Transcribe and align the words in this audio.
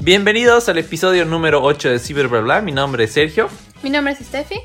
Bienvenidos 0.00 0.68
al 0.68 0.78
episodio 0.78 1.24
número 1.24 1.62
8 1.62 1.90
de 1.90 1.98
Ciber 1.98 2.28
Bla 2.28 2.40
Bla. 2.40 2.60
Mi 2.62 2.72
nombre 2.72 3.04
es 3.04 3.12
Sergio 3.12 3.48
Mi 3.82 3.90
nombre 3.90 4.14
es 4.14 4.26
Steffi. 4.26 4.58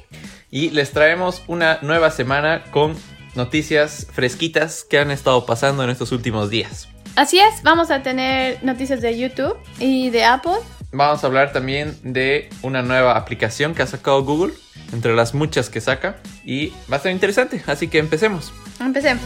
y 0.49 0.69
les 0.69 0.91
traemos 0.91 1.43
una 1.47 1.79
nueva 1.81 2.09
semana 2.11 2.63
con 2.71 2.95
noticias 3.35 4.07
fresquitas 4.13 4.85
que 4.89 4.97
han 4.97 5.11
estado 5.11 5.45
pasando 5.45 5.83
en 5.83 5.89
estos 5.89 6.11
últimos 6.13 6.49
días. 6.49 6.87
Así 7.17 7.39
es, 7.39 7.63
vamos 7.63 7.91
a 7.91 8.01
tener 8.01 8.63
noticias 8.63 9.01
de 9.01 9.17
YouTube 9.17 9.57
y 9.79 10.09
de 10.09 10.23
Apple. 10.23 10.57
Vamos 10.91 11.23
a 11.23 11.27
hablar 11.27 11.51
también 11.51 11.97
de 12.03 12.49
una 12.61 12.81
nueva 12.81 13.17
aplicación 13.17 13.75
que 13.75 13.81
ha 13.81 13.87
sacado 13.87 14.23
Google, 14.23 14.53
entre 14.93 15.13
las 15.15 15.33
muchas 15.33 15.69
que 15.69 15.81
saca, 15.81 16.17
y 16.45 16.69
va 16.91 16.97
a 16.97 16.99
ser 16.99 17.11
interesante, 17.11 17.61
así 17.67 17.89
que 17.89 17.99
empecemos. 17.99 18.53
Empecemos. 18.79 19.23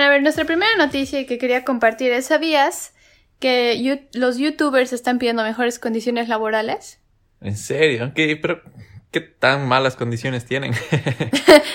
Bueno, 0.00 0.12
a 0.12 0.14
ver, 0.14 0.22
nuestra 0.22 0.46
primera 0.46 0.74
noticia 0.78 1.26
que 1.26 1.36
quería 1.36 1.62
compartir 1.62 2.10
es, 2.10 2.24
¿sabías 2.24 2.94
que 3.38 4.08
los 4.14 4.38
youtubers 4.38 4.94
están 4.94 5.18
pidiendo 5.18 5.42
mejores 5.42 5.78
condiciones 5.78 6.26
laborales? 6.26 6.98
En 7.42 7.54
serio, 7.54 8.10
¿Qué, 8.14 8.34
pero 8.40 8.62
qué 9.10 9.20
tan 9.20 9.68
malas 9.68 9.96
condiciones 9.96 10.46
tienen. 10.46 10.72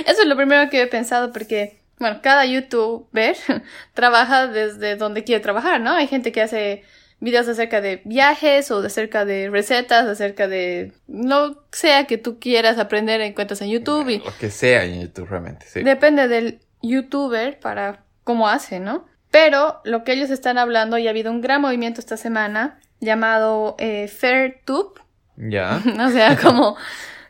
Eso 0.07 0.21
es 0.23 0.25
lo 0.25 0.35
primero 0.35 0.71
que 0.71 0.81
he 0.81 0.87
pensado 0.87 1.31
porque, 1.31 1.77
bueno, 1.99 2.21
cada 2.23 2.47
youtuber 2.47 3.37
trabaja 3.93 4.47
desde 4.47 4.95
donde 4.95 5.23
quiere 5.23 5.43
trabajar, 5.43 5.79
¿no? 5.79 5.91
Hay 5.91 6.07
gente 6.07 6.31
que 6.31 6.41
hace 6.41 6.81
videos 7.19 7.47
acerca 7.47 7.79
de 7.79 8.01
viajes 8.05 8.71
o 8.71 8.81
de 8.81 8.87
acerca 8.87 9.23
de 9.23 9.51
recetas, 9.51 10.07
acerca 10.07 10.47
de 10.47 10.93
lo 11.07 11.63
sea 11.71 12.07
que 12.07 12.17
tú 12.17 12.39
quieras 12.39 12.79
aprender 12.79 13.21
encuentras 13.21 13.61
en 13.61 13.69
YouTube 13.69 14.09
y 14.09 14.17
Lo 14.17 14.35
que 14.39 14.49
sea 14.49 14.83
en 14.83 15.03
YouTube 15.03 15.29
realmente, 15.29 15.67
sí. 15.67 15.83
depende 15.83 16.27
del 16.27 16.59
youtuber 16.81 17.59
para 17.59 18.04
cómo 18.25 18.49
hace, 18.49 18.81
¿no? 18.81 19.05
Pero 19.31 19.79
lo 19.85 20.03
que 20.03 20.11
ellos 20.11 20.29
están 20.29 20.57
hablando 20.57 20.97
y 20.97 21.07
ha 21.07 21.11
habido 21.11 21.31
un 21.31 21.39
gran 21.39 21.61
movimiento 21.61 22.01
esta 22.01 22.17
semana 22.17 22.79
llamado 22.99 23.75
eh, 23.79 24.09
FairTube, 24.09 24.99
Ya. 25.37 25.81
o 26.05 26.09
sea, 26.09 26.35
como 26.35 26.75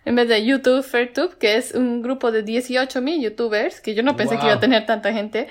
en 0.06 0.16
vez 0.16 0.28
de 0.28 0.44
YouTube, 0.44 0.84
FairTube, 0.84 1.38
que 1.38 1.58
es 1.58 1.74
un 1.74 2.02
grupo 2.02 2.32
de 2.32 2.42
18 2.42 3.02
mil 3.02 3.22
youtubers, 3.22 3.82
que 3.82 3.94
yo 3.94 4.02
no 4.02 4.16
pensé 4.16 4.38
que 4.38 4.46
iba 4.46 4.56
a 4.56 4.60
tener 4.60 4.86
tanta 4.86 5.14
gente, 5.14 5.48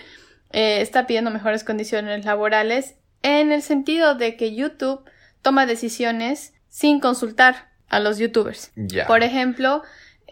eh, 0.53 0.81
está 0.81 1.07
pidiendo 1.07 1.31
mejores 1.31 1.63
condiciones 1.63 2.25
laborales 2.25 2.95
en 3.23 3.53
el 3.53 3.63
sentido 3.63 4.15
de 4.15 4.37
que 4.37 4.55
YouTube 4.55 5.05
toma 5.43 5.67
decisiones 5.67 6.55
sin 6.69 7.01
consultar 7.01 7.69
a 7.89 8.01
los 8.01 8.19
youtubers. 8.19 8.71
Ya. 8.77 9.07
Por 9.07 9.23
ejemplo, 9.23 9.83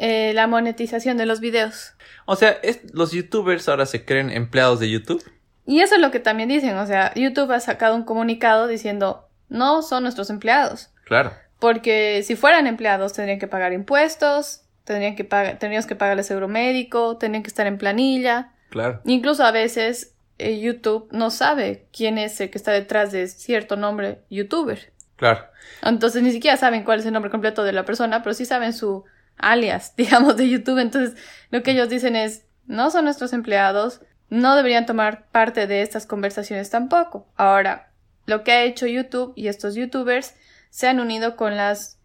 eh, 0.04 0.32
la 0.34 0.48
monetización 0.48 1.16
de 1.16 1.26
los 1.26 1.38
videos. 1.38 1.94
O 2.26 2.34
sea, 2.34 2.50
es- 2.62 2.80
los 2.92 3.12
youtubers 3.12 3.68
ahora 3.68 3.86
se 3.86 4.04
creen 4.04 4.30
empleados 4.30 4.80
de 4.80 4.90
YouTube. 4.90 5.22
Y 5.64 5.80
eso 5.80 5.94
es 5.94 6.00
lo 6.00 6.10
que 6.10 6.18
también 6.18 6.48
dicen, 6.48 6.76
o 6.76 6.86
sea, 6.86 7.14
YouTube 7.14 7.52
ha 7.52 7.60
sacado 7.60 7.94
un 7.94 8.02
comunicado 8.02 8.66
diciendo, 8.66 9.28
no 9.48 9.82
son 9.82 10.02
nuestros 10.02 10.28
empleados. 10.28 10.90
Claro. 11.04 11.32
Porque 11.60 12.22
si 12.24 12.34
fueran 12.34 12.66
empleados 12.66 13.12
tendrían 13.12 13.38
que 13.38 13.46
pagar 13.46 13.72
impuestos, 13.72 14.62
tendrían 14.82 15.14
que 15.14 15.22
pagar, 15.24 15.60
tendríamos 15.60 15.86
que 15.86 15.94
pagarles 15.94 16.26
seguro 16.26 16.48
médico, 16.48 17.16
tendrían 17.16 17.44
que 17.44 17.48
estar 17.48 17.68
en 17.68 17.78
planilla. 17.78 18.50
Claro. 18.70 19.00
Incluso 19.04 19.44
a 19.44 19.52
veces 19.52 20.14
eh, 20.38 20.58
YouTube 20.58 21.06
no 21.12 21.30
sabe 21.30 21.86
quién 21.96 22.18
es 22.18 22.40
el 22.40 22.50
que 22.50 22.58
está 22.58 22.72
detrás 22.72 23.12
de 23.12 23.28
cierto 23.28 23.76
nombre 23.76 24.18
youtuber. 24.30 24.90
Claro. 25.14 25.44
Entonces 25.82 26.24
ni 26.24 26.32
siquiera 26.32 26.56
saben 26.56 26.82
cuál 26.82 26.98
es 26.98 27.06
el 27.06 27.12
nombre 27.12 27.30
completo 27.30 27.62
de 27.62 27.70
la 27.72 27.84
persona, 27.84 28.24
pero 28.24 28.34
sí 28.34 28.44
saben 28.46 28.72
su 28.72 29.04
alias, 29.42 29.94
digamos, 29.96 30.36
de 30.36 30.48
YouTube. 30.48 30.78
Entonces 30.78 31.16
lo 31.50 31.62
que 31.62 31.72
ellos 31.72 31.88
dicen 31.88 32.16
es, 32.16 32.44
no 32.66 32.90
son 32.90 33.04
nuestros 33.04 33.32
empleados, 33.32 34.00
no 34.30 34.56
deberían 34.56 34.86
tomar 34.86 35.26
parte 35.30 35.66
de 35.66 35.82
estas 35.82 36.06
conversaciones 36.06 36.70
tampoco. 36.70 37.26
Ahora, 37.36 37.90
lo 38.26 38.44
que 38.44 38.52
ha 38.52 38.62
hecho 38.62 38.86
YouTube 38.86 39.32
y 39.36 39.48
estos 39.48 39.74
youtubers 39.74 40.34
se 40.70 40.88
han 40.88 41.00
unido 41.00 41.36
con 41.36 41.56
los 41.56 41.98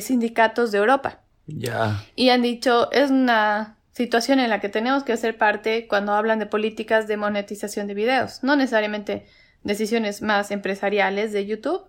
sindicatos 0.00 0.70
de 0.70 0.78
Europa 0.78 1.20
Ya. 1.46 2.04
y 2.14 2.28
han 2.28 2.42
dicho, 2.42 2.92
es 2.92 3.10
una 3.10 3.76
situación 3.92 4.38
en 4.40 4.50
la 4.50 4.60
que 4.60 4.68
tenemos 4.68 5.02
que 5.02 5.12
hacer 5.12 5.36
parte 5.38 5.86
cuando 5.88 6.12
hablan 6.12 6.38
de 6.38 6.46
políticas 6.46 7.08
de 7.08 7.16
monetización 7.16 7.86
de 7.86 7.94
videos. 7.94 8.42
No 8.44 8.54
necesariamente 8.56 9.26
decisiones 9.64 10.22
más 10.22 10.50
empresariales 10.50 11.32
de 11.32 11.46
YouTube, 11.46 11.82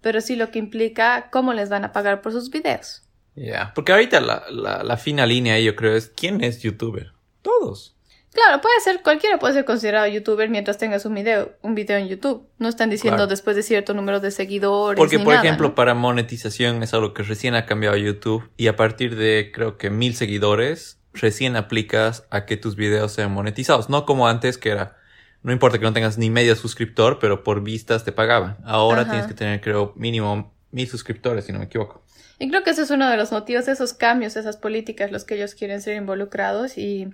pero 0.00 0.20
sí 0.20 0.36
lo 0.36 0.50
que 0.50 0.58
implica 0.58 1.28
cómo 1.30 1.52
les 1.52 1.68
van 1.68 1.84
a 1.84 1.92
pagar 1.92 2.20
por 2.20 2.32
sus 2.32 2.50
videos. 2.50 3.02
Ya. 3.40 3.72
Porque 3.74 3.92
ahorita 3.92 4.20
la, 4.20 4.44
la, 4.50 4.82
la 4.84 4.96
fina 4.98 5.24
línea 5.24 5.54
ahí 5.54 5.64
yo 5.64 5.74
creo 5.74 5.96
es 5.96 6.12
¿quién 6.14 6.44
es 6.44 6.60
youtuber? 6.60 7.12
Todos. 7.42 7.96
Claro, 8.32 8.60
puede 8.60 8.78
ser, 8.80 9.02
cualquiera 9.02 9.38
puede 9.38 9.54
ser 9.54 9.64
considerado 9.64 10.06
youtuber 10.06 10.48
mientras 10.50 10.78
tengas 10.78 11.04
un 11.04 11.14
video, 11.14 11.52
un 11.62 11.74
video 11.74 11.96
en 11.96 12.06
YouTube. 12.08 12.46
No 12.58 12.68
están 12.68 12.90
diciendo 12.90 13.16
Claro. 13.16 13.28
después 13.30 13.56
de 13.56 13.62
cierto 13.62 13.92
número 13.94 14.20
de 14.20 14.30
seguidores. 14.30 14.96
Porque, 14.98 15.18
ni 15.18 15.24
por 15.24 15.34
nada, 15.34 15.44
ejemplo, 15.44 15.68
¿no? 15.68 15.74
para 15.74 15.94
monetización 15.94 16.82
es 16.82 16.94
algo 16.94 17.12
que 17.14 17.22
recién 17.24 17.54
ha 17.54 17.66
cambiado 17.66 17.96
YouTube 17.96 18.48
y 18.56 18.68
a 18.68 18.76
partir 18.76 19.16
de 19.16 19.50
creo 19.52 19.78
que 19.78 19.90
mil 19.90 20.14
seguidores 20.14 21.00
recién 21.12 21.56
aplicas 21.56 22.24
a 22.30 22.44
que 22.46 22.56
tus 22.56 22.76
videos 22.76 23.10
sean 23.12 23.32
monetizados. 23.32 23.88
No 23.88 24.04
como 24.06 24.28
antes 24.28 24.58
que 24.58 24.68
era, 24.68 24.96
no 25.42 25.50
importa 25.50 25.78
que 25.78 25.84
no 25.84 25.92
tengas 25.92 26.16
ni 26.18 26.30
medio 26.30 26.54
suscriptor, 26.54 27.18
pero 27.18 27.42
por 27.42 27.62
vistas 27.62 28.04
te 28.04 28.12
pagaban. 28.12 28.58
Ahora 28.64 29.00
Ajá. 29.02 29.10
tienes 29.10 29.26
que 29.26 29.34
tener 29.34 29.60
creo 29.60 29.92
mínimo 29.96 30.54
mil 30.70 30.86
suscriptores, 30.88 31.46
si 31.46 31.52
no 31.52 31.58
me 31.58 31.64
equivoco. 31.64 32.04
Y 32.40 32.48
creo 32.48 32.64
que 32.64 32.70
ese 32.70 32.82
es 32.82 32.90
uno 32.90 33.08
de 33.08 33.16
los 33.16 33.30
motivos, 33.30 33.68
esos 33.68 33.92
cambios, 33.92 34.34
esas 34.36 34.56
políticas, 34.56 35.12
los 35.12 35.24
que 35.24 35.34
ellos 35.36 35.54
quieren 35.54 35.80
ser 35.80 35.94
involucrados 35.96 36.76
y 36.78 37.08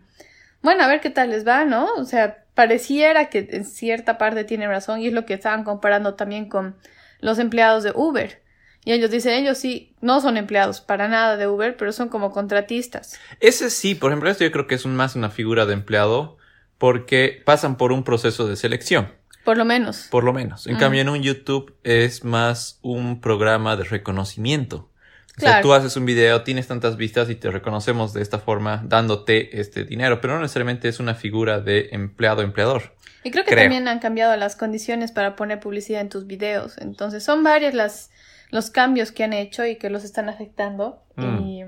bueno, 0.62 0.84
a 0.84 0.88
ver 0.88 1.00
qué 1.00 1.10
tal 1.10 1.30
les 1.30 1.46
va, 1.46 1.64
¿no? 1.64 1.86
O 1.96 2.04
sea, 2.04 2.44
pareciera 2.54 3.28
que 3.28 3.46
en 3.50 3.64
cierta 3.64 4.16
parte 4.18 4.44
tienen 4.44 4.68
razón 4.70 5.00
y 5.00 5.08
es 5.08 5.12
lo 5.12 5.26
que 5.26 5.34
estaban 5.34 5.64
comparando 5.64 6.14
también 6.14 6.48
con 6.48 6.76
los 7.20 7.38
empleados 7.38 7.82
de 7.84 7.92
Uber. 7.94 8.40
Y 8.84 8.92
ellos 8.92 9.10
dicen, 9.10 9.32
ellos 9.32 9.58
sí, 9.58 9.94
no 10.00 10.20
son 10.20 10.36
empleados 10.36 10.80
para 10.80 11.08
nada 11.08 11.36
de 11.36 11.48
Uber, 11.48 11.76
pero 11.76 11.92
son 11.92 12.08
como 12.08 12.30
contratistas. 12.30 13.18
Ese 13.40 13.68
sí, 13.70 13.96
por 13.96 14.12
ejemplo, 14.12 14.30
esto 14.30 14.44
yo 14.44 14.52
creo 14.52 14.66
que 14.68 14.76
es 14.76 14.84
un- 14.84 14.94
más 14.96 15.16
una 15.16 15.28
figura 15.30 15.66
de 15.66 15.72
empleado 15.74 16.36
porque 16.78 17.42
pasan 17.44 17.76
por 17.76 17.90
un 17.90 18.04
proceso 18.04 18.46
de 18.46 18.54
selección. 18.54 19.12
Por 19.44 19.56
lo 19.56 19.64
menos. 19.64 20.06
Por 20.10 20.22
lo 20.24 20.32
menos. 20.32 20.66
En 20.68 20.76
Mm. 20.76 20.78
cambio, 20.78 21.00
en 21.00 21.08
un 21.08 21.22
YouTube 21.22 21.74
es 21.82 22.22
más 22.24 22.78
un 22.82 23.20
programa 23.20 23.76
de 23.76 23.84
reconocimiento. 23.84 24.88
O 25.36 25.40
sea, 25.40 25.60
tú 25.60 25.72
haces 25.74 25.96
un 25.96 26.06
video, 26.06 26.42
tienes 26.42 26.66
tantas 26.66 26.96
vistas 26.96 27.28
y 27.28 27.34
te 27.34 27.50
reconocemos 27.50 28.14
de 28.14 28.22
esta 28.22 28.38
forma 28.38 28.82
dándote 28.86 29.60
este 29.60 29.84
dinero, 29.84 30.20
pero 30.20 30.34
no 30.34 30.40
necesariamente 30.40 30.88
es 30.88 30.98
una 30.98 31.14
figura 31.14 31.60
de 31.60 31.90
empleado-empleador. 31.92 32.94
Y 33.22 33.30
creo 33.30 33.44
que 33.44 33.50
Creo. 33.50 33.64
también 33.64 33.86
han 33.88 33.98
cambiado 33.98 34.34
las 34.36 34.56
condiciones 34.56 35.12
para 35.12 35.36
poner 35.36 35.60
publicidad 35.60 36.00
en 36.00 36.08
tus 36.08 36.26
videos. 36.26 36.78
Entonces, 36.78 37.22
son 37.24 37.42
varios 37.42 37.74
las, 37.74 38.10
los 38.50 38.70
cambios 38.70 39.12
que 39.12 39.24
han 39.24 39.32
hecho 39.32 39.66
y 39.66 39.76
que 39.76 39.90
los 39.90 40.04
están 40.04 40.28
afectando. 40.28 41.02
Mm. 41.16 41.38
Y, 41.42 41.62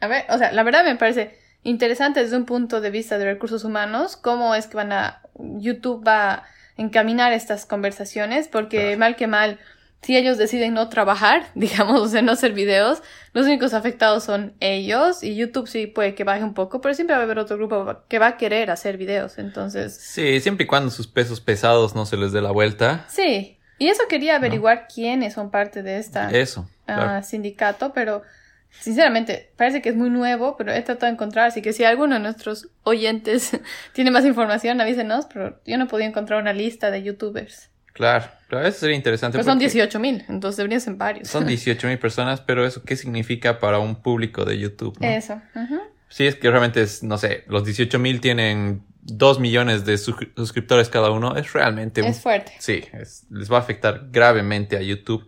a 0.00 0.06
ver, 0.06 0.24
o 0.28 0.38
sea, 0.38 0.52
la 0.52 0.62
verdad 0.62 0.84
me 0.84 0.94
parece 0.96 1.36
interesante 1.62 2.20
desde 2.20 2.36
un 2.36 2.44
punto 2.44 2.80
de 2.80 2.90
vista 2.90 3.18
de 3.18 3.24
recursos 3.24 3.64
humanos, 3.64 4.16
cómo 4.16 4.54
es 4.54 4.66
que 4.66 4.76
van 4.76 4.92
a, 4.92 5.22
YouTube 5.34 6.06
va 6.06 6.30
a 6.34 6.44
encaminar 6.76 7.32
estas 7.32 7.66
conversaciones, 7.66 8.46
porque 8.46 8.78
Claro. 8.78 8.98
mal 8.98 9.16
que 9.16 9.26
mal, 9.26 9.58
si 10.02 10.16
ellos 10.16 10.38
deciden 10.38 10.74
no 10.74 10.88
trabajar, 10.88 11.48
digamos, 11.54 12.00
o 12.00 12.08
sea, 12.08 12.22
no 12.22 12.32
hacer 12.32 12.52
videos, 12.52 13.02
los 13.32 13.46
únicos 13.46 13.74
afectados 13.74 14.24
son 14.24 14.54
ellos 14.60 15.22
y 15.22 15.36
YouTube 15.36 15.68
sí 15.68 15.86
puede 15.86 16.14
que 16.14 16.24
baje 16.24 16.44
un 16.44 16.54
poco, 16.54 16.80
pero 16.80 16.94
siempre 16.94 17.14
va 17.14 17.22
a 17.22 17.24
haber 17.24 17.38
otro 17.38 17.56
grupo 17.56 18.02
que 18.08 18.18
va 18.18 18.28
a 18.28 18.36
querer 18.36 18.70
hacer 18.70 18.96
videos, 18.96 19.38
entonces... 19.38 19.94
Sí, 19.94 20.40
siempre 20.40 20.64
y 20.64 20.66
cuando 20.66 20.90
sus 20.90 21.06
pesos 21.06 21.40
pesados 21.40 21.94
no 21.94 22.06
se 22.06 22.16
les 22.16 22.32
dé 22.32 22.40
la 22.40 22.50
vuelta. 22.50 23.04
Sí, 23.08 23.58
y 23.78 23.88
eso 23.88 24.02
quería 24.08 24.36
averiguar 24.36 24.88
quiénes 24.92 25.34
son 25.34 25.50
parte 25.50 25.82
de 25.82 25.98
esta 25.98 26.30
Eso. 26.30 26.68
ah, 26.86 26.94
claro. 26.94 27.22
sindicato, 27.22 27.92
pero 27.92 28.22
sinceramente 28.70 29.52
parece 29.56 29.80
que 29.82 29.88
es 29.90 29.96
muy 29.96 30.10
nuevo, 30.10 30.56
pero 30.56 30.72
he 30.72 30.82
tratado 30.82 31.06
de 31.06 31.12
encontrar, 31.12 31.46
así 31.46 31.62
que 31.62 31.72
si 31.72 31.84
alguno 31.84 32.14
de 32.14 32.20
nuestros 32.20 32.68
oyentes 32.82 33.58
tiene 33.92 34.10
más 34.10 34.24
información, 34.24 34.80
avísenos, 34.80 35.26
pero 35.32 35.60
yo 35.64 35.78
no 35.78 35.86
podido 35.86 36.08
encontrar 36.08 36.40
una 36.40 36.52
lista 36.52 36.90
de 36.90 37.02
youtubers. 37.02 37.70
Claro, 37.92 38.26
claro, 38.48 38.66
eso 38.66 38.80
sería 38.80 38.96
interesante. 38.96 39.36
Pero 39.38 39.44
son 39.44 39.54
porque 39.58 39.66
18 39.66 40.00
mil, 40.00 40.24
entonces 40.28 40.56
deberían 40.56 40.80
ser 40.80 40.94
varios. 40.94 41.28
Son 41.28 41.46
18 41.46 41.86
mil 41.86 41.98
personas, 41.98 42.40
pero 42.40 42.66
eso, 42.66 42.82
¿qué 42.84 42.96
significa 42.96 43.58
para 43.60 43.78
un 43.78 44.02
público 44.02 44.44
de 44.44 44.58
YouTube? 44.58 44.98
no? 45.00 45.06
Eso. 45.08 45.40
ujú. 45.54 45.78
Sí, 46.08 46.26
es 46.26 46.36
que 46.36 46.50
realmente 46.50 46.80
es, 46.82 47.02
no 47.02 47.18
sé, 47.18 47.44
los 47.48 47.64
18 47.64 47.98
mil 47.98 48.20
tienen 48.20 48.82
2 49.02 49.38
millones 49.40 49.84
de 49.84 49.94
suscri- 49.96 50.32
suscriptores 50.36 50.88
cada 50.88 51.10
uno. 51.10 51.36
Es 51.36 51.52
realmente... 51.52 52.00
Es 52.06 52.20
fuerte. 52.20 52.52
Sí, 52.58 52.82
es- 52.94 53.26
les 53.30 53.52
va 53.52 53.58
a 53.58 53.60
afectar 53.60 54.06
gravemente 54.10 54.76
a 54.76 54.80
YouTube. 54.80 55.26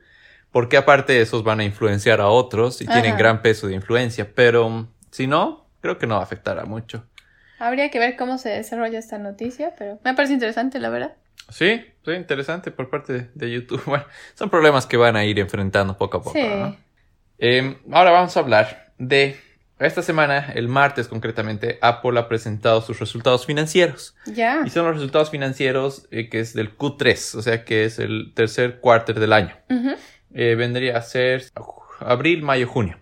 Porque 0.50 0.76
aparte 0.78 1.20
esos 1.20 1.44
van 1.44 1.60
a 1.60 1.64
influenciar 1.64 2.20
a 2.20 2.28
otros 2.28 2.80
y 2.80 2.86
tienen 2.86 3.16
gran 3.18 3.42
peso 3.42 3.66
de 3.68 3.74
influencia. 3.74 4.34
Pero 4.34 4.68
mm, 4.68 4.88
si 5.10 5.26
no, 5.26 5.68
creo 5.80 5.98
que 5.98 6.06
no 6.06 6.14
va 6.14 6.20
a 6.22 6.24
afectar 6.24 6.58
a 6.58 6.64
mucho. 6.64 7.04
Habría 7.58 7.90
que 7.90 7.98
ver 7.98 8.16
cómo 8.16 8.38
se 8.38 8.48
desarrolla 8.48 8.98
esta 8.98 9.18
noticia, 9.18 9.74
pero 9.78 10.00
me 10.02 10.14
parece 10.14 10.32
interesante, 10.32 10.78
la 10.80 10.88
verdad. 10.88 11.12
Sí, 11.48 11.84
sí, 12.04 12.12
interesante 12.12 12.70
por 12.70 12.90
parte 12.90 13.30
de, 13.34 13.50
YouTube. 13.50 13.82
Bueno, 13.86 14.04
son 14.34 14.50
problemas 14.50 14.86
que 14.86 14.96
van 14.96 15.16
a 15.16 15.24
ir 15.24 15.38
enfrentando 15.38 15.96
poco 15.96 16.18
a 16.18 16.22
poco. 16.22 16.38
Sí. 16.38 16.46
¿no? 16.46 16.76
Eh, 17.38 17.78
ahora 17.90 18.10
vamos 18.10 18.36
a 18.36 18.40
hablar 18.40 18.92
de 18.98 19.38
esta 19.86 20.02
semana, 20.02 20.52
el 20.54 20.68
martes 20.68 21.08
concretamente, 21.08 21.78
Apple 21.80 22.18
ha 22.18 22.28
presentado 22.28 22.82
sus 22.82 23.00
resultados 23.00 23.46
financieros. 23.46 24.14
Ya. 24.26 24.62
Y 24.66 24.70
son 24.70 24.84
los 24.84 24.96
resultados 24.96 25.30
financieros 25.30 26.06
eh, 26.10 26.28
que 26.28 26.40
es 26.40 26.52
del 26.52 26.76
Q3, 26.76 27.36
o 27.36 27.42
sea 27.42 27.64
que 27.64 27.86
es 27.86 27.98
el 27.98 28.32
tercer 28.34 28.80
cuarto 28.80 29.14
del 29.14 29.32
año. 29.32 29.56
Eh, 30.34 30.54
vendría 30.54 30.98
a 30.98 31.02
ser 31.02 31.44
abril, 31.98 32.42
mayo, 32.42 32.68
junio. 32.68 32.98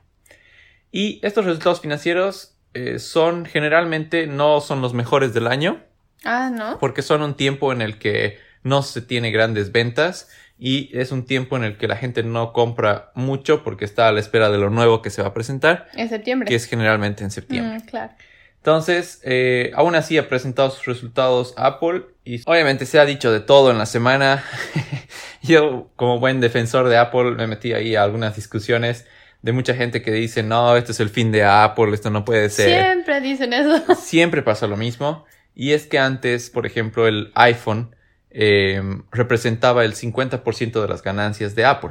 Y 0.92 1.18
estos 1.24 1.44
resultados 1.44 1.80
financieros 1.80 2.56
eh, 2.74 3.00
son 3.00 3.44
generalmente 3.44 4.28
no 4.28 4.60
son 4.60 4.80
los 4.80 4.94
mejores 4.94 5.34
del 5.34 5.48
año, 5.48 5.82
Ah, 6.24 6.50
¿no? 6.52 6.78
porque 6.78 7.02
son 7.02 7.22
un 7.22 7.34
tiempo 7.34 7.72
en 7.72 7.80
el 7.80 7.98
que 7.98 8.38
no 8.62 8.82
se 8.82 9.00
tiene 9.02 9.30
grandes 9.30 9.70
ventas 9.72 10.28
y 10.58 10.90
es 10.98 11.12
un 11.12 11.24
tiempo 11.24 11.56
en 11.56 11.64
el 11.64 11.76
que 11.76 11.86
la 11.86 11.96
gente 11.96 12.22
no 12.24 12.52
compra 12.52 13.12
mucho 13.14 13.62
porque 13.62 13.84
está 13.84 14.08
a 14.08 14.12
la 14.12 14.20
espera 14.20 14.50
de 14.50 14.58
lo 14.58 14.70
nuevo 14.70 15.00
que 15.00 15.10
se 15.10 15.22
va 15.22 15.28
a 15.28 15.34
presentar, 15.34 15.88
En 15.94 16.08
septiembre. 16.08 16.48
que 16.48 16.56
es 16.56 16.66
generalmente 16.66 17.22
en 17.22 17.30
septiembre. 17.30 17.78
Mm, 17.78 17.80
claro. 17.82 18.12
Entonces, 18.56 19.20
eh, 19.22 19.70
aún 19.76 19.94
así 19.94 20.18
ha 20.18 20.28
presentado 20.28 20.70
sus 20.70 20.84
resultados 20.86 21.54
Apple 21.56 22.02
y 22.24 22.42
obviamente 22.44 22.86
se 22.86 22.98
ha 22.98 23.04
dicho 23.04 23.30
de 23.30 23.38
todo 23.40 23.70
en 23.70 23.78
la 23.78 23.86
semana. 23.86 24.44
Yo, 25.42 25.90
como 25.94 26.18
buen 26.18 26.40
defensor 26.40 26.88
de 26.88 26.98
Apple, 26.98 27.30
me 27.36 27.46
metí 27.46 27.72
ahí 27.72 27.94
a 27.94 28.02
algunas 28.02 28.34
discusiones 28.34 29.06
de 29.42 29.52
mucha 29.52 29.74
gente 29.74 30.02
que 30.02 30.10
dice, 30.10 30.42
no, 30.42 30.76
esto 30.76 30.90
es 30.90 30.98
el 30.98 31.08
fin 31.08 31.30
de 31.30 31.44
Apple, 31.44 31.94
esto 31.94 32.10
no 32.10 32.24
puede 32.24 32.50
ser. 32.50 32.68
Siempre 32.68 33.20
dicen 33.20 33.52
eso. 33.52 33.94
Siempre 33.94 34.42
pasa 34.42 34.66
lo 34.66 34.76
mismo. 34.76 35.24
Y 35.60 35.72
es 35.72 35.86
que 35.88 35.98
antes, 35.98 36.50
por 36.50 36.66
ejemplo, 36.66 37.08
el 37.08 37.32
iPhone 37.34 37.96
eh, 38.30 38.80
representaba 39.10 39.84
el 39.84 39.94
50% 39.94 40.80
de 40.80 40.86
las 40.88 41.02
ganancias 41.02 41.56
de 41.56 41.64
Apple. 41.64 41.90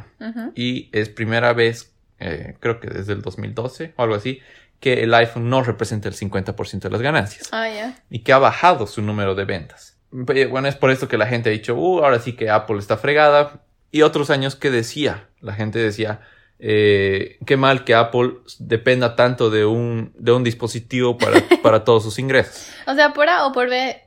Y 0.55 0.89
es 0.93 1.09
primera 1.09 1.51
vez, 1.51 1.91
eh, 2.19 2.55
creo 2.61 2.79
que 2.79 2.87
desde 2.87 3.11
el 3.11 3.21
2012 3.21 3.93
o 3.97 4.03
algo 4.03 4.15
así, 4.15 4.39
que 4.79 5.03
el 5.03 5.13
iPhone 5.13 5.49
no 5.49 5.63
representa 5.63 6.07
el 6.07 6.15
50% 6.15 6.79
de 6.79 6.89
las 6.89 7.01
ganancias 7.01 7.49
Ah, 7.51 7.67
ya. 7.67 7.95
y 8.09 8.19
que 8.19 8.31
ha 8.31 8.37
bajado 8.37 8.87
su 8.87 9.01
número 9.01 9.35
de 9.35 9.43
ventas. 9.43 9.97
Bueno, 10.11 10.69
es 10.69 10.75
por 10.77 10.89
esto 10.89 11.09
que 11.09 11.17
la 11.17 11.27
gente 11.27 11.49
ha 11.49 11.51
dicho, 11.51 11.75
uh, 11.75 12.05
ahora 12.05 12.19
sí 12.19 12.33
que 12.33 12.49
Apple 12.49 12.77
está 12.79 12.95
fregada. 12.95 13.63
Y 13.91 14.03
otros 14.03 14.29
años 14.29 14.55
que 14.55 14.71
decía, 14.71 15.27
la 15.41 15.53
gente 15.53 15.79
decía, 15.79 16.21
eh, 16.59 17.37
qué 17.45 17.57
mal 17.57 17.83
que 17.83 17.93
Apple 17.95 18.33
dependa 18.59 19.15
tanto 19.15 19.49
de 19.49 19.65
un, 19.65 20.11
de 20.17 20.31
un 20.31 20.43
dispositivo 20.43 21.17
para, 21.17 21.43
para 21.63 21.83
todos 21.83 22.03
sus 22.03 22.19
ingresos. 22.19 22.69
O 22.87 22.95
sea, 22.95 23.13
por 23.13 23.29
A 23.29 23.45
o 23.45 23.51
por 23.51 23.69
B, 23.69 24.01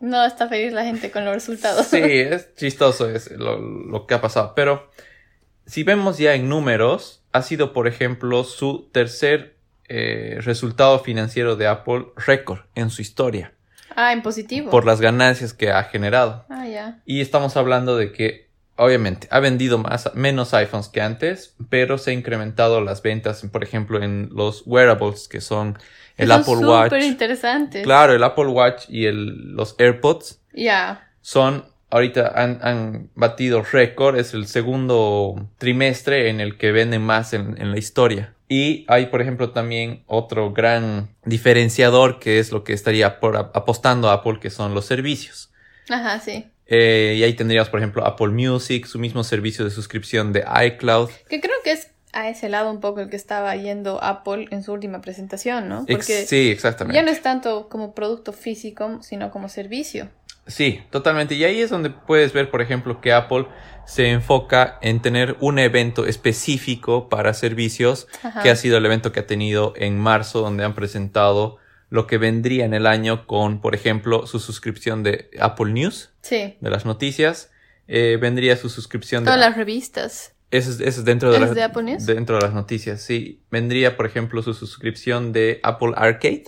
no 0.00 0.24
está 0.24 0.48
feliz 0.48 0.72
la 0.72 0.84
gente 0.84 1.10
con 1.10 1.24
los 1.24 1.34
resultados. 1.34 1.86
Sí, 1.86 1.98
es 2.02 2.54
chistoso 2.56 3.08
es 3.10 3.30
lo, 3.30 3.58
lo 3.58 4.06
que 4.06 4.14
ha 4.14 4.20
pasado. 4.20 4.54
Pero 4.54 4.90
si 5.66 5.82
vemos 5.84 6.18
ya 6.18 6.34
en 6.34 6.48
números, 6.48 7.22
ha 7.32 7.42
sido, 7.42 7.72
por 7.72 7.86
ejemplo, 7.88 8.44
su 8.44 8.88
tercer 8.92 9.56
eh, 9.88 10.38
resultado 10.40 10.98
financiero 11.00 11.56
de 11.56 11.66
Apple 11.66 12.06
récord 12.16 12.60
en 12.74 12.90
su 12.90 13.02
historia 13.02 13.52
Ah, 13.94 14.12
en 14.14 14.22
positivo. 14.22 14.70
por 14.70 14.86
las 14.86 15.02
ganancias 15.02 15.52
que 15.52 15.70
ha 15.70 15.84
generado. 15.84 16.46
Ah, 16.48 16.66
ya. 16.66 17.02
Y 17.04 17.20
estamos 17.20 17.56
hablando 17.58 17.96
de 17.98 18.10
que, 18.10 18.48
obviamente, 18.82 19.28
ha 19.30 19.40
vendido 19.40 19.78
más, 19.78 20.10
menos 20.14 20.54
iPhones 20.54 20.88
que 20.88 21.00
antes, 21.00 21.56
pero 21.70 21.98
se 21.98 22.10
ha 22.10 22.14
incrementado 22.14 22.80
las 22.80 23.02
ventas, 23.02 23.42
por 23.52 23.62
ejemplo, 23.64 24.02
en 24.02 24.28
los 24.32 24.62
wearables, 24.66 25.28
que 25.28 25.40
son 25.40 25.78
el 26.16 26.30
Son 26.30 26.40
Apple 26.40 26.56
Watch. 26.56 26.92
súper 26.92 27.02
interesantes. 27.02 27.82
Claro, 27.82 28.14
el 28.14 28.22
Apple 28.24 28.46
Watch 28.48 28.84
y 28.88 29.06
el, 29.06 29.54
los 29.54 29.74
AirPods 29.78 30.40
Ya. 30.52 31.08
son, 31.20 31.64
ahorita 31.90 32.32
han, 32.34 32.58
han 32.62 33.10
batido 33.14 33.62
récord, 33.62 34.16
es 34.18 34.34
el 34.34 34.46
segundo 34.46 35.48
trimestre 35.58 36.28
en 36.30 36.40
el 36.40 36.56
que 36.58 36.72
venden 36.72 37.02
más 37.02 37.32
en, 37.32 37.60
en 37.60 37.70
la 37.70 37.78
historia. 37.78 38.34
Y 38.48 38.84
hay, 38.88 39.06
por 39.06 39.22
ejemplo, 39.22 39.50
también 39.52 40.04
otro 40.06 40.52
gran 40.52 41.16
diferenciador 41.24 42.18
que 42.18 42.38
es 42.38 42.52
lo 42.52 42.64
que 42.64 42.74
estaría 42.74 43.18
por, 43.20 43.36
apostando 43.36 44.10
a 44.10 44.14
Apple, 44.14 44.38
que 44.40 44.50
son 44.50 44.74
los 44.74 44.84
servicios. 44.84 45.50
Ajá, 45.88 46.20
sí. 46.20 46.51
Eh, 46.74 47.16
y 47.18 47.22
ahí 47.22 47.34
tendríamos, 47.34 47.68
por 47.68 47.80
ejemplo, 47.80 48.06
Apple 48.06 48.28
Music, 48.28 48.86
su 48.86 48.98
mismo 48.98 49.22
servicio 49.24 49.62
de 49.62 49.70
suscripción 49.70 50.32
de 50.32 50.42
iCloud. 50.66 51.10
Que 51.28 51.38
creo 51.38 51.56
que 51.62 51.72
es 51.72 51.88
a 52.14 52.30
ese 52.30 52.48
lado 52.48 52.70
un 52.70 52.80
poco 52.80 53.00
el 53.00 53.10
que 53.10 53.16
estaba 53.16 53.54
yendo 53.56 54.02
Apple 54.02 54.48
en 54.50 54.62
su 54.62 54.72
última 54.72 55.02
presentación, 55.02 55.68
¿no? 55.68 55.84
Porque 55.86 56.24
sí, 56.24 56.50
exactamente. 56.50 56.96
ya 56.96 57.02
no 57.02 57.10
es 57.10 57.20
tanto 57.20 57.68
como 57.68 57.94
producto 57.94 58.32
físico, 58.32 59.02
sino 59.02 59.30
como 59.30 59.50
servicio. 59.50 60.08
Sí, 60.46 60.80
totalmente. 60.90 61.34
Y 61.34 61.44
ahí 61.44 61.60
es 61.60 61.68
donde 61.68 61.90
puedes 61.90 62.32
ver, 62.32 62.50
por 62.50 62.62
ejemplo, 62.62 63.02
que 63.02 63.12
Apple 63.12 63.46
se 63.84 64.08
enfoca 64.08 64.78
en 64.80 65.02
tener 65.02 65.36
un 65.40 65.58
evento 65.58 66.06
específico 66.06 67.10
para 67.10 67.34
servicios, 67.34 68.08
Ajá. 68.22 68.42
que 68.42 68.48
ha 68.48 68.56
sido 68.56 68.78
el 68.78 68.86
evento 68.86 69.12
que 69.12 69.20
ha 69.20 69.26
tenido 69.26 69.74
en 69.76 69.98
marzo, 69.98 70.40
donde 70.40 70.64
han 70.64 70.74
presentado 70.74 71.58
lo 71.92 72.06
que 72.06 72.16
vendría 72.16 72.64
en 72.64 72.72
el 72.72 72.86
año 72.86 73.26
con, 73.26 73.60
por 73.60 73.74
ejemplo, 73.74 74.26
su 74.26 74.40
suscripción 74.40 75.02
de 75.02 75.28
Apple 75.38 75.72
News, 75.72 76.08
Sí. 76.22 76.56
de 76.58 76.70
las 76.70 76.86
noticias. 76.86 77.50
Eh, 77.86 78.16
vendría 78.18 78.56
su 78.56 78.70
suscripción 78.70 79.24
de... 79.24 79.26
Todas 79.26 79.38
las 79.40 79.58
revistas. 79.58 80.32
Eso 80.50 80.70
es, 80.70 80.80
eso 80.80 81.00
es 81.00 81.04
dentro 81.04 81.30
de 81.30 81.36
¿Es 81.36 81.40
las 81.42 81.54
de 81.54 81.62
Apple 81.62 81.82
News? 81.82 82.06
dentro 82.06 82.36
de 82.36 82.42
las 82.42 82.54
noticias, 82.54 83.02
sí. 83.02 83.42
Vendría, 83.50 83.98
por 83.98 84.06
ejemplo, 84.06 84.42
su 84.42 84.54
suscripción 84.54 85.32
de 85.34 85.60
Apple 85.62 85.92
Arcade, 85.96 86.44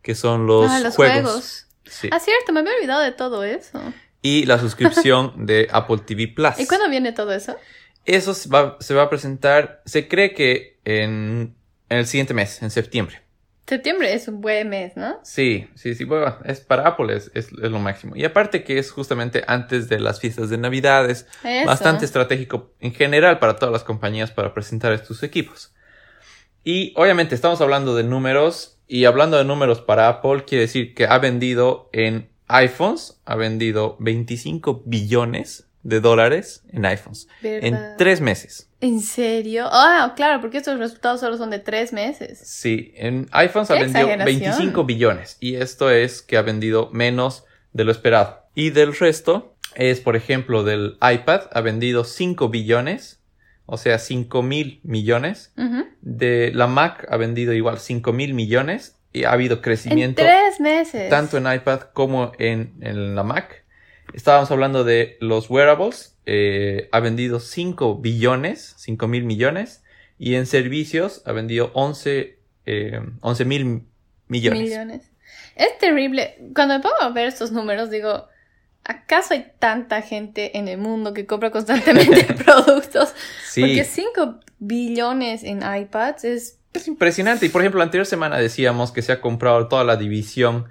que 0.00 0.14
son 0.14 0.46
los, 0.46 0.70
ah, 0.70 0.78
los 0.78 0.94
juegos. 0.94 1.22
juegos. 1.22 1.66
Sí. 1.86 2.08
Ah, 2.12 2.20
cierto, 2.20 2.52
me 2.52 2.60
había 2.60 2.74
olvidado 2.76 3.02
de 3.02 3.10
todo 3.10 3.42
eso. 3.42 3.80
Y 4.22 4.44
la 4.46 4.60
suscripción 4.60 5.32
de 5.46 5.66
Apple 5.72 5.98
TV 6.06 6.28
Plus. 6.28 6.60
¿Y 6.60 6.66
cuándo 6.68 6.88
viene 6.88 7.10
todo 7.10 7.32
eso? 7.32 7.56
Eso 8.04 8.32
se 8.32 8.48
va, 8.48 8.76
se 8.78 8.94
va 8.94 9.02
a 9.02 9.10
presentar, 9.10 9.82
se 9.86 10.06
cree 10.06 10.34
que 10.34 10.78
en, 10.84 11.56
en 11.88 11.98
el 11.98 12.06
siguiente 12.06 12.32
mes, 12.32 12.62
en 12.62 12.70
septiembre. 12.70 13.23
Septiembre 13.66 14.12
es 14.12 14.28
un 14.28 14.42
buen 14.42 14.68
mes, 14.68 14.94
¿no? 14.94 15.18
Sí, 15.22 15.68
sí, 15.74 15.94
sí, 15.94 16.04
bueno, 16.04 16.36
es 16.44 16.60
para 16.60 16.86
Apple 16.86 17.16
es, 17.16 17.30
es, 17.34 17.46
es 17.46 17.70
lo 17.70 17.78
máximo. 17.78 18.14
Y 18.14 18.24
aparte 18.24 18.62
que 18.62 18.78
es 18.78 18.90
justamente 18.90 19.42
antes 19.46 19.88
de 19.88 20.00
las 20.00 20.20
fiestas 20.20 20.50
de 20.50 20.58
Navidades, 20.58 21.26
Eso. 21.42 21.66
bastante 21.66 22.04
estratégico 22.04 22.72
en 22.80 22.92
general 22.92 23.38
para 23.38 23.56
todas 23.56 23.72
las 23.72 23.82
compañías 23.82 24.30
para 24.30 24.52
presentar 24.52 24.92
estos 24.92 25.22
equipos. 25.22 25.72
Y 26.62 26.92
obviamente 26.96 27.34
estamos 27.34 27.60
hablando 27.62 27.94
de 27.94 28.04
números 28.04 28.78
y 28.86 29.06
hablando 29.06 29.38
de 29.38 29.44
números 29.44 29.80
para 29.80 30.08
Apple 30.08 30.44
quiere 30.46 30.62
decir 30.62 30.94
que 30.94 31.06
ha 31.06 31.18
vendido 31.18 31.88
en 31.92 32.28
iPhones, 32.48 33.20
ha 33.24 33.34
vendido 33.36 33.96
25 34.00 34.82
billones 34.84 35.68
de 35.82 36.00
dólares 36.00 36.64
en 36.70 36.84
iPhones 36.86 37.28
¿Verdad? 37.42 37.64
en 37.64 37.96
tres 37.96 38.20
meses. 38.20 38.70
¿En 38.84 39.00
serio? 39.00 39.66
Ah, 39.70 40.12
claro, 40.14 40.42
porque 40.42 40.58
estos 40.58 40.78
resultados 40.78 41.20
solo 41.20 41.38
son 41.38 41.48
de 41.48 41.58
tres 41.58 41.92
meses. 41.94 42.38
Sí, 42.44 42.92
en 42.96 43.28
iPhones 43.32 43.70
ha 43.70 43.74
Qué 43.76 43.80
vendido 43.84 44.00
exageración. 44.08 44.40
25 44.40 44.84
billones 44.84 45.36
y 45.40 45.54
esto 45.56 45.90
es 45.90 46.20
que 46.20 46.36
ha 46.36 46.42
vendido 46.42 46.90
menos 46.92 47.44
de 47.72 47.84
lo 47.84 47.90
esperado. 47.90 48.42
Y 48.54 48.70
del 48.70 48.94
resto 48.94 49.54
es, 49.74 50.00
por 50.00 50.16
ejemplo, 50.16 50.64
del 50.64 50.98
iPad 51.00 51.42
ha 51.52 51.60
vendido 51.62 52.04
5 52.04 52.50
billones, 52.50 53.20
o 53.64 53.78
sea, 53.78 53.98
5 53.98 54.42
mil 54.42 54.80
millones. 54.82 55.52
De 56.02 56.52
la 56.54 56.66
Mac 56.66 57.06
ha 57.08 57.16
vendido 57.16 57.54
igual 57.54 57.78
5 57.78 58.12
mil 58.12 58.34
millones 58.34 58.96
y 59.14 59.24
ha 59.24 59.32
habido 59.32 59.56
En 59.56 59.62
crecimiento 59.62 60.22
tres 60.22 60.60
meses. 60.60 61.08
tanto 61.08 61.38
en 61.38 61.50
iPad 61.50 61.80
como 61.94 62.32
en, 62.38 62.74
en 62.82 63.14
la 63.14 63.22
Mac. 63.22 63.63
Estábamos 64.14 64.50
hablando 64.50 64.84
de 64.84 65.18
los 65.20 65.50
wearables, 65.50 66.16
eh, 66.24 66.88
ha 66.92 67.00
vendido 67.00 67.40
5 67.40 67.96
billones, 67.96 68.74
5 68.78 69.08
mil 69.08 69.24
millones, 69.24 69.82
y 70.18 70.36
en 70.36 70.46
servicios 70.46 71.22
ha 71.26 71.32
vendido 71.32 71.70
11 71.74 72.38
eh, 72.66 73.00
11 73.20 73.44
mil 73.44 73.82
millones. 74.28 74.60
millones. 74.60 75.10
Es 75.56 75.78
terrible. 75.78 76.36
Cuando 76.54 76.74
me 76.74 76.80
pongo 76.80 77.00
a 77.00 77.10
ver 77.10 77.26
estos 77.26 77.52
números, 77.52 77.90
digo, 77.90 78.28
¿acaso 78.84 79.34
hay 79.34 79.52
tanta 79.58 80.02
gente 80.02 80.56
en 80.58 80.68
el 80.68 80.78
mundo 80.78 81.12
que 81.12 81.26
compra 81.26 81.50
constantemente 81.50 82.24
productos? 82.44 83.14
Sí, 83.48 83.60
Porque 83.60 83.84
5 83.84 84.40
billones 84.58 85.44
en 85.44 85.62
iPads 85.62 86.24
es... 86.24 86.58
es 86.72 86.88
impresionante. 86.88 87.46
Y 87.46 87.48
por 87.48 87.62
ejemplo, 87.62 87.78
la 87.78 87.84
anterior 87.84 88.06
semana 88.06 88.38
decíamos 88.38 88.92
que 88.92 89.02
se 89.02 89.12
ha 89.12 89.20
comprado 89.20 89.68
toda 89.68 89.84
la 89.84 89.96
división 89.96 90.68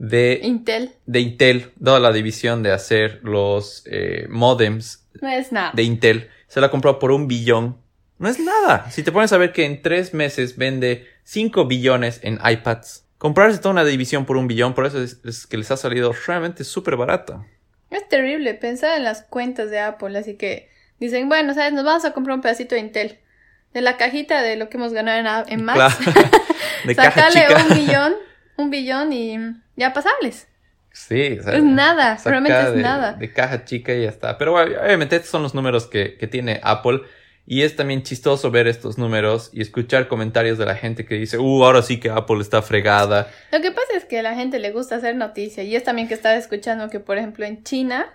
de, 0.00 0.40
Intel. 0.42 0.92
de 1.04 1.20
Intel, 1.20 1.72
toda 1.82 2.00
la 2.00 2.10
división 2.10 2.62
de 2.62 2.72
hacer 2.72 3.20
los 3.22 3.82
eh, 3.84 4.26
modems 4.30 5.06
No 5.20 5.28
es 5.28 5.52
nada. 5.52 5.72
de 5.74 5.82
Intel. 5.82 6.30
Se 6.48 6.58
la 6.60 6.68
ha 6.68 6.70
comprado 6.70 6.98
por 6.98 7.12
un 7.12 7.28
billón. 7.28 7.76
No 8.18 8.28
es 8.28 8.40
nada. 8.40 8.90
Si 8.90 9.02
te 9.02 9.12
pones 9.12 9.32
a 9.34 9.36
ver 9.36 9.52
que 9.52 9.66
en 9.66 9.82
tres 9.82 10.14
meses 10.14 10.56
vende 10.56 11.06
5 11.24 11.66
billones 11.66 12.20
en 12.22 12.38
iPads. 12.42 13.04
Comprarse 13.18 13.58
toda 13.58 13.72
una 13.72 13.84
división 13.84 14.24
por 14.24 14.38
un 14.38 14.48
billón, 14.48 14.72
por 14.72 14.86
eso 14.86 15.02
es, 15.02 15.20
es 15.24 15.46
que 15.46 15.58
les 15.58 15.70
ha 15.70 15.76
salido 15.76 16.14
realmente 16.26 16.64
súper 16.64 16.96
barata. 16.96 17.46
Es 17.90 18.08
terrible 18.08 18.54
pensar 18.54 18.96
en 18.96 19.04
las 19.04 19.22
cuentas 19.24 19.70
de 19.70 19.80
Apple, 19.80 20.18
así 20.18 20.36
que 20.36 20.70
dicen, 20.98 21.28
bueno, 21.28 21.52
¿sabes? 21.52 21.74
Nos 21.74 21.84
vamos 21.84 22.06
a 22.06 22.14
comprar 22.14 22.36
un 22.36 22.40
pedacito 22.40 22.74
de 22.74 22.80
Intel. 22.80 23.18
De 23.74 23.82
la 23.82 23.98
cajita 23.98 24.40
de 24.40 24.56
lo 24.56 24.70
que 24.70 24.78
hemos 24.78 24.94
ganado 24.94 25.44
en, 25.46 25.60
en 25.60 25.64
Max. 25.64 25.96
Claro. 25.96 26.30
De 26.84 26.94
un 26.94 27.76
billón, 27.76 28.14
un 28.60 28.70
billón 28.70 29.12
y 29.12 29.36
ya 29.76 29.92
pasarles. 29.92 30.48
Sí, 30.92 31.38
o 31.38 31.42
sea, 31.42 31.54
Es 31.54 31.62
nada, 31.62 32.18
realmente 32.24 32.60
es 32.60 32.74
de, 32.74 32.82
nada. 32.82 33.12
De 33.12 33.32
caja 33.32 33.64
chica 33.64 33.94
y 33.94 34.02
ya 34.02 34.08
está. 34.08 34.38
Pero 34.38 34.52
bueno, 34.52 34.76
obviamente 34.82 35.16
estos 35.16 35.30
son 35.30 35.42
los 35.42 35.54
números 35.54 35.86
que, 35.86 36.16
que 36.16 36.26
tiene 36.26 36.60
Apple. 36.62 37.02
Y 37.46 37.62
es 37.62 37.74
también 37.74 38.02
chistoso 38.02 38.50
ver 38.50 38.68
estos 38.68 38.96
números 38.96 39.50
y 39.52 39.60
escuchar 39.60 40.06
comentarios 40.06 40.56
de 40.58 40.66
la 40.66 40.76
gente 40.76 41.04
que 41.04 41.16
dice, 41.16 41.38
uh, 41.38 41.64
ahora 41.64 41.82
sí 41.82 41.98
que 41.98 42.10
Apple 42.10 42.40
está 42.40 42.62
fregada. 42.62 43.28
Lo 43.50 43.60
que 43.60 43.72
pasa 43.72 43.96
es 43.96 44.04
que 44.04 44.20
a 44.20 44.22
la 44.22 44.34
gente 44.34 44.60
le 44.60 44.70
gusta 44.70 44.96
hacer 44.96 45.16
noticia 45.16 45.64
y 45.64 45.74
es 45.74 45.82
también 45.82 46.06
que 46.06 46.14
estaba 46.14 46.36
escuchando 46.36 46.90
que, 46.90 47.00
por 47.00 47.18
ejemplo, 47.18 47.44
en 47.44 47.64
China 47.64 48.06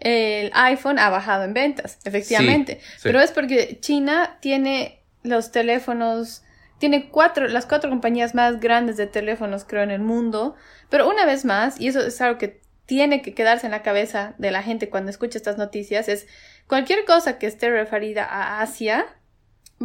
el 0.00 0.50
iPhone 0.54 0.98
ha 0.98 1.10
bajado 1.10 1.44
en 1.44 1.52
ventas, 1.52 1.98
efectivamente. 2.04 2.80
Sí, 2.80 2.86
sí. 2.86 3.00
Pero 3.02 3.20
es 3.20 3.32
porque 3.32 3.78
China 3.80 4.38
tiene 4.40 5.02
los 5.22 5.52
teléfonos, 5.52 6.42
tiene 6.80 7.10
cuatro, 7.10 7.46
las 7.46 7.66
cuatro 7.66 7.90
compañías 7.90 8.34
más 8.34 8.58
grandes 8.58 8.96
de 8.96 9.06
teléfonos, 9.06 9.64
creo, 9.64 9.82
en 9.82 9.90
el 9.90 10.00
mundo. 10.00 10.56
Pero 10.88 11.08
una 11.08 11.26
vez 11.26 11.44
más, 11.44 11.78
y 11.78 11.88
eso 11.88 12.00
es 12.00 12.20
algo 12.22 12.38
que 12.38 12.62
tiene 12.86 13.22
que 13.22 13.34
quedarse 13.34 13.66
en 13.66 13.70
la 13.72 13.82
cabeza 13.82 14.34
de 14.38 14.50
la 14.50 14.62
gente 14.62 14.88
cuando 14.88 15.10
escucha 15.10 15.36
estas 15.38 15.58
noticias, 15.58 16.08
es 16.08 16.26
cualquier 16.66 17.04
cosa 17.04 17.38
que 17.38 17.46
esté 17.46 17.70
referida 17.70 18.24
a 18.24 18.62
Asia 18.62 19.06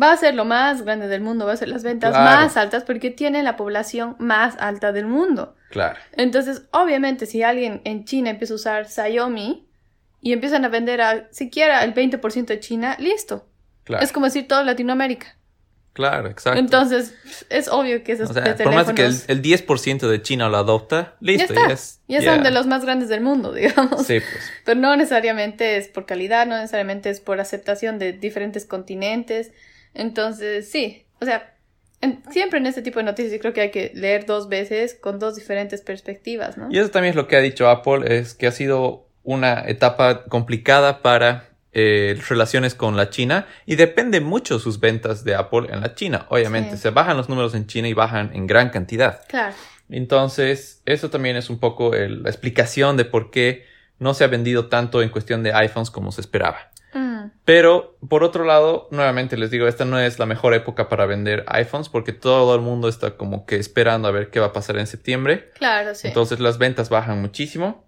va 0.02 0.12
a 0.12 0.18
ser 0.18 0.36
lo 0.36 0.46
más 0.46 0.84
grande 0.84 1.08
del 1.08 1.22
mundo, 1.22 1.46
va 1.46 1.54
a 1.54 1.58
ser 1.58 1.68
las 1.68 1.84
ventas 1.84 2.12
Claro. 2.12 2.24
más 2.42 2.58
altas 2.58 2.84
porque 2.84 3.12
tiene 3.12 3.44
la 3.44 3.56
población 3.58 4.16
más 4.20 4.56
alta 4.60 4.92
del 4.92 5.06
mundo. 5.06 5.56
Claro. 5.70 6.00
Entonces, 6.14 6.64
obviamente, 6.72 7.26
si 7.26 7.44
alguien 7.44 7.82
en 7.84 8.06
China 8.06 8.30
empieza 8.30 8.54
a 8.54 8.56
usar 8.56 8.88
Xiaomi 8.88 9.68
y 10.22 10.34
empiezan 10.34 10.66
a 10.66 10.70
vender 10.70 11.02
a 11.02 11.28
siquiera 11.32 11.84
el 11.84 11.94
20% 11.94 12.46
de 12.48 12.60
China, 12.60 12.96
listo. 13.00 13.48
Claro. 13.84 14.04
Es 14.04 14.12
como 14.12 14.26
decir 14.26 14.48
toda 14.48 14.64
Latinoamérica. 14.64 15.36
Claro, 15.96 16.28
exacto. 16.30 16.60
Entonces, 16.60 17.16
es 17.50 17.70
obvio 17.70 18.04
que 18.04 18.12
esos 18.12 18.30
o 18.30 18.34
sea, 18.34 18.56
por 18.58 18.74
más 18.74 18.92
que 18.92 19.06
el, 19.06 19.16
el 19.28 19.42
10% 19.42 20.10
de 20.10 20.22
China 20.22 20.50
lo 20.50 20.58
adopta, 20.58 21.16
ya 21.22 21.32
listo, 21.32 21.54
está. 21.54 21.70
ya 21.70 21.74
es. 21.74 22.02
ya 22.10 22.22
son 22.22 22.44
de 22.44 22.52
los 22.52 22.68
más 22.68 22.84
grandes 22.84 23.08
del 23.08 23.22
mundo, 23.22 23.54
digamos. 23.54 24.06
Sí, 24.06 24.20
pues. 24.20 24.52
Pero 24.66 24.78
no 24.80 24.94
necesariamente 24.98 25.78
es 25.78 25.88
por 25.88 26.06
calidad, 26.06 26.46
no 26.48 26.58
necesariamente 26.58 27.10
es 27.10 27.22
por 27.22 27.40
aceptación 27.40 27.98
de 27.98 28.12
diferentes 28.12 28.66
continentes. 28.66 29.52
Entonces, 29.94 30.70
sí, 30.70 31.06
o 31.22 31.26
sea, 31.26 31.56
en- 32.02 32.22
siempre 32.30 32.60
en 32.60 32.66
este 32.66 32.82
tipo 32.82 33.00
de 33.00 33.06
noticias 33.06 33.32
yo 33.34 33.40
creo 33.40 33.54
que 33.54 33.62
hay 33.62 33.72
que 33.72 33.92
leer 33.96 34.26
dos 34.26 34.50
veces 34.50 34.96
con 34.96 35.18
dos 35.18 35.36
diferentes 35.36 35.82
perspectivas, 35.82 36.58
¿no? 36.58 36.68
Y 36.70 36.78
eso 36.78 36.92
también 36.92 37.12
es 37.12 37.16
lo 37.16 37.30
que 37.30 37.38
ha 37.38 37.42
dicho 37.42 37.70
Apple, 37.70 38.18
es 38.20 38.34
que 38.34 38.48
ha 38.48 38.52
sido 38.52 39.08
una 39.24 39.64
etapa 39.66 40.26
complicada 40.26 41.02
para 41.02 41.55
eh, 41.78 42.18
relaciones 42.30 42.74
con 42.74 42.96
la 42.96 43.10
China 43.10 43.46
y 43.66 43.76
depende 43.76 44.22
mucho 44.22 44.58
sus 44.60 44.80
ventas 44.80 45.24
de 45.26 45.36
Apple 45.36 45.68
en 45.70 45.82
la 45.82 45.94
China. 45.94 46.26
Obviamente, 46.30 46.78
Sí. 46.78 46.84
se 46.84 46.90
bajan 46.90 47.18
los 47.18 47.28
números 47.30 47.54
en 47.54 47.68
China 47.68 47.88
y 47.90 47.94
bajan 47.94 48.32
en 48.34 48.48
gran 48.48 48.70
cantidad. 48.70 49.22
Claro. 49.28 49.54
Entonces, 49.90 50.82
eso 50.86 51.10
también 51.10 51.36
es 51.36 51.50
un 51.50 51.60
poco 51.60 51.94
el- 51.94 52.24
la 52.24 52.30
explicación 52.30 52.98
de 52.98 53.06
por 53.06 53.30
qué 53.32 53.66
no 54.00 54.14
se 54.14 54.24
ha 54.24 54.28
vendido 54.28 54.68
tanto 54.68 55.02
en 55.02 55.10
cuestión 55.10 55.44
de 55.44 55.54
iPhones 55.54 55.90
como 55.92 56.12
se 56.12 56.22
esperaba. 56.22 56.72
Mm, 56.94 57.26
Pero, 57.44 57.98
por 58.08 58.24
otro 58.24 58.44
lado, 58.46 58.88
nuevamente 58.92 59.36
les 59.38 59.52
digo, 59.52 59.68
esta 59.68 59.84
no 59.86 60.00
es 60.00 60.18
la 60.20 60.26
mejor 60.26 60.54
época 60.54 60.88
para 60.90 61.06
vender 61.06 61.44
iPhones 61.48 61.90
porque 61.90 62.14
todo 62.14 62.56
el 62.56 62.62
mundo 62.62 62.88
está 62.88 63.18
como 63.18 63.46
que 63.46 63.58
esperando 63.58 64.08
a 64.08 64.12
ver 64.12 64.30
qué 64.30 64.40
va 64.40 64.48
a 64.48 64.54
pasar 64.54 64.78
en 64.78 64.88
septiembre. 64.88 65.50
claro, 65.56 65.94
sí. 65.96 66.08
Entonces 66.08 66.40
las 66.40 66.58
ventas 66.58 66.90
bajan 66.90 67.22
muchísimo. 67.22 67.84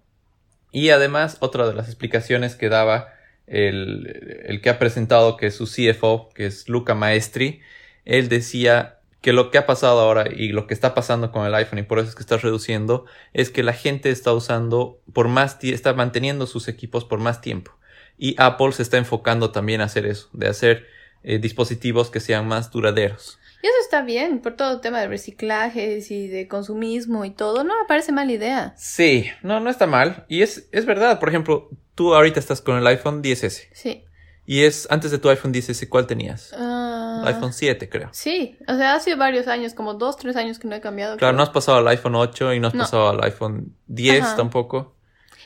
Y 0.72 0.90
además, 0.90 1.38
otra 1.40 1.66
de 1.66 1.74
las 1.74 1.86
explicaciones 1.88 2.54
que 2.54 2.68
daba 2.68 3.08
el, 3.50 4.42
el 4.46 4.60
que 4.60 4.70
ha 4.70 4.78
presentado, 4.78 5.36
que 5.36 5.46
es 5.46 5.54
su 5.56 5.66
CFO, 5.66 6.30
que 6.34 6.46
es 6.46 6.68
Luca 6.68 6.94
Maestri, 6.94 7.60
él 8.04 8.28
decía 8.28 8.98
que 9.20 9.32
lo 9.32 9.50
que 9.50 9.58
ha 9.58 9.66
pasado 9.66 10.00
ahora 10.00 10.26
y 10.32 10.48
lo 10.48 10.66
que 10.66 10.74
está 10.74 10.94
pasando 10.94 11.32
con 11.32 11.44
el 11.46 11.54
iPhone 11.54 11.80
y 11.80 11.82
por 11.82 11.98
eso 11.98 12.08
es 12.08 12.14
que 12.14 12.22
está 12.22 12.36
reduciendo, 12.36 13.04
es 13.32 13.50
que 13.50 13.62
la 13.62 13.72
gente 13.72 14.10
está 14.10 14.32
usando 14.32 15.00
por 15.12 15.28
más 15.28 15.58
está 15.62 15.92
manteniendo 15.92 16.46
sus 16.46 16.68
equipos 16.68 17.04
por 17.04 17.18
más 17.18 17.40
tiempo. 17.40 17.72
Y 18.16 18.34
Apple 18.38 18.72
se 18.72 18.82
está 18.82 18.96
enfocando 18.96 19.50
también 19.50 19.80
a 19.80 19.84
hacer 19.84 20.06
eso, 20.06 20.28
de 20.32 20.48
hacer 20.48 20.86
eh, 21.22 21.38
dispositivos 21.38 22.10
que 22.10 22.20
sean 22.20 22.46
más 22.46 22.70
duraderos. 22.70 23.37
Y 23.62 23.66
eso 23.66 23.76
está 23.82 24.02
bien, 24.02 24.40
por 24.40 24.54
todo 24.54 24.74
el 24.74 24.80
tema 24.80 25.00
de 25.00 25.08
reciclajes 25.08 26.10
y 26.10 26.28
de 26.28 26.46
consumismo 26.46 27.24
y 27.24 27.30
todo, 27.30 27.64
no 27.64 27.74
me 27.80 27.86
parece 27.88 28.12
mala 28.12 28.30
idea. 28.32 28.74
Sí, 28.76 29.26
no, 29.42 29.58
no 29.60 29.68
está 29.70 29.86
mal. 29.86 30.24
Y 30.28 30.42
es, 30.42 30.68
es 30.72 30.86
verdad, 30.86 31.18
por 31.18 31.28
ejemplo, 31.28 31.68
tú 31.94 32.14
ahorita 32.14 32.38
estás 32.38 32.60
con 32.60 32.78
el 32.78 32.86
iPhone 32.86 33.22
10S. 33.22 33.68
Sí. 33.72 34.04
Y 34.46 34.62
es 34.62 34.86
antes 34.90 35.10
de 35.10 35.18
tu 35.18 35.28
iPhone 35.28 35.52
10S, 35.52 35.88
¿cuál 35.88 36.06
tenías? 36.06 36.54
Ah, 36.56 37.22
iPhone 37.26 37.52
7, 37.52 37.88
creo. 37.90 38.08
Sí, 38.12 38.56
o 38.66 38.76
sea, 38.76 38.94
hace 38.94 39.14
varios 39.14 39.46
años, 39.48 39.74
como 39.74 39.94
dos, 39.94 40.16
tres 40.16 40.36
años 40.36 40.58
que 40.58 40.68
no 40.68 40.76
he 40.76 40.80
cambiado. 40.80 41.16
Claro, 41.18 41.36
no 41.36 41.42
has 41.42 41.50
pasado 41.50 41.78
al 41.78 41.88
iPhone 41.88 42.14
8 42.14 42.54
y 42.54 42.60
no 42.60 42.68
has 42.68 42.74
No. 42.74 42.84
pasado 42.84 43.10
al 43.10 43.22
iPhone 43.24 43.74
10 43.88 44.22
Ajá. 44.22 44.36
tampoco. 44.36 44.94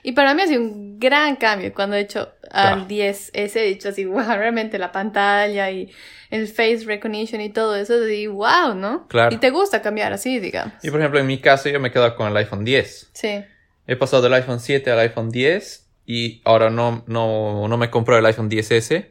Y 0.04 0.12
para 0.12 0.34
mí 0.34 0.42
ha 0.42 0.46
sido 0.46 0.60
un 0.60 0.98
gran 1.00 1.36
cambio 1.36 1.72
cuando 1.74 1.96
he 1.96 2.00
hecho 2.00 2.28
al 2.52 2.86
Claro. 2.86 2.88
10S, 2.88 3.56
he 3.56 3.64
dicho 3.64 3.88
así, 3.88 4.04
wow, 4.06 4.22
realmente 4.26 4.78
la 4.78 4.92
pantalla 4.92 5.70
y 5.70 5.90
el 6.30 6.46
face 6.48 6.84
recognition 6.86 7.40
y 7.40 7.50
todo 7.50 7.74
eso, 7.76 7.94
es 7.94 8.02
así, 8.02 8.26
wow, 8.26 8.74
¿no? 8.74 9.08
Claro. 9.08 9.34
Y 9.34 9.38
te 9.38 9.50
gusta 9.50 9.82
cambiar 9.82 10.12
así, 10.12 10.38
digamos. 10.38 10.74
Y 10.82 10.90
por 10.90 11.00
ejemplo, 11.00 11.18
en 11.20 11.26
mi 11.26 11.38
caso, 11.38 11.68
yo 11.68 11.80
me 11.80 11.88
he 11.88 11.90
quedado 11.90 12.14
con 12.14 12.28
el 12.28 12.36
iPhone 12.36 12.64
10. 12.64 13.10
Sí, 13.12 13.44
He 13.86 13.96
pasado 13.96 14.22
del 14.22 14.32
iPhone 14.34 14.60
7 14.60 14.90
al 14.92 15.00
iPhone 15.00 15.30
10 15.30 15.88
y 16.06 16.40
ahora 16.44 16.70
no, 16.70 17.02
no, 17.08 17.66
no 17.66 17.76
me 17.76 17.90
compré 17.90 18.18
el 18.18 18.26
iPhone 18.26 18.48
10S. 18.48 19.08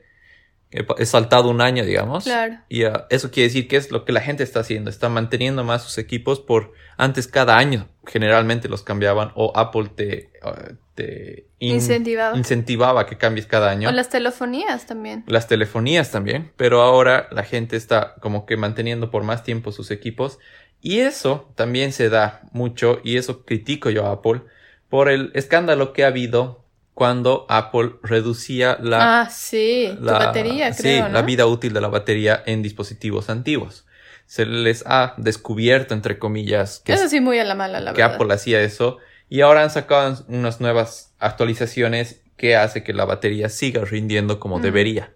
He, 0.71 1.05
saltado 1.05 1.49
un 1.49 1.59
año, 1.61 1.83
digamos. 1.83 2.23
Claro. 2.23 2.55
Y 2.69 2.83
ah, 2.85 3.05
eso 3.09 3.29
quiere 3.29 3.47
decir 3.49 3.67
que 3.67 3.75
es 3.75 3.91
lo 3.91 4.05
que 4.05 4.13
la 4.13 4.21
gente 4.21 4.43
está 4.43 4.61
haciendo. 4.61 4.89
Está 4.89 5.09
manteniendo 5.09 5.63
más 5.65 5.83
sus 5.83 5.97
equipos 5.97 6.39
por 6.39 6.71
antes 6.97 7.27
cada 7.27 7.57
año. 7.57 7.89
Generalmente 8.07 8.69
los 8.69 8.81
cambiaban 8.81 9.31
o 9.35 9.51
Apple 9.55 9.89
te, 9.95 10.31
ah, 10.41 10.69
te 10.95 11.47
in- 11.59 11.75
Incentivaba. 11.75 12.37
incentivaba 12.37 13.05
que 13.05 13.17
cambies 13.17 13.45
cada 13.47 13.69
año. 13.69 13.89
O 13.89 13.91
las 13.91 14.09
telefonías 14.09 14.85
también. 14.87 15.23
Las 15.27 15.47
telefonías 15.47 16.09
también, 16.11 16.51
pero 16.55 16.81
ahora 16.81 17.27
la 17.31 17.43
gente 17.43 17.75
está 17.75 18.15
como 18.21 18.45
que 18.45 18.55
manteniendo 18.55 19.11
por 19.11 19.23
más 19.23 19.43
tiempo 19.43 19.71
sus 19.73 19.91
equipos 19.91 20.39
y 20.81 20.99
eso 20.99 21.51
también 21.55 21.91
se 21.91 22.09
da 22.09 22.41
mucho 22.53 23.01
y 23.03 23.17
eso 23.17 23.43
critico 23.45 23.89
yo 23.89 24.05
a 24.07 24.13
Apple 24.13 24.41
por 24.89 25.09
el 25.09 25.31
escándalo 25.35 25.93
que 25.93 26.03
ha 26.03 26.07
habido 26.07 26.63
cuando 26.93 27.45
Apple 27.49 27.93
reducía 28.03 28.77
la, 28.81 29.21
ah, 29.21 29.29
sí, 29.29 29.95
la- 29.99 30.19
batería, 30.19 30.73
sí, 30.73 30.81
creo, 30.83 31.03
¿no? 31.07 31.09
la 31.13 31.21
vida 31.23 31.45
útil 31.45 31.73
de 31.73 31.81
la 31.81 31.87
batería 31.87 32.43
en 32.45 32.61
dispositivos 32.61 33.29
antiguos. 33.29 33.85
Se 34.25 34.45
les 34.45 34.83
ha 34.85 35.13
descubierto, 35.17 35.93
entre 35.93 36.17
comillas, 36.19 36.79
que 36.79 36.93
Eso 36.93 37.09
sí, 37.09 37.19
muy 37.19 37.39
a 37.39 37.43
la 37.43 37.55
mala, 37.55 37.79
la 37.81 37.93
que 37.93 38.01
verdad. 38.01 38.15
Apple 38.15 38.33
hacía 38.33 38.61
eso 38.61 38.97
y 39.29 39.41
ahora 39.41 39.63
han 39.63 39.69
sacado 39.69 40.23
unas 40.27 40.61
nuevas 40.61 41.13
actualizaciones 41.19 42.21
que 42.37 42.55
hace 42.55 42.83
que 42.83 42.93
la 42.93 43.05
batería 43.05 43.49
siga 43.49 43.83
rindiendo 43.85 44.39
como 44.39 44.59
Mm. 44.59 44.61
debería. 44.61 45.13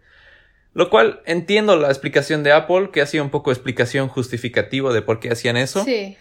Lo 0.74 0.90
cual 0.90 1.22
entiendo 1.26 1.78
la 1.78 1.88
explicación 1.88 2.44
de 2.44 2.52
Apple, 2.52 2.90
que 2.92 3.02
ha 3.02 3.06
sido 3.06 3.24
un 3.24 3.30
poco 3.30 3.52
explicación 3.52 4.10
justificativa 4.10 4.94
de 4.94 5.02
por 5.02 5.20
qué 5.22 5.32
hacían 5.32 5.56
eso, 5.56 5.84
Sí, 5.86 6.18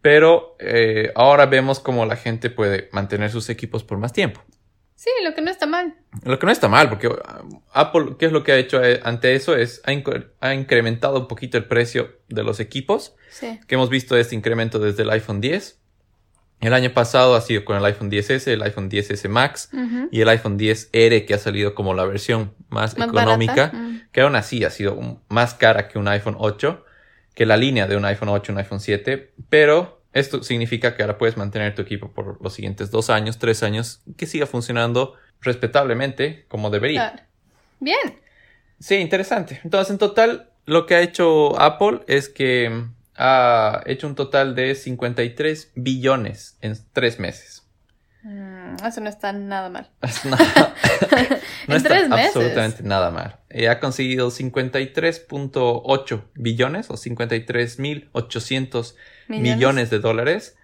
pero 0.00 0.56
eh, 0.58 1.12
ahora 1.14 1.46
vemos 1.46 1.78
cómo 1.78 2.04
la 2.06 2.16
gente 2.16 2.50
puede 2.50 2.88
mantener 2.92 3.30
sus 3.30 3.48
equipos 3.48 3.84
por 3.84 3.98
más 3.98 4.12
tiempo. 4.12 4.42
Sí, 5.02 5.10
lo 5.24 5.34
que 5.34 5.40
no 5.42 5.50
está 5.50 5.66
mal. 5.66 5.94
Lo 6.24 6.38
que 6.38 6.46
no 6.46 6.52
está 6.52 6.68
mal, 6.68 6.88
porque 6.88 7.08
ah, 7.24 7.42
Apple, 7.72 8.16
¿qué 8.18 8.26
es 8.26 8.32
lo 8.32 8.42
que 8.44 8.52
ha 8.52 8.56
hecho 8.56 8.82
eh, 8.82 9.00
ante 9.04 9.34
eso? 9.34 9.56
Es 9.56 9.80
ha, 9.84 9.92
inc- 9.92 10.28
ha 10.40 10.54
incrementado 10.54 11.18
un 11.18 11.28
poquito 11.28 11.56
el 11.58 11.64
precio 11.64 12.18
de 12.28 12.42
los 12.42 12.60
equipos 12.60 13.14
Sí. 13.30 13.58
que 13.66 13.74
hemos 13.74 13.88
visto 13.90 14.16
este 14.16 14.34
incremento 14.34 14.78
desde 14.78 15.02
el 15.02 15.10
iPhone 15.10 15.40
10. 15.40 15.78
El 16.60 16.74
año 16.74 16.92
pasado 16.94 17.34
ha 17.34 17.40
sido 17.40 17.64
con 17.64 17.76
el 17.76 17.84
iPhone 17.84 18.08
10S, 18.10 18.46
el 18.46 18.62
iPhone 18.62 18.88
10S 18.88 19.28
Max 19.28 19.70
y 20.12 20.20
el 20.20 20.28
iPhone 20.28 20.56
10R 20.58 21.26
que 21.26 21.34
ha 21.34 21.38
salido 21.38 21.74
como 21.74 21.92
la 21.94 22.04
versión 22.04 22.54
más, 22.68 22.96
Más 22.96 23.08
económica, 23.08 23.72
mm. 23.74 24.02
que 24.12 24.20
aún 24.20 24.36
así 24.36 24.62
ha 24.64 24.70
sido 24.70 24.94
un- 24.94 25.20
más 25.28 25.54
cara 25.54 25.88
que 25.88 25.98
un 25.98 26.06
iPhone 26.06 26.36
8, 26.38 26.84
que 27.34 27.46
la 27.46 27.56
línea 27.56 27.88
de 27.88 27.96
un 27.96 28.04
iPhone 28.04 28.28
8 28.28 28.52
y 28.52 28.54
un 28.54 28.58
iPhone 28.58 28.78
7, 28.78 29.32
pero 29.48 30.01
esto 30.12 30.42
significa 30.42 30.94
que 30.94 31.02
ahora 31.02 31.18
puedes 31.18 31.36
mantener 31.36 31.74
tu 31.74 31.82
equipo 31.82 32.12
por 32.12 32.40
los 32.42 32.54
siguientes 32.54 32.90
dos 32.90 33.10
años, 33.10 33.38
tres 33.38 33.62
años, 33.62 34.00
que 34.16 34.26
siga 34.26 34.46
funcionando 34.46 35.14
respetablemente 35.40 36.44
como 36.48 36.70
debería. 36.70 37.26
Bien. 37.80 38.20
Sí, 38.78 38.96
interesante. 38.96 39.60
Entonces, 39.64 39.92
en 39.92 39.98
total, 39.98 40.50
lo 40.66 40.86
que 40.86 40.94
ha 40.96 41.00
hecho 41.00 41.58
Apple 41.60 42.00
es 42.06 42.28
que 42.28 42.70
mm, 42.70 42.94
ha 43.16 43.82
hecho 43.86 44.06
un 44.06 44.14
total 44.14 44.54
de 44.54 44.74
53 44.74 45.72
billones 45.74 46.56
en 46.60 46.76
tres 46.92 47.18
meses. 47.18 47.60
Mm, 48.22 48.76
eso 48.86 49.00
no 49.00 49.08
está 49.08 49.32
nada 49.32 49.68
mal. 49.68 49.90
No 51.68 51.74
En 51.74 51.76
está 51.76 51.90
tres 51.90 52.08
meses. 52.08 52.26
absolutamente 52.36 52.82
nada 52.82 53.10
mal. 53.10 53.36
Eh, 53.48 53.68
ha 53.68 53.78
conseguido 53.78 54.30
53.8 54.30 56.22
billones 56.34 56.90
o 56.90 56.94
53.800 56.94 58.94
Millones. 59.28 59.56
millones 59.56 59.90
de 59.90 59.98
dólares. 59.98 60.56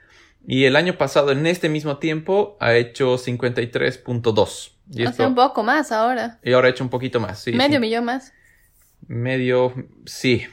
Y 0.46 0.64
el 0.64 0.76
año 0.76 0.96
pasado, 0.96 1.32
en 1.32 1.46
este 1.46 1.68
mismo 1.68 1.98
tiempo, 1.98 2.56
ha 2.60 2.74
hecho 2.74 3.18
53.2. 3.18 4.72
Y, 4.90 5.02
O 5.02 5.04
sea, 5.04 5.10
esto- 5.10 5.26
un 5.28 5.34
poco 5.34 5.62
más 5.62 5.92
ahora. 5.92 6.38
y 6.42 6.52
ahora 6.52 6.68
ha 6.68 6.70
hecho 6.70 6.84
un 6.84 6.90
poquito 6.90 7.20
más. 7.20 7.40
sí, 7.42 7.52
Medio 7.52 7.76
sí. 7.76 7.80
millón 7.80 8.04
más. 8.04 8.32
Medio, 9.06 9.74
sí. 10.06 10.46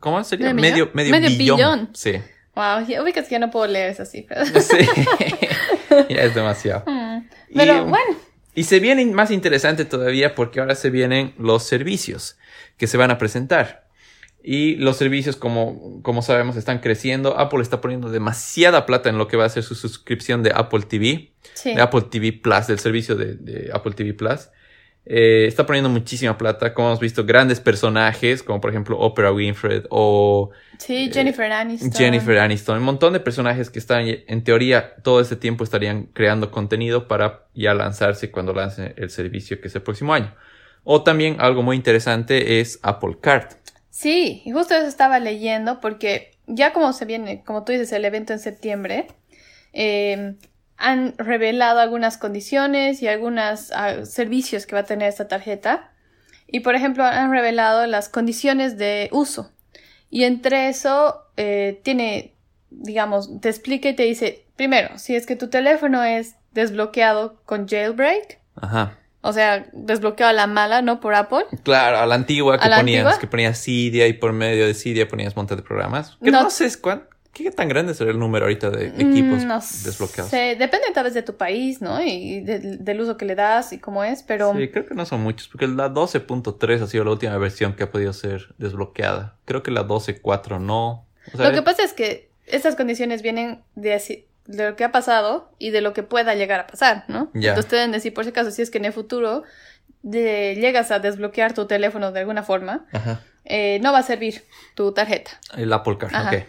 ¿Cómo 0.00 0.22
sería? 0.24 0.54
¿Medio 0.54 0.90
Medio, 0.94 1.10
medio, 1.12 1.28
billón. 1.38 1.56
billón. 1.56 1.90
Sí. 1.94 2.12
Wow, 2.54 2.86
ya 2.86 3.02
ubicas 3.02 3.26
que 3.26 3.32
ya 3.32 3.38
no 3.38 3.50
puedo 3.50 3.66
leer 3.66 3.90
esas 3.90 4.10
cifras. 4.10 4.48
Sí. 4.62 4.78
ya 6.08 6.22
es 6.22 6.34
demasiado. 6.34 6.84
Mm. 6.86 7.28
Y, 7.50 7.54
Pero 7.56 7.84
um, 7.84 7.90
bueno, 7.90 8.16
Y 8.54 8.64
se 8.64 8.80
viene 8.80 9.04
más 9.06 9.30
interesante 9.30 9.84
todavía 9.84 10.34
porque 10.34 10.60
ahora 10.60 10.74
se 10.74 10.90
vienen 10.90 11.34
los 11.38 11.64
servicios 11.64 12.36
que 12.78 12.86
se 12.86 12.96
van 12.96 13.10
a 13.10 13.18
presentar. 13.18 13.83
Y 14.46 14.76
los 14.76 14.98
servicios, 14.98 15.36
como, 15.36 16.02
como 16.02 16.20
sabemos, 16.20 16.56
están 16.56 16.80
creciendo. 16.80 17.38
Apple 17.38 17.62
está 17.62 17.80
poniendo 17.80 18.10
demasiada 18.10 18.84
plata 18.84 19.08
en 19.08 19.16
lo 19.16 19.26
que 19.26 19.38
va 19.38 19.46
a 19.46 19.48
ser 19.48 19.62
su 19.62 19.74
suscripción 19.74 20.42
de 20.42 20.52
Apple 20.54 20.82
TV, 20.86 21.32
Sí. 21.54 21.74
de 21.74 21.80
Apple 21.80 22.02
TV 22.10 22.32
Plus, 22.32 22.66
del 22.66 22.78
servicio 22.78 23.16
de, 23.16 23.36
de 23.36 23.70
Apple 23.72 23.92
TV 23.94 24.12
Plus. 24.12 24.50
Eh, 25.06 25.46
está 25.46 25.64
poniendo 25.66 25.88
muchísima 25.90 26.36
plata, 26.38 26.72
como 26.74 26.88
hemos 26.88 27.00
visto, 27.00 27.24
grandes 27.24 27.60
personajes, 27.60 28.42
como 28.42 28.60
por 28.60 28.70
ejemplo 28.70 28.98
Oprah 28.98 29.32
Winfrey 29.32 29.82
o 29.90 30.50
Sí, 30.78 31.10
Jennifer 31.12 31.50
Aniston. 31.52 31.88
Eh, 31.90 31.92
Jennifer 31.94 32.38
Aniston, 32.38 32.78
un 32.78 32.84
montón 32.84 33.12
de 33.12 33.20
personajes 33.20 33.68
que 33.70 33.78
están, 33.78 34.04
en 34.06 34.44
teoría, 34.44 34.94
todo 35.02 35.20
este 35.20 35.36
tiempo 35.36 35.62
estarían 35.64 36.04
creando 36.12 36.50
contenido 36.50 37.06
para 37.08 37.46
ya 37.54 37.72
lanzarse 37.74 38.30
cuando 38.30 38.52
lance 38.54 38.94
el 38.96 39.08
servicio 39.10 39.60
que 39.60 39.68
es 39.68 39.74
el 39.74 39.82
próximo 39.82 40.12
año. 40.14 40.34
O 40.84 41.02
también 41.02 41.36
algo 41.38 41.62
muy 41.62 41.76
interesante 41.76 42.60
es 42.60 42.78
Apple 42.82 43.16
Card. 43.20 43.46
Sí, 43.94 44.42
y 44.44 44.50
justo 44.50 44.74
eso 44.74 44.88
estaba 44.88 45.20
leyendo 45.20 45.78
porque 45.78 46.32
ya 46.48 46.72
como 46.72 46.92
se 46.92 47.04
viene, 47.04 47.44
como 47.44 47.62
tú 47.62 47.70
dices, 47.70 47.92
el 47.92 48.04
evento 48.04 48.32
en 48.32 48.40
septiembre, 48.40 49.06
eh, 49.72 50.34
han 50.76 51.16
revelado 51.16 51.78
algunas 51.78 52.18
condiciones 52.18 53.02
y 53.02 53.06
algunos 53.06 53.70
servicios 54.02 54.66
que 54.66 54.74
va 54.74 54.80
a 54.80 54.84
tener 54.84 55.08
esta 55.08 55.28
tarjeta. 55.28 55.92
Y 56.48 56.60
por 56.60 56.74
ejemplo, 56.74 57.04
han 57.04 57.30
revelado 57.30 57.86
las 57.86 58.08
condiciones 58.08 58.78
de 58.78 59.10
uso. 59.12 59.52
Y 60.10 60.24
entre 60.24 60.68
eso 60.68 61.22
eh, 61.36 61.80
tiene, 61.84 62.34
digamos, 62.70 63.40
te 63.40 63.48
explica 63.48 63.88
y 63.88 63.94
te 63.94 64.02
dice, 64.02 64.44
primero, 64.56 64.98
si 64.98 65.14
es 65.14 65.24
que 65.24 65.36
tu 65.36 65.50
teléfono 65.50 66.02
es 66.02 66.34
desbloqueado 66.50 67.40
con 67.44 67.68
jailbreak, 67.68 68.40
Ajá. 68.56 68.98
O 69.24 69.32
sea, 69.32 69.66
desbloqueado 69.72 70.30
a 70.30 70.32
la 70.34 70.46
mala, 70.46 70.82
no 70.82 71.00
por 71.00 71.14
Apple. 71.14 71.44
Claro, 71.62 71.98
a 71.98 72.06
la 72.06 72.14
antigua 72.14 72.58
que 72.58 72.64
¿A 72.66 72.68
la 72.68 72.76
ponías, 72.78 73.04
antigua? 73.06 73.20
que 73.20 73.26
ponías 73.26 73.58
Cydia 73.62 74.06
y 74.06 74.12
por 74.12 74.32
medio 74.32 74.66
de 74.66 74.74
Cydia 74.74 75.08
ponías 75.08 75.34
montes 75.34 75.56
de 75.56 75.62
programas. 75.62 76.16
Que 76.22 76.30
No. 76.30 76.42
no, 76.42 76.50
sé 76.50 76.70
cuán- 76.80 77.04
qué 77.32 77.50
tan 77.50 77.68
grande 77.68 77.94
será 77.94 78.10
el 78.12 78.18
número 78.20 78.44
ahorita 78.44 78.70
de 78.70 78.88
equipos 78.88 79.42
Mm, 79.44 79.48
no 79.48 79.54
desbloqueados. 79.56 80.30
sé, 80.30 80.54
depende 80.56 80.86
tal 80.94 81.02
vez 81.04 81.14
de 81.14 81.22
tu 81.22 81.36
país, 81.36 81.80
¿no? 81.80 82.00
Y 82.02 82.40
del- 82.42 82.84
del 82.84 83.00
uso 83.00 83.16
que 83.16 83.24
le 83.24 83.34
das 83.34 83.72
y 83.72 83.78
cómo 83.78 84.04
es, 84.04 84.22
pero 84.22 84.52
Sí, 84.56 84.68
creo 84.68 84.86
que 84.86 84.94
no 84.94 85.04
son 85.04 85.22
muchos, 85.22 85.48
porque 85.48 85.66
la 85.66 85.88
12.3 85.88 86.80
ha 86.82 86.86
sido 86.86 87.02
la 87.04 87.10
última 87.10 87.36
versión 87.38 87.74
que 87.74 87.82
ha 87.82 87.90
podido 87.90 88.12
ser 88.12 88.54
desbloqueada. 88.58 89.36
Creo 89.46 89.62
que 89.64 89.70
la 89.72 89.82
12.4 89.82 90.60
no. 90.60 91.06
O 91.32 91.36
sea, 91.36 91.48
lo 91.48 91.54
que 91.54 91.62
pasa 91.62 91.82
es 91.82 91.92
que 91.92 92.30
estas 92.46 92.76
condiciones 92.76 93.22
vienen 93.22 93.62
de, 93.74 93.94
así- 93.94 94.26
de 94.46 94.70
lo 94.70 94.76
que 94.76 94.84
ha 94.84 94.92
pasado 94.92 95.50
y 95.58 95.70
de 95.70 95.80
lo 95.80 95.92
que 95.92 96.02
pueda 96.02 96.34
llegar 96.34 96.60
a 96.60 96.66
pasar, 96.66 97.04
¿no? 97.08 97.30
Ya. 97.34 97.50
Entonces 97.50 97.70
te 97.70 97.76
deben 97.76 97.92
decir, 97.92 98.12
por 98.12 98.24
si 98.24 98.30
acaso, 98.30 98.50
si 98.50 98.62
es 98.62 98.70
que 98.70 98.78
en 98.78 98.84
el 98.84 98.92
futuro 98.92 99.42
de- 100.02 100.56
llegas 100.60 100.90
a 100.90 100.98
desbloquear 100.98 101.54
tu 101.54 101.66
teléfono 101.66 102.12
de 102.12 102.20
alguna 102.20 102.42
forma, 102.42 102.86
Ajá. 102.92 103.22
eh, 103.44 103.78
no 103.82 103.92
va 103.92 103.98
a 103.98 104.02
servir 104.02 104.44
tu 104.74 104.92
tarjeta. 104.92 105.30
El 105.56 105.72
Apple 105.72 105.96
Card, 105.98 106.14
Ajá. 106.14 106.30
ok. 106.36 106.42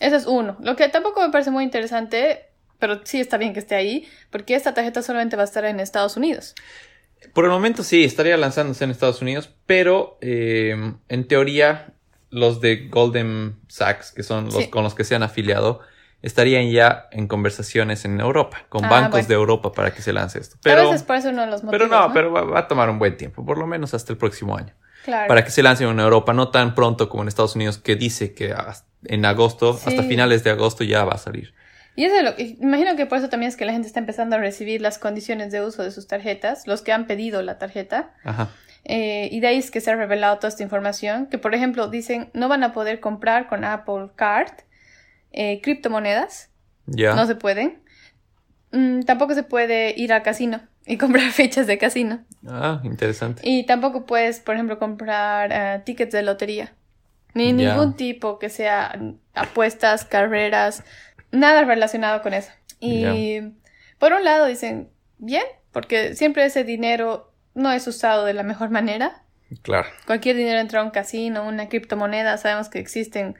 Eso 0.00 0.16
es 0.16 0.26
uno. 0.26 0.56
Lo 0.60 0.76
que 0.76 0.88
tampoco 0.88 1.20
me 1.22 1.30
parece 1.30 1.50
muy 1.50 1.64
interesante, 1.64 2.46
pero 2.78 3.00
sí 3.04 3.20
está 3.20 3.36
bien 3.38 3.52
que 3.54 3.60
esté 3.60 3.74
ahí, 3.76 4.08
porque 4.30 4.54
esta 4.54 4.74
tarjeta 4.74 5.02
solamente 5.02 5.36
va 5.36 5.42
a 5.42 5.46
estar 5.46 5.64
en 5.64 5.80
Estados 5.80 6.16
Unidos. 6.16 6.54
Por 7.32 7.44
el 7.44 7.50
momento 7.50 7.82
sí, 7.82 8.04
estaría 8.04 8.36
lanzándose 8.36 8.84
en 8.84 8.90
Estados 8.90 9.22
Unidos, 9.22 9.50
pero 9.66 10.18
eh, 10.20 10.76
en 11.08 11.28
teoría 11.28 11.92
los 12.30 12.60
de 12.60 12.88
Golden 12.88 13.56
Sachs, 13.68 14.10
que 14.12 14.22
son 14.22 14.46
los 14.46 14.54
Sí. 14.56 14.68
con 14.68 14.82
los 14.84 14.94
que 14.94 15.04
se 15.04 15.14
han 15.14 15.22
afiliado, 15.22 15.80
estarían 16.26 16.70
ya 16.70 17.08
en 17.12 17.26
conversaciones 17.28 18.04
en 18.04 18.20
Europa, 18.20 18.64
con 18.68 18.84
Ah, 18.84 18.88
bancos 18.90 19.10
bueno. 19.12 19.28
de 19.28 19.34
Europa 19.34 19.72
para 19.72 19.92
que 19.92 20.02
se 20.02 20.12
lance 20.12 20.38
esto. 20.38 20.56
Pero, 20.62 20.90
veces 20.90 21.02
por 21.04 21.16
eso 21.16 21.30
uno 21.30 21.42
de 21.42 21.46
los 21.46 21.62
motivos, 21.62 21.88
pero 21.88 22.00
no, 22.08 22.12
pero 22.12 22.32
va, 22.32 22.42
va 22.42 22.58
a 22.60 22.68
tomar 22.68 22.90
un 22.90 22.98
buen 22.98 23.16
tiempo, 23.16 23.44
por 23.44 23.58
lo 23.58 23.66
menos 23.66 23.94
hasta 23.94 24.12
el 24.12 24.18
próximo 24.18 24.56
año. 24.56 24.74
Claro. 25.04 25.28
Para 25.28 25.44
que 25.44 25.50
se 25.50 25.62
lance 25.62 25.84
en 25.84 26.00
Europa, 26.00 26.32
no 26.32 26.48
tan 26.50 26.74
pronto 26.74 27.08
como 27.08 27.22
en 27.22 27.28
Estados 27.28 27.54
Unidos, 27.54 27.78
que 27.78 27.94
dice 27.94 28.34
que 28.34 28.54
en 29.04 29.24
agosto, 29.24 29.74
Sí. 29.74 29.84
hasta 29.90 30.02
finales 30.02 30.42
de 30.42 30.50
agosto 30.50 30.82
ya 30.84 31.04
va 31.04 31.12
a 31.12 31.18
salir. 31.18 31.54
Y 31.94 32.04
eso 32.04 32.16
es 32.16 32.24
lo 32.24 32.34
que, 32.34 32.56
imagino 32.60 32.96
que 32.96 33.06
por 33.06 33.18
eso 33.18 33.28
también 33.28 33.48
es 33.48 33.56
que 33.56 33.64
la 33.64 33.72
gente 33.72 33.86
está 33.86 34.00
empezando 34.00 34.36
a 34.36 34.38
recibir 34.40 34.80
las 34.82 34.98
condiciones 34.98 35.52
de 35.52 35.62
uso 35.64 35.82
de 35.82 35.92
sus 35.92 36.06
tarjetas, 36.08 36.66
los 36.66 36.82
que 36.82 36.92
han 36.92 37.06
pedido 37.06 37.40
la 37.42 37.56
tarjeta. 37.58 38.10
Ajá. 38.24 38.48
Eh, 38.84 39.28
y 39.32 39.40
de 39.40 39.46
ahí 39.46 39.58
es 39.58 39.70
que 39.70 39.80
se 39.80 39.90
ha 39.90 39.96
revelado 39.96 40.36
toda 40.36 40.48
esta 40.48 40.62
información, 40.62 41.26
que 41.26 41.38
por 41.38 41.54
ejemplo 41.54 41.88
dicen 41.88 42.30
no 42.34 42.48
van 42.48 42.62
a 42.64 42.72
poder 42.72 43.00
comprar 43.00 43.48
con 43.48 43.64
Apple 43.64 44.10
Card 44.14 44.52
eh, 45.32 45.60
criptomonedas, 45.62 46.50
Ya. 46.86 47.14
no 47.14 47.26
se 47.26 47.34
pueden. 47.34 47.80
Mm, 48.72 49.02
tampoco 49.02 49.34
se 49.34 49.42
puede 49.42 49.94
ir 49.96 50.12
al 50.12 50.22
casino 50.22 50.60
y 50.86 50.96
comprar 50.98 51.30
fechas 51.30 51.66
de 51.66 51.78
casino. 51.78 52.24
Ah, 52.46 52.80
interesante. 52.84 53.42
Y 53.44 53.64
tampoco 53.66 54.06
puedes, 54.06 54.40
por 54.40 54.54
ejemplo, 54.54 54.78
comprar 54.78 55.50
eh, 55.52 55.82
tickets 55.84 56.12
de 56.12 56.22
lotería. 56.22 56.74
Ni 57.34 57.52
ningún 57.52 57.94
tipo 57.96 58.38
que 58.38 58.48
sea 58.48 58.98
apuestas, 59.34 60.06
carreras, 60.06 60.82
nada 61.32 61.64
relacionado 61.64 62.22
con 62.22 62.32
eso. 62.32 62.50
Y 62.80 63.40
por 63.98 64.14
un 64.14 64.24
lado 64.24 64.46
dicen, 64.46 64.88
bien, 65.18 65.42
porque 65.70 66.14
siempre 66.14 66.46
ese 66.46 66.64
dinero 66.64 67.34
no 67.52 67.72
es 67.72 67.86
usado 67.86 68.24
de 68.24 68.32
la 68.32 68.42
mejor 68.42 68.70
manera. 68.70 69.22
Claro. 69.60 69.86
Cualquier 70.06 70.36
dinero 70.36 70.58
entra 70.60 70.80
a 70.80 70.84
un 70.84 70.90
casino, 70.90 71.46
una 71.46 71.68
criptomoneda, 71.68 72.38
sabemos 72.38 72.70
que 72.70 72.78
existen 72.78 73.36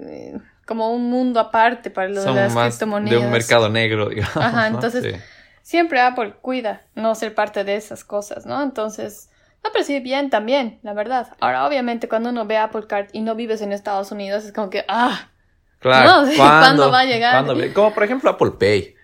eh, 0.00 0.38
como 0.66 0.92
un 0.92 1.10
mundo 1.10 1.40
aparte 1.40 1.90
para 1.90 2.08
lo 2.08 2.22
de 2.22 2.32
las 2.34 2.54
más 2.54 2.68
criptomonedas. 2.74 3.20
de 3.20 3.26
un 3.26 3.32
mercado 3.32 3.68
negro, 3.68 4.08
digamos. 4.08 4.36
Ajá, 4.36 4.70
¿no? 4.70 4.76
entonces- 4.76 5.14
Sí. 5.14 5.20
Siempre 5.62 5.98
Apple 6.00 6.34
cuida 6.42 6.82
no 6.94 7.14
ser 7.14 7.34
parte 7.34 7.64
de 7.64 7.76
esas 7.76 8.04
cosas, 8.04 8.44
¿no? 8.44 8.62
Entonces, 8.62 9.30
me 9.62 9.70
parece 9.70 10.00
bien 10.00 10.28
también, 10.28 10.78
la 10.82 10.92
verdad. 10.92 11.28
Ahora, 11.40 11.66
obviamente, 11.66 12.06
cuando 12.06 12.28
uno 12.28 12.44
ve 12.44 12.58
Apple 12.58 12.86
Card 12.86 13.06
y 13.12 13.22
no 13.22 13.34
vives 13.34 13.62
en 13.62 13.72
Estados 13.72 14.12
Unidos, 14.12 14.44
es 14.44 14.52
como 14.52 14.68
que, 14.68 14.84
ah, 14.88 15.30
Claro. 15.78 16.22
No, 16.26 16.32
¿cuándo 16.36 16.90
va 16.90 17.00
a 17.00 17.04
llegar? 17.04 17.32
¿Cuándo 17.34 17.54
ve- 17.56 17.72
Como 17.72 17.92
por 17.94 18.04
ejemplo 18.04 18.30
Apple 18.30 18.52
Pay. 18.58 18.94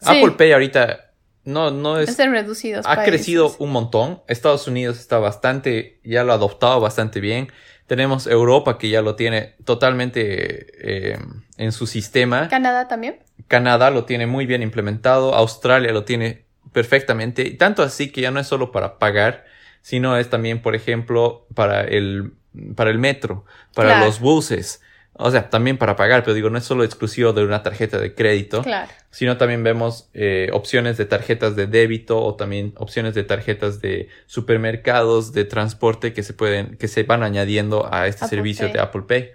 Sí. 0.00 0.18
Apple 0.18 0.32
Pay 0.32 0.52
ahorita 0.52 1.12
no, 1.44 1.70
no 1.70 1.98
es, 1.98 2.08
es 2.10 2.18
en 2.18 2.32
reducidos 2.32 2.86
ha 2.86 2.94
países. 2.96 3.04
crecido 3.12 3.54
un 3.58 3.70
montón. 3.70 4.22
Estados 4.28 4.66
Unidos 4.66 4.98
está 4.98 5.18
bastante, 5.18 6.00
ya 6.04 6.24
lo 6.24 6.32
ha 6.32 6.36
adoptado 6.36 6.80
bastante 6.80 7.20
bien. 7.20 7.50
Tenemos 7.92 8.26
Europa 8.26 8.78
que 8.78 8.88
ya 8.88 9.02
lo 9.02 9.16
tiene 9.16 9.54
totalmente 9.66 11.12
eh, 11.12 11.18
en 11.58 11.72
su 11.72 11.86
sistema. 11.86 12.48
Canadá 12.48 12.88
también. 12.88 13.18
Canadá 13.48 13.90
lo 13.90 14.06
tiene 14.06 14.26
muy 14.26 14.46
bien 14.46 14.62
implementado. 14.62 15.34
Australia 15.34 15.92
lo 15.92 16.02
tiene 16.02 16.46
perfectamente. 16.72 17.42
Y 17.42 17.58
Tanto 17.58 17.82
así 17.82 18.10
que 18.10 18.22
ya 18.22 18.30
no 18.30 18.40
es 18.40 18.46
solo 18.46 18.72
para 18.72 18.98
pagar, 18.98 19.44
sino 19.82 20.16
es 20.16 20.30
también, 20.30 20.62
por 20.62 20.74
ejemplo, 20.74 21.46
para 21.54 21.82
el, 21.82 22.32
para 22.76 22.88
el 22.88 22.98
metro, 22.98 23.44
para 23.74 23.90
Claro. 23.90 24.06
los 24.06 24.20
buses. 24.20 24.80
O 25.22 25.30
sea, 25.30 25.48
también 25.50 25.78
para 25.78 25.96
pagar, 25.96 26.22
pero 26.22 26.34
digo, 26.34 26.50
no 26.50 26.58
es 26.58 26.64
solo 26.64 26.84
exclusivo 26.84 27.32
de 27.32 27.44
una 27.44 27.62
tarjeta 27.62 27.98
de 27.98 28.14
crédito, 28.14 28.62
Claro. 28.62 28.90
sino 29.10 29.36
también 29.36 29.62
vemos 29.62 30.08
eh, 30.14 30.48
opciones 30.52 30.96
de 30.98 31.04
tarjetas 31.06 31.56
de 31.56 31.66
débito 31.66 32.20
o 32.22 32.34
también 32.34 32.72
opciones 32.76 33.14
de 33.14 33.24
tarjetas 33.24 33.80
de 33.80 34.08
supermercados, 34.26 35.32
de 35.32 35.44
transporte 35.44 36.12
que 36.12 36.22
se 36.22 36.34
pueden, 36.34 36.76
que 36.76 36.88
se 36.88 37.02
van 37.04 37.22
añadiendo 37.22 37.88
a 37.92 38.06
este 38.06 38.24
Apple 38.24 38.36
servicio 38.36 38.66
Pay. 38.66 38.72
de 38.74 38.80
Apple 38.80 39.02
Pay. 39.08 39.30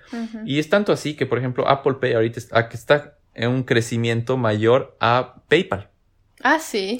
Y 0.45 0.59
es 0.59 0.69
tanto 0.69 0.91
así 0.91 1.15
que, 1.15 1.25
por 1.25 1.37
ejemplo, 1.39 1.67
Apple 1.67 1.95
Pay 1.99 2.13
ahorita 2.13 2.39
está 2.39 3.17
en 3.33 3.49
un 3.49 3.63
crecimiento 3.63 4.37
mayor 4.37 4.95
a 4.99 5.35
PayPal. 5.47 5.89
Ah, 6.43 6.59
sí. 6.59 6.97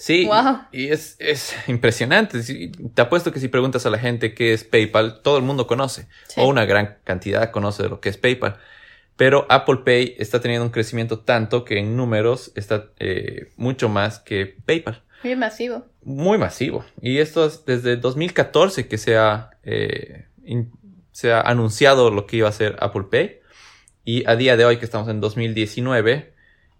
Sí, 0.00 0.26
Wow. 0.26 0.60
y 0.70 0.88
es, 0.88 1.16
es 1.18 1.54
impresionante. 1.68 2.40
Te 2.94 3.02
apuesto 3.02 3.32
que 3.32 3.40
si 3.40 3.48
preguntas 3.48 3.84
a 3.84 3.90
la 3.90 3.98
gente 3.98 4.32
qué 4.32 4.52
es 4.52 4.62
PayPal, 4.62 5.22
todo 5.22 5.36
el 5.38 5.42
mundo 5.42 5.66
conoce, 5.66 6.06
Sí. 6.28 6.40
o 6.40 6.46
una 6.46 6.64
gran 6.66 6.98
cantidad 7.04 7.50
conoce 7.50 7.82
de 7.82 7.88
lo 7.88 8.00
que 8.00 8.08
es 8.08 8.16
PayPal. 8.16 8.56
Pero 9.16 9.44
Apple 9.50 9.78
Pay 9.84 10.14
está 10.18 10.40
teniendo 10.40 10.64
un 10.64 10.70
crecimiento 10.70 11.18
tanto 11.18 11.64
que 11.64 11.78
en 11.80 11.96
números 11.96 12.52
está 12.54 12.86
eh, 13.00 13.48
mucho 13.56 13.88
más 13.88 14.20
que 14.20 14.46
PayPal. 14.64 15.02
Bien 15.24 15.40
masivo. 15.40 15.84
Muy 16.04 16.38
masivo. 16.38 16.84
Y 17.02 17.18
esto 17.18 17.44
es 17.44 17.64
desde 17.64 17.96
2014 17.96 18.86
que 18.86 18.96
se 18.98 19.16
ha, 19.16 19.50
eh, 19.64 20.26
in- 20.44 20.70
se 21.10 21.32
ha 21.32 21.40
anunciado 21.40 22.12
lo 22.12 22.26
que 22.28 22.36
iba 22.36 22.48
a 22.48 22.52
ser 22.52 22.76
Apple 22.78 23.06
Pay. 23.10 23.40
Y 24.04 24.24
a 24.30 24.36
día 24.36 24.56
de 24.56 24.64
hoy, 24.64 24.76
que 24.76 24.84
estamos 24.84 25.08
en 25.08 25.20
2019, 25.20 26.32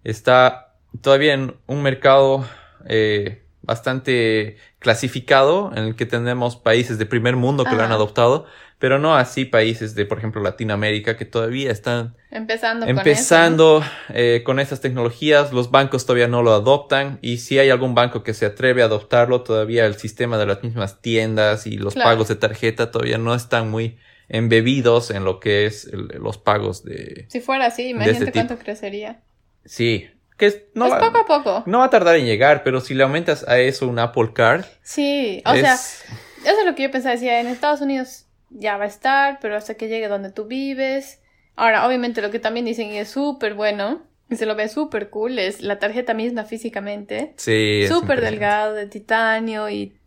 está 0.04 0.76
todavía 1.00 1.35
en 1.35 1.57
un 1.66 1.83
mercado 1.83 2.46
eh, 2.86 3.42
bastante 3.62 4.56
clasificado, 4.78 5.72
en 5.74 5.84
el 5.84 5.96
que 5.96 6.06
tenemos 6.06 6.56
países 6.56 6.98
de 6.98 7.06
primer 7.06 7.36
mundo 7.36 7.64
que 7.64 7.74
lo 7.74 7.82
han 7.82 7.92
adoptado, 7.92 8.46
pero 8.78 8.98
no 8.98 9.16
así 9.16 9.44
países 9.44 9.94
de, 9.94 10.06
por 10.06 10.18
ejemplo, 10.18 10.40
Latinoamérica, 10.40 11.16
que 11.16 11.24
todavía 11.24 11.70
están 11.72 12.16
Empezando, 12.30 12.86
con 13.80 14.16
eh, 14.16 14.42
con 14.44 14.60
estas 14.60 14.80
tecnologías, 14.80 15.52
los 15.52 15.70
bancos 15.70 16.06
todavía 16.06 16.28
no 16.28 16.42
lo 16.42 16.52
adoptan 16.52 17.18
y 17.20 17.38
si 17.38 17.58
hay 17.58 17.70
algún 17.70 17.94
banco 17.94 18.22
que 18.22 18.34
se 18.34 18.46
atreve 18.46 18.82
a 18.82 18.86
adoptarlo, 18.86 19.42
todavía 19.42 19.84
el 19.86 19.96
sistema 19.96 20.38
de 20.38 20.46
las 20.46 20.62
mismas 20.62 21.00
tiendas 21.02 21.66
y 21.66 21.76
los 21.76 21.94
Claro. 21.94 22.10
pagos 22.10 22.28
de 22.28 22.36
tarjeta 22.36 22.90
todavía 22.90 23.18
no 23.18 23.34
están 23.34 23.70
muy 23.70 23.98
embebidos 24.28 25.10
en 25.10 25.24
lo 25.24 25.40
que 25.40 25.66
es 25.66 25.86
el- 25.86 26.08
los 26.20 26.38
pagos 26.38 26.84
de... 26.84 27.26
Si 27.28 27.40
fuera 27.40 27.66
así, 27.66 27.88
imagínate 27.88 28.18
este 28.24 28.32
tipo. 28.32 28.46
cuánto 28.46 28.62
crecería. 28.62 29.20
Sí, 29.64 30.08
Que 30.38 30.46
es, 30.46 30.62
no, 30.74 30.88
va, 30.88 30.98
poco 31.01 31.18
a 31.18 31.27
poco. 31.27 31.62
no 31.66 31.81
va 31.81 31.85
a 31.87 31.90
tardar 31.90 32.16
en 32.16 32.24
llegar, 32.24 32.62
pero 32.62 32.81
si 32.81 32.94
le 32.94 33.03
aumentas 33.03 33.46
a 33.46 33.59
eso 33.59 33.87
un 33.88 33.98
Apple 33.98 34.31
Card, 34.33 34.64
Sí, 34.83 35.42
o 35.44 35.53
es- 35.53 35.61
sea, 35.61 35.74
eso 35.74 36.61
es 36.61 36.64
lo 36.64 36.74
que 36.74 36.85
yo 36.85 36.90
pensaba. 36.90 37.14
Decía, 37.14 37.40
en 37.40 37.48
Estados 37.48 37.81
Unidos 37.83 38.24
ya 38.48 38.77
va 38.79 38.85
a 38.85 38.88
estar, 38.88 39.38
pero 39.42 39.57
hasta 39.57 39.74
que 39.74 39.88
llegue 39.88 40.09
donde 40.09 40.31
tú 40.31 40.46
vives. 40.46 41.20
Ahora, 41.57 41.87
obviamente, 41.87 42.22
lo 42.22 42.31
que 42.31 42.38
también 42.38 42.64
dicen 42.64 42.90
y 42.92 42.98
es 42.98 43.11
súper 43.11 43.55
bueno, 43.55 44.07
y 44.31 44.37
se 44.37 44.46
lo 44.46 44.55
ve 44.55 44.68
súper 44.68 45.11
cool, 45.11 45.38
es 45.40 45.61
la 45.61 45.79
tarjeta 45.81 46.14
misma 46.14 46.44
físicamente. 46.44 47.35
sí, 47.37 47.85
Súper 47.88 48.20
delgado, 48.20 48.74
de 48.74 48.87
titanio 48.87 49.68
y 49.68 49.98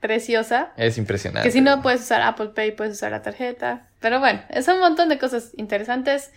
preciosa. 0.00 0.72
Es 0.76 0.98
impresionante. 0.98 1.48
Que 1.48 1.52
si 1.52 1.60
no 1.60 1.82
puedes 1.82 2.00
usar 2.02 2.22
Apple 2.22 2.50
Pay, 2.54 2.72
puedes 2.76 2.94
usar 2.94 3.10
la 3.12 3.22
tarjeta. 3.22 3.88
Pero 4.00 4.20
bueno, 4.20 4.42
es 4.48 4.66
un 4.68 4.78
montón 4.80 5.08
de 5.08 5.18
cosas 5.18 5.50
interesantes. 5.56 6.32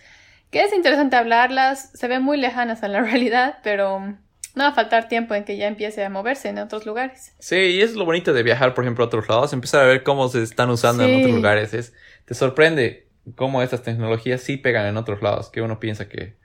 Que 0.50 0.62
es 0.62 0.72
interesante 0.72 1.16
hablarlas. 1.16 1.90
Se 1.94 2.08
ven 2.08 2.22
muy 2.22 2.36
lejanas 2.38 2.82
a 2.82 2.88
la 2.88 3.00
realidad, 3.02 3.58
pero 3.62 4.00
no 4.00 4.62
va 4.64 4.68
a 4.68 4.74
faltar 4.74 5.08
tiempo 5.08 5.34
en 5.34 5.44
que 5.44 5.56
ya 5.56 5.66
empiece 5.66 6.04
a 6.04 6.08
moverse 6.10 6.48
en 6.48 6.58
otros 6.58 6.86
lugares. 6.86 7.34
Sí, 7.38 7.56
y 7.56 7.82
es 7.82 7.94
lo 7.94 8.04
bonito 8.04 8.32
de 8.32 8.42
viajar, 8.42 8.72
por 8.74 8.84
ejemplo, 8.84 9.04
a 9.04 9.08
otros 9.08 9.28
lados, 9.28 9.52
empezar 9.52 9.82
a 9.82 9.86
ver 9.86 10.02
cómo 10.02 10.28
se 10.28 10.42
están 10.42 10.70
usando 10.70 11.04
en 11.04 11.20
otros 11.20 11.34
lugares. 11.36 11.74
Es, 11.74 11.92
te 12.24 12.34
sorprende 12.34 13.08
cómo 13.34 13.60
estas 13.62 13.82
tecnologías 13.82 14.40
sí 14.40 14.56
pegan 14.56 14.86
en 14.86 14.96
otros 14.96 15.20
lados, 15.20 15.50
que 15.50 15.60
uno 15.60 15.78
piensa 15.80 16.08
que, 16.08 16.36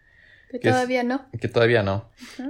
Que 0.49 0.59
Que 0.59 0.67
es- 0.69 0.73
todavía 0.73 1.03
no. 1.03 1.25
que 1.39 1.47
todavía 1.47 1.83
no. 1.83 2.09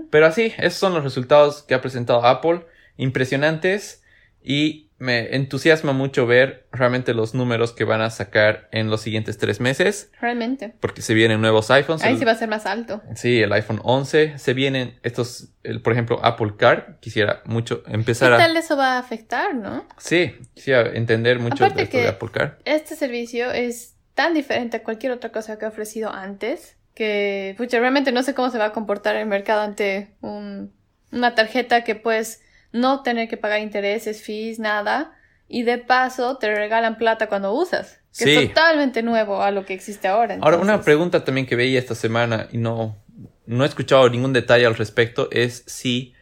Pero 0.10 0.26
así, 0.26 0.54
esos 0.58 0.80
son 0.80 0.94
los 0.96 1.04
resultados 1.04 1.62
que 1.64 1.76
ha 1.76 1.82
presentado 1.82 2.26
Apple, 2.26 2.66
impresionantes, 2.98 4.04
y 4.44 4.90
me 5.02 5.36
entusiasma 5.36 5.94
mucho 5.94 6.28
ver 6.28 6.68
realmente 6.72 7.16
los 7.16 7.34
números 7.34 7.74
que 7.74 7.86
van 7.86 8.02
a 8.02 8.12
sacar 8.12 8.70
en 8.72 8.92
los 8.92 9.02
siguientes 9.02 9.40
tres 9.40 9.60
meses, 9.60 10.12
Realmente. 10.22 10.76
porque 10.80 11.02
se 11.02 11.16
vienen 11.16 11.42
nuevos 11.42 11.72
iPhones. 11.72 12.04
Ahí 12.04 12.14
el- 12.14 12.20
sí 12.20 12.26
va 12.26 12.34
a 12.34 12.36
ser 12.36 12.50
más 12.50 12.68
alto. 12.68 13.02
Sí, 13.16 13.42
el 13.42 13.52
iPhone 13.52 13.80
11. 13.84 14.38
Se 14.38 14.54
vienen 14.54 15.00
estos, 15.02 15.50
el, 15.64 15.82
por 15.82 15.94
ejemplo, 15.94 16.20
Apple 16.24 16.54
Card. 16.56 17.00
Quisiera 17.00 17.42
mucho 17.46 17.82
¿Qué 17.84 17.94
empezar 17.94 18.32
a... 18.32 18.38
tal 18.38 18.56
eso 18.56 18.78
va 18.78 18.94
a 18.94 19.00
afectar, 19.00 19.56
no? 19.56 19.88
Sí, 19.98 20.36
quisiera 20.54 20.90
entender 20.94 21.40
mucho 21.40 21.66
Aparte 21.66 21.76
de 21.78 21.84
esto 21.84 21.98
que- 21.98 22.04
de 22.04 22.10
Apple 22.10 22.30
Card. 22.32 22.52
Este 22.66 22.96
servicio 22.96 23.52
es 23.52 23.96
tan 24.14 24.36
diferente 24.36 24.78
a 24.78 24.84
cualquier 24.84 25.14
otra 25.14 25.32
cosa 25.32 25.58
que 25.58 25.66
ha 25.66 25.70
ofrecido 25.70 26.12
antes 26.14 26.78
que, 26.94 27.56
pucha, 27.58 27.80
realmente 27.80 28.12
no 28.12 28.22
sé 28.22 28.36
cómo 28.36 28.52
se 28.52 28.58
va 28.60 28.66
a 28.66 28.72
comportar 28.72 29.16
el 29.16 29.26
mercado 29.26 29.62
ante 29.62 30.12
un- 30.22 30.72
una 31.12 31.34
tarjeta 31.34 31.84
que 31.84 31.96
puedes 31.96 32.42
no 32.72 33.04
tener 33.04 33.28
que 33.28 33.38
pagar 33.38 33.60
intereses, 33.60 34.22
fees, 34.24 34.60
nada. 34.60 35.14
Y 35.48 35.64
de 35.64 35.78
paso 35.78 36.38
te 36.38 36.54
regalan 36.54 36.98
plata 36.98 37.28
cuando 37.28 37.54
usas. 37.54 38.00
Que 38.18 38.26
Sí. 38.26 38.36
es 38.38 38.48
totalmente 38.50 39.04
nuevo 39.04 39.42
a 39.42 39.52
lo 39.52 39.66
que 39.66 39.74
existe 39.74 40.08
ahora. 40.08 40.38
Ahora, 40.42 40.58
una 40.58 40.82
pregunta 40.82 41.24
también 41.24 41.46
que 41.46 41.56
veía 41.56 41.80
esta 41.80 41.96
semana 41.96 42.48
y 42.52 42.58
no, 42.58 42.98
no 43.46 43.64
he 43.64 43.68
escuchado 43.68 44.10
ningún 44.10 44.34
detalle 44.34 44.66
al 44.66 44.76
respecto 44.76 45.30
es 45.32 45.64
si 45.68 46.14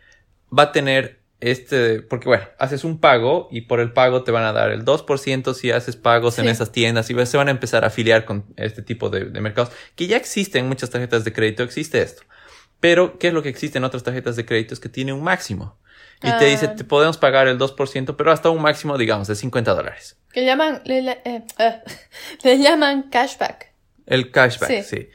va 0.55 0.63
a 0.63 0.71
tener 0.71 1.19
este, 1.41 2.01
porque 2.01 2.27
bueno, 2.27 2.43
haces 2.57 2.83
un 2.83 2.99
pago 2.99 3.47
y 3.49 3.61
por 3.61 3.79
el 3.79 3.93
pago 3.93 4.23
te 4.23 4.31
van 4.31 4.43
a 4.43 4.51
dar 4.51 4.71
el 4.71 4.83
2% 4.83 5.53
si 5.53 5.71
haces 5.71 5.95
pagos 5.95 6.37
en 6.37 6.49
esas 6.49 6.71
tiendas 6.71 7.09
y 7.09 7.25
se 7.25 7.37
van 7.37 7.47
a 7.47 7.51
empezar 7.51 7.85
a 7.85 7.87
afiliar 7.87 8.25
con 8.25 8.45
este 8.57 8.81
tipo 8.81 9.09
de, 9.09 9.25
de 9.25 9.41
mercados, 9.41 9.71
que 9.95 10.07
ya 10.07 10.17
existen 10.17 10.63
en 10.63 10.69
muchas 10.69 10.89
tarjetas 10.89 11.23
de 11.23 11.31
crédito, 11.31 11.63
existe 11.63 12.01
esto. 12.01 12.23
Pero, 12.81 13.19
¿qué 13.19 13.29
es 13.29 13.33
lo 13.33 13.41
que 13.41 13.49
existe 13.49 13.77
en 13.77 13.83
otras 13.83 14.03
tarjetas 14.03 14.35
de 14.35 14.45
crédito? 14.45 14.73
Es 14.73 14.79
que 14.79 14.89
tiene 14.89 15.13
un 15.13 15.23
máximo. 15.23 15.77
Y 16.21 16.31
te 16.37 16.45
dice, 16.45 16.65
Ah. 16.67 16.75
te 16.75 16.83
podemos 16.83 17.17
pagar 17.17 17.47
el 17.47 17.57
2%, 17.57 18.15
pero 18.17 18.31
hasta 18.31 18.49
un 18.49 18.61
máximo, 18.61 18.97
digamos, 18.97 19.27
de 19.27 19.35
50 19.35 19.73
dólares. 19.73 20.17
Que 20.33 20.43
llaman, 20.45 20.81
le, 20.85 21.01
le- 21.01 21.21
eh, 21.23 21.43
eh, 21.57 21.81
le 22.43 22.57
llaman 22.59 23.03
cashback. 23.09 23.71
El 24.05 24.31
cashback, 24.31 24.69
Sí. 24.69 24.83
sí. 24.83 25.09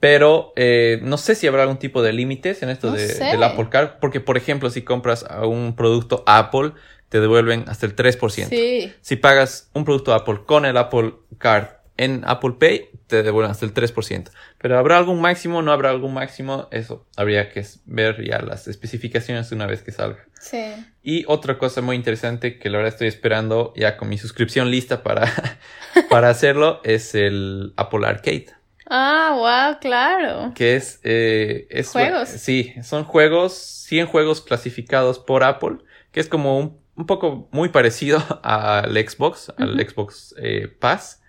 Pero 0.00 0.52
eh, 0.56 0.98
no 1.02 1.16
sé 1.16 1.34
si 1.36 1.46
habrá 1.46 1.62
algún 1.62 1.78
tipo 1.78 2.02
de 2.02 2.12
límites 2.12 2.62
en 2.62 2.70
esto 2.70 2.88
No 2.90 2.94
de, 2.96 3.06
del 3.06 3.42
Apple 3.42 3.68
Card, 3.70 3.98
porque 4.00 4.20
por 4.20 4.36
ejemplo, 4.36 4.68
si 4.68 4.82
compras 4.82 5.24
un 5.44 5.74
producto 5.76 6.24
Apple, 6.26 6.72
te 7.08 7.20
devuelven 7.20 7.64
hasta 7.68 7.86
el 7.86 7.94
3%. 7.94 8.48
Sí. 8.48 8.92
Si 9.00 9.16
pagas 9.16 9.70
un 9.74 9.84
producto 9.84 10.12
Apple 10.12 10.40
con 10.44 10.64
el 10.64 10.76
Apple 10.76 11.14
Card 11.38 11.66
en 11.96 12.22
Apple 12.26 12.54
Pay, 12.58 12.90
te 13.06 13.22
devuelven 13.22 13.52
hasta 13.52 13.64
el 13.64 13.72
3%. 13.74 14.30
Pero 14.62 14.78
¿habrá 14.78 14.96
algún 14.96 15.20
máximo? 15.20 15.60
¿No 15.60 15.72
habrá 15.72 15.90
algún 15.90 16.14
máximo? 16.14 16.68
Eso 16.70 17.06
habría 17.16 17.50
que 17.50 17.64
ver 17.84 18.24
ya 18.24 18.40
las 18.40 18.68
especificaciones 18.68 19.50
una 19.52 19.66
vez 19.66 19.82
que 19.82 19.90
salga. 19.92 20.24
Sí. 20.40 20.62
Y 21.02 21.24
otra 21.26 21.58
cosa 21.58 21.82
muy 21.82 21.96
interesante 21.96 22.58
que 22.58 22.70
la 22.70 22.78
verdad 22.78 22.92
estoy 22.92 23.08
esperando 23.08 23.72
ya 23.76 23.96
con 23.96 24.08
mi 24.08 24.18
suscripción 24.18 24.70
lista 24.70 25.02
para, 25.02 25.30
para 26.08 26.30
hacerlo 26.30 26.80
es 26.84 27.14
el 27.14 27.72
Apple 27.76 28.06
Arcade. 28.06 28.46
Ah, 28.88 29.32
wow, 29.70 29.78
claro. 29.80 30.52
Que 30.54 30.76
es, 30.76 31.00
eh, 31.02 31.66
es- 31.70 31.90
Juegos. 31.90 32.28
Sí, 32.28 32.74
son 32.82 33.04
juegos, 33.04 33.54
100 33.54 34.06
juegos 34.06 34.40
clasificados 34.42 35.18
por 35.18 35.44
Apple, 35.44 35.78
que 36.10 36.20
es 36.20 36.28
como 36.28 36.58
un, 36.58 36.78
un 36.94 37.06
poco 37.06 37.48
muy 37.52 37.70
parecido 37.70 38.22
al 38.42 38.92
Xbox, 38.96 39.52
al. 39.56 39.80
Xbox 39.80 40.34
eh, 40.38 40.68
Pass, 40.68 41.21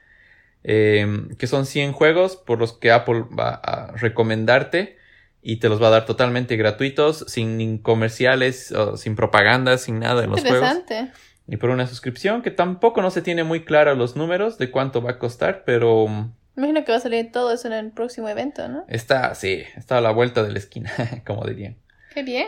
eh, 0.64 1.28
que 1.38 1.48
son 1.48 1.66
100 1.66 1.94
juegos 1.94 2.36
por 2.36 2.60
los 2.60 2.74
que 2.74 2.92
Apple 2.92 3.26
va 3.38 3.56
a 3.56 3.92
recomendarte 3.98 4.98
y 5.42 5.58
te 5.58 5.68
los 5.70 5.82
va 5.82 5.88
a 5.88 5.92
dar 5.92 6.06
totalmente 6.06 6.56
gratuitos, 6.56 7.26
sin 7.28 7.78
comerciales, 7.78 8.72
o 8.72 8.96
sin 8.96 9.16
propaganda, 9.16 9.78
sin 9.78 10.00
nada 10.00 10.24
en 10.24 10.30
los 10.30 10.40
juegos. 10.40 10.60
Interesante. 10.62 11.12
Y 11.48 11.58
por 11.58 11.70
una 11.70 11.86
suscripción 11.86 12.42
que 12.42 12.52
tampoco 12.52 13.02
no 13.02 13.12
se 13.12 13.22
tiene 13.22 13.44
muy 13.44 13.66
clara 13.66 13.94
los 13.94 14.16
números 14.16 14.58
de 14.58 14.72
cuánto 14.72 15.02
va 15.02 15.12
a 15.12 15.20
costar, 15.20 15.64
pero 15.66 16.08
mm, 16.08 16.32
imagino 16.56 16.86
que 16.86 16.94
va 16.94 16.98
a 16.98 17.02
salir 17.02 17.32
todo 17.34 17.52
eso 17.52 17.68
en 17.68 17.74
el 17.74 17.92
próximo 17.92 18.30
evento, 18.30 18.70
¿no? 18.70 18.86
está, 18.88 19.36
sí, 19.36 19.64
está 19.76 19.98
a 19.98 20.02
la 20.02 20.12
vuelta 20.12 20.44
de 20.44 20.54
la 20.54 20.60
esquina, 20.60 20.92
como 21.26 21.46
dirían. 21.46 21.76
Qué 22.14 22.24
bien. 22.24 22.48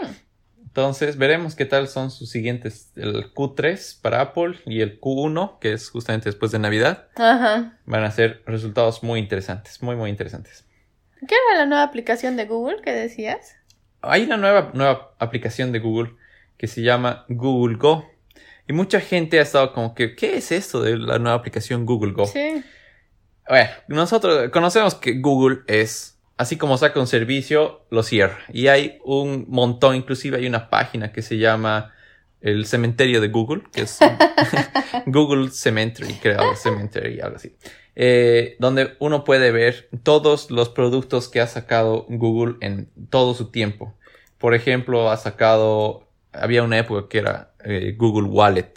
Entonces 0.75 1.17
veremos 1.17 1.55
qué 1.55 1.63
tal 1.63 1.87
son 1.87 2.11
sus 2.11 2.29
siguientes, 2.29 2.91
el 2.97 3.33
Q3 3.33 4.01
para 4.01 4.19
Apple 4.19 4.59
y 4.65 4.81
el 4.81 4.99
Q1, 4.99 5.57
que 5.59 5.71
es 5.71 5.89
justamente 5.89 6.27
después 6.27 6.51
de 6.51 6.59
Navidad. 6.59 7.07
Ajá. 7.15 7.79
Van 7.85 8.03
a 8.03 8.11
ser 8.11 8.43
resultados 8.45 9.01
muy 9.01 9.21
interesantes, 9.21 9.81
muy, 9.81 9.95
muy 9.95 10.09
interesantes. 10.09 10.65
¿Qué 11.25 11.33
era 11.33 11.59
la 11.59 11.65
nueva 11.65 11.83
aplicación 11.83 12.35
de 12.35 12.43
Google 12.43 12.81
que 12.81 12.91
decías? 12.91 13.55
Hay 14.01 14.23
una 14.23 14.35
nueva, 14.35 14.71
nueva 14.73 15.15
aplicación 15.17 15.71
de 15.71 15.79
Google 15.79 16.11
que 16.57 16.67
se 16.67 16.81
llama 16.81 17.23
Google 17.29 17.77
Go. 17.77 18.05
Y 18.67 18.73
mucha 18.73 18.99
gente 18.99 19.39
ha 19.39 19.43
estado 19.43 19.71
como 19.71 19.95
que, 19.95 20.13
¿qué 20.13 20.35
es 20.35 20.51
esto 20.51 20.81
de 20.81 20.97
la 20.97 21.19
nueva 21.19 21.37
aplicación 21.37 21.85
Google 21.85 22.11
Go? 22.11 22.25
Sí. 22.25 22.65
Bueno, 23.47 23.69
nosotros 23.87 24.49
conocemos 24.51 24.95
que 24.95 25.21
Google 25.21 25.59
es, 25.67 26.14
así 26.37 26.57
como 26.57 26.77
saca 26.77 26.99
un 26.99 27.07
servicio, 27.07 27.85
lo 27.89 28.03
cierra. 28.03 28.39
Y 28.51 28.67
hay 28.67 28.99
un 29.03 29.45
montón, 29.49 29.95
inclusive 29.95 30.37
hay 30.37 30.47
una 30.47 30.69
página 30.69 31.11
que 31.11 31.21
se 31.21 31.37
llama 31.37 31.93
el 32.41 32.65
cementerio 32.65 33.21
de 33.21 33.29
Google, 33.29 33.63
que 33.71 33.81
es 33.81 33.97
Google 35.07 35.49
Cemetery, 35.49 36.13
creo, 36.21 36.55
Cemetery, 36.55 37.19
algo 37.19 37.37
así. 37.37 37.55
Eh, 37.95 38.57
donde 38.59 38.95
uno 38.99 39.23
puede 39.23 39.51
ver 39.51 39.89
todos 40.03 40.51
los 40.51 40.69
productos 40.69 41.29
que 41.29 41.39
ha 41.39 41.47
sacado 41.47 42.05
Google 42.09 42.55
en 42.61 42.89
todo 43.09 43.33
su 43.33 43.51
tiempo. 43.51 43.95
Por 44.37 44.53
ejemplo, 44.53 45.09
ha 45.09 45.17
sacado, 45.17 46.07
había 46.33 46.61
una 46.61 46.77
época 46.77 47.07
que 47.09 47.19
era 47.19 47.53
eh, 47.63 47.95
Google 47.97 48.27
Wallet. 48.27 48.73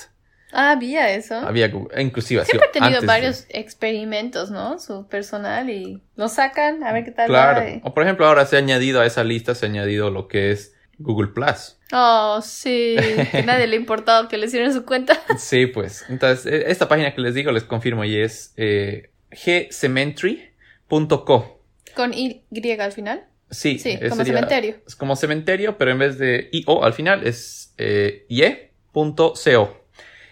Ah, 0.52 0.72
había 0.72 1.12
eso. 1.14 1.34
Había 1.34 1.68
Google, 1.68 2.00
inclusive 2.02 2.44
Siempre 2.44 2.68
ha 2.68 2.72
tenido 2.72 3.00
de- 3.02 3.06
varios 3.06 3.46
experimentos, 3.50 4.50
¿no? 4.50 4.78
Su 4.78 5.06
personal 5.08 5.68
y 5.70 6.00
lo 6.16 6.28
sacan 6.28 6.82
a 6.84 6.92
ver 6.92 7.04
qué 7.04 7.10
tal. 7.10 7.28
Claro. 7.28 7.60
va 7.60 7.80
O 7.88 7.94
por 7.94 8.02
ejemplo, 8.02 8.26
ahora 8.26 8.46
se 8.46 8.56
ha 8.56 8.58
añadido 8.60 9.00
a 9.00 9.06
esa 9.06 9.24
lista, 9.24 9.54
se 9.54 9.66
ha 9.66 9.68
añadido 9.68 10.10
lo 10.10 10.26
que 10.28 10.50
es 10.50 10.74
Google 10.98 11.28
Plus. 11.28 11.76
Oh, 11.92 12.40
sí. 12.42 12.96
Que 13.32 13.42
nadie 13.42 13.66
le 13.66 13.76
ha 13.76 13.80
importado 13.80 14.28
que 14.28 14.36
le 14.38 14.46
hicieran 14.46 14.72
su 14.72 14.84
cuenta. 14.84 15.20
Sí, 15.38 15.66
pues. 15.66 16.04
Entonces, 16.08 16.46
e- 16.52 16.70
esta 16.70 16.88
página 16.88 17.14
que 17.14 17.20
les 17.20 17.34
digo, 17.34 17.52
les 17.52 17.64
confirmo, 17.64 18.04
y 18.04 18.16
es 18.20 18.52
eh, 18.56 19.10
gcemetery.co. 19.30 21.60
Con 21.94 22.14
Y 22.14 22.42
al 22.80 22.92
final. 22.92 23.24
Sí, 23.50 23.78
Sí, 23.78 23.90
eh, 23.90 24.08
como 24.10 24.16
sería- 24.24 24.34
cementerio. 24.34 24.76
Es 24.86 24.94
como 24.96 25.16
cementerio, 25.16 25.78
pero 25.78 25.90
en 25.90 25.98
vez 25.98 26.18
de 26.18 26.48
IO 26.52 26.84
al 26.84 26.92
final 26.92 27.26
es 27.26 27.72
eh, 27.78 28.26
ye.co. 28.28 29.34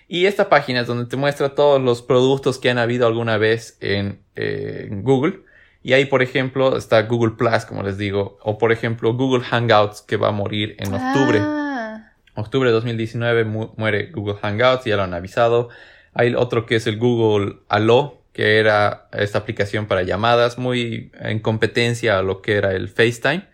Y 0.09 0.27
esta 0.27 0.49
página 0.49 0.81
es 0.81 0.87
donde 0.87 1.07
te 1.07 1.17
muestra 1.17 1.55
todos 1.55 1.81
los 1.83 2.03
productos 2.03 2.59
que 2.59 2.71
han 2.71 2.79
habido 2.79 3.07
alguna 3.07 3.39
vez 3.39 3.77
en, 3.81 4.21
eh, 4.37 4.87
en 4.91 5.03
Google. 5.03 5.41
Y 5.83 5.93
ahí, 5.95 6.05
por 6.05 6.23
ejemplo, 6.23 6.77
está 6.77 7.03
Google 7.03 7.35
Plus, 7.37 7.65
como 7.65 7.83
les 7.83 7.99
digo. 7.99 8.39
O, 8.43 8.59
por 8.59 8.73
ejemplo, 8.73 9.15
Google 9.15 9.45
Hangouts, 9.45 10.03
que 10.03 10.17
va 10.17 10.29
a 10.29 10.33
morir 10.33 10.77
en 10.79 10.95
octubre. 10.95 11.39
Ah, 11.43 12.13
Octubre 12.35 12.69
de 12.69 12.75
2019 12.75 13.45
mu- 13.45 13.71
muere 13.77 14.11
Google 14.13 14.37
Hangouts, 14.43 14.85
ya 14.85 14.97
lo 14.97 15.03
han 15.05 15.15
avisado. 15.15 15.69
Hay 16.13 16.35
otro 16.35 16.67
que 16.67 16.77
es 16.77 16.87
el 16.87 16.99
Google 16.99 17.57
Allo, 17.69 18.19
que 18.33 18.59
era 18.59 19.09
esta 19.13 19.39
aplicación 19.39 19.87
para 19.87 20.03
llamadas, 20.03 20.59
muy 20.59 21.11
en 21.21 21.39
competencia 21.41 22.19
a 22.19 22.23
lo 22.23 22.43
que 22.43 22.57
era 22.57 22.73
el 22.73 22.89
FaceTime, 22.89 23.45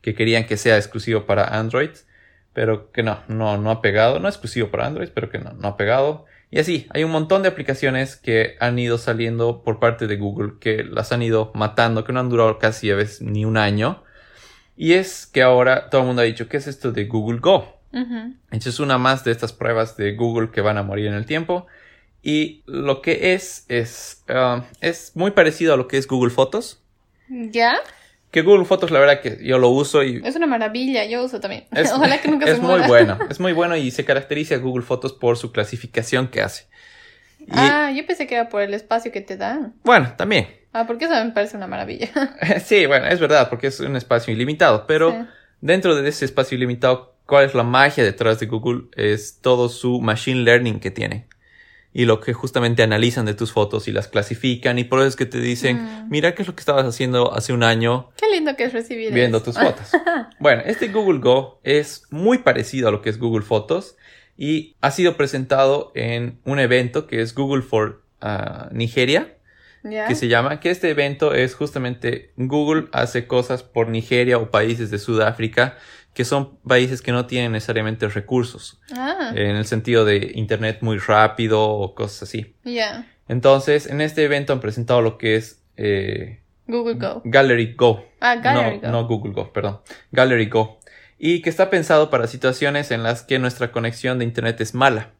que 0.00 0.14
querían 0.14 0.46
que 0.46 0.56
sea 0.56 0.76
exclusivo 0.76 1.26
para 1.26 1.58
Android, 1.58 1.90
pero 2.52 2.90
que 2.92 3.02
no, 3.02 3.20
no, 3.28 3.58
no 3.58 3.70
ha 3.70 3.80
pegado, 3.80 4.18
no 4.18 4.28
exclusivo 4.28 4.70
para 4.70 4.86
Android, 4.86 5.10
pero 5.14 5.30
que 5.30 5.38
no, 5.38 5.52
no 5.52 5.68
ha 5.68 5.76
pegado. 5.76 6.26
Y 6.50 6.58
así, 6.58 6.86
hay 6.90 7.04
un 7.04 7.12
montón 7.12 7.42
de 7.42 7.48
aplicaciones 7.48 8.16
que 8.16 8.56
han 8.58 8.78
ido 8.78 8.98
saliendo 8.98 9.62
por 9.62 9.78
parte 9.78 10.06
de 10.06 10.16
Google, 10.16 10.54
que 10.60 10.82
las 10.82 11.12
han 11.12 11.22
ido 11.22 11.52
matando, 11.54 12.04
que 12.04 12.12
no 12.12 12.20
han 12.20 12.28
durado 12.28 12.58
casi 12.58 12.90
a 12.90 12.96
veces 12.96 13.22
ni 13.22 13.44
un 13.44 13.56
año. 13.56 14.02
Y 14.76 14.94
es 14.94 15.26
que 15.26 15.42
ahora 15.42 15.90
todo 15.90 16.00
el 16.00 16.06
mundo 16.08 16.22
ha 16.22 16.24
dicho, 16.24 16.48
¿qué 16.48 16.56
es 16.56 16.66
esto 16.66 16.90
de 16.90 17.04
Google 17.04 17.38
Go? 17.38 17.78
Ujú. 17.92 18.34
Esta 18.50 18.68
es 18.68 18.80
una 18.80 18.98
más 18.98 19.24
de 19.24 19.30
estas 19.30 19.52
pruebas 19.52 19.96
de 19.96 20.14
Google 20.14 20.50
que 20.50 20.60
van 20.60 20.78
a 20.78 20.82
morir 20.82 21.06
en 21.06 21.14
el 21.14 21.26
tiempo. 21.26 21.66
Y 22.22 22.62
lo 22.66 23.00
que 23.00 23.34
es, 23.34 23.64
es, 23.68 24.24
ah, 24.28 24.64
es 24.80 25.12
muy 25.14 25.30
parecido 25.30 25.74
a 25.74 25.76
lo 25.76 25.86
que 25.86 25.98
es 25.98 26.06
Google 26.06 26.30
Fotos. 26.30 26.82
¿Ya? 27.28 27.78
Que 28.30 28.42
Google 28.42 28.64
Fotos, 28.64 28.90
la 28.92 29.00
verdad 29.00 29.20
que 29.20 29.38
yo 29.42 29.58
lo 29.58 29.70
uso 29.70 30.02
y 30.04 30.22
Es 30.24 30.36
una 30.36 30.46
maravilla, 30.46 31.04
yo 31.04 31.24
uso 31.24 31.40
también. 31.40 31.64
es, 31.72 31.90
Ojalá 31.94 32.20
que 32.20 32.28
nunca 32.28 32.46
es 32.46 32.56
se 32.56 32.62
muy 32.62 32.80
bueno. 32.82 33.18
Es 33.30 33.40
muy 33.40 33.52
bueno 33.52 33.76
y 33.76 33.90
se 33.90 34.04
caracteriza 34.04 34.56
Google 34.58 34.84
Fotos 34.84 35.12
por 35.12 35.36
su 35.36 35.50
clasificación 35.52 36.28
que 36.28 36.40
hace. 36.42 36.66
Y 37.40 37.46
Ah, 37.52 37.90
yo 37.90 38.06
pensé 38.06 38.26
que 38.26 38.34
era 38.36 38.48
por 38.48 38.62
el 38.62 38.72
espacio 38.74 39.10
que 39.10 39.20
te 39.20 39.36
dan. 39.36 39.74
bueno, 39.82 40.12
también. 40.16 40.46
Ah, 40.72 40.84
porque 40.86 41.06
eso 41.06 41.14
me 41.24 41.32
parece 41.32 41.56
una 41.56 41.66
maravilla. 41.66 42.08
Sí, 42.64 42.86
bueno, 42.86 43.06
es 43.06 43.18
verdad, 43.18 43.48
porque 43.50 43.66
es 43.68 43.80
un 43.80 43.96
espacio 43.96 44.32
ilimitado, 44.32 44.86
pero 44.86 45.10
Sí. 45.10 45.16
dentro 45.60 45.96
de 45.96 46.08
ese 46.08 46.24
espacio 46.24 46.56
ilimitado, 46.56 47.16
¿cuál 47.26 47.46
es 47.46 47.54
la 47.54 47.64
magia 47.64 48.04
detrás 48.04 48.38
de 48.38 48.46
Google? 48.46 48.82
Es 48.94 49.40
todo 49.40 49.68
su 49.68 50.00
machine 50.00 50.42
learning 50.42 50.78
que 50.78 50.92
tiene. 50.92 51.26
Y 51.92 52.04
lo 52.04 52.20
que 52.20 52.32
justamente 52.32 52.82
analizan 52.84 53.26
de 53.26 53.34
tus 53.34 53.50
fotos 53.52 53.88
y 53.88 53.92
las 53.92 54.06
clasifican 54.06 54.78
y 54.78 54.84
por 54.84 55.00
eso 55.00 55.08
es 55.08 55.16
que 55.16 55.26
te 55.26 55.40
dicen, 55.40 55.76
Mm. 56.04 56.08
mira 56.10 56.34
qué 56.34 56.42
es 56.42 56.48
lo 56.48 56.54
que 56.54 56.60
estabas 56.60 56.86
haciendo 56.86 57.34
hace 57.34 57.52
un 57.52 57.62
año 57.64 58.10
Qué 58.16 58.26
lindo 58.32 58.54
que 58.56 58.64
es 58.64 58.72
recibir 58.72 59.12
viendo 59.12 59.38
eso. 59.38 59.46
tus 59.46 59.58
fotos. 59.58 59.90
Bueno, 60.38 60.62
este 60.66 60.88
Google 60.88 61.18
Go 61.18 61.60
es 61.64 62.04
muy 62.10 62.38
parecido 62.38 62.88
a 62.88 62.92
lo 62.92 63.02
que 63.02 63.10
es 63.10 63.18
Google 63.18 63.42
Fotos 63.44 63.96
y 64.36 64.76
ha 64.80 64.90
sido 64.92 65.16
presentado 65.16 65.90
en 65.96 66.38
un 66.44 66.60
evento 66.60 67.06
que 67.08 67.20
es 67.22 67.34
Google 67.34 67.62
for 67.62 68.02
ah, 68.20 68.68
Nigeria 68.72 69.36
que 69.82 70.14
se 70.14 70.28
llama, 70.28 70.60
que 70.60 70.70
este 70.70 70.90
evento 70.90 71.32
es 71.34 71.54
justamente 71.54 72.32
Google 72.36 72.88
hace 72.92 73.26
cosas 73.26 73.62
por 73.62 73.88
Nigeria 73.88 74.36
o 74.36 74.50
países 74.50 74.90
de 74.90 74.98
Sudáfrica 74.98 75.78
que 76.14 76.24
son 76.24 76.56
países 76.66 77.02
que 77.02 77.12
no 77.12 77.26
tienen 77.26 77.52
necesariamente 77.52 78.08
recursos, 78.08 78.80
Ah, 78.92 79.32
en 79.34 79.56
el 79.56 79.64
sentido 79.64 80.04
de 80.04 80.32
internet 80.34 80.78
muy 80.80 80.98
rápido 80.98 81.62
o 81.62 81.94
cosas 81.94 82.24
así. 82.24 82.54
ya. 82.64 83.06
Entonces, 83.28 83.86
en 83.86 84.00
este 84.00 84.24
evento 84.24 84.52
han 84.52 84.58
presentado 84.60 85.02
lo 85.02 85.16
que 85.16 85.36
es 85.36 85.62
eh, 85.76 86.40
Google 86.66 86.94
Go. 86.94 87.22
Gallery 87.24 87.74
Go. 87.74 88.04
Ah, 88.20 88.34
Gallery 88.36 88.76
no, 88.78 88.82
Go. 88.82 88.88
no 88.92 89.06
Google 89.06 89.32
Go, 89.32 89.52
perdón. 89.52 89.80
Gallery 90.10 90.46
Go. 90.46 90.80
Y 91.16 91.40
que 91.42 91.48
está 91.50 91.70
pensado 91.70 92.10
para 92.10 92.26
situaciones 92.26 92.90
en 92.90 93.04
las 93.04 93.22
que 93.22 93.38
nuestra 93.38 93.70
conexión 93.70 94.18
de 94.18 94.24
internet 94.24 94.60
es 94.60 94.74
mala. 94.74 95.10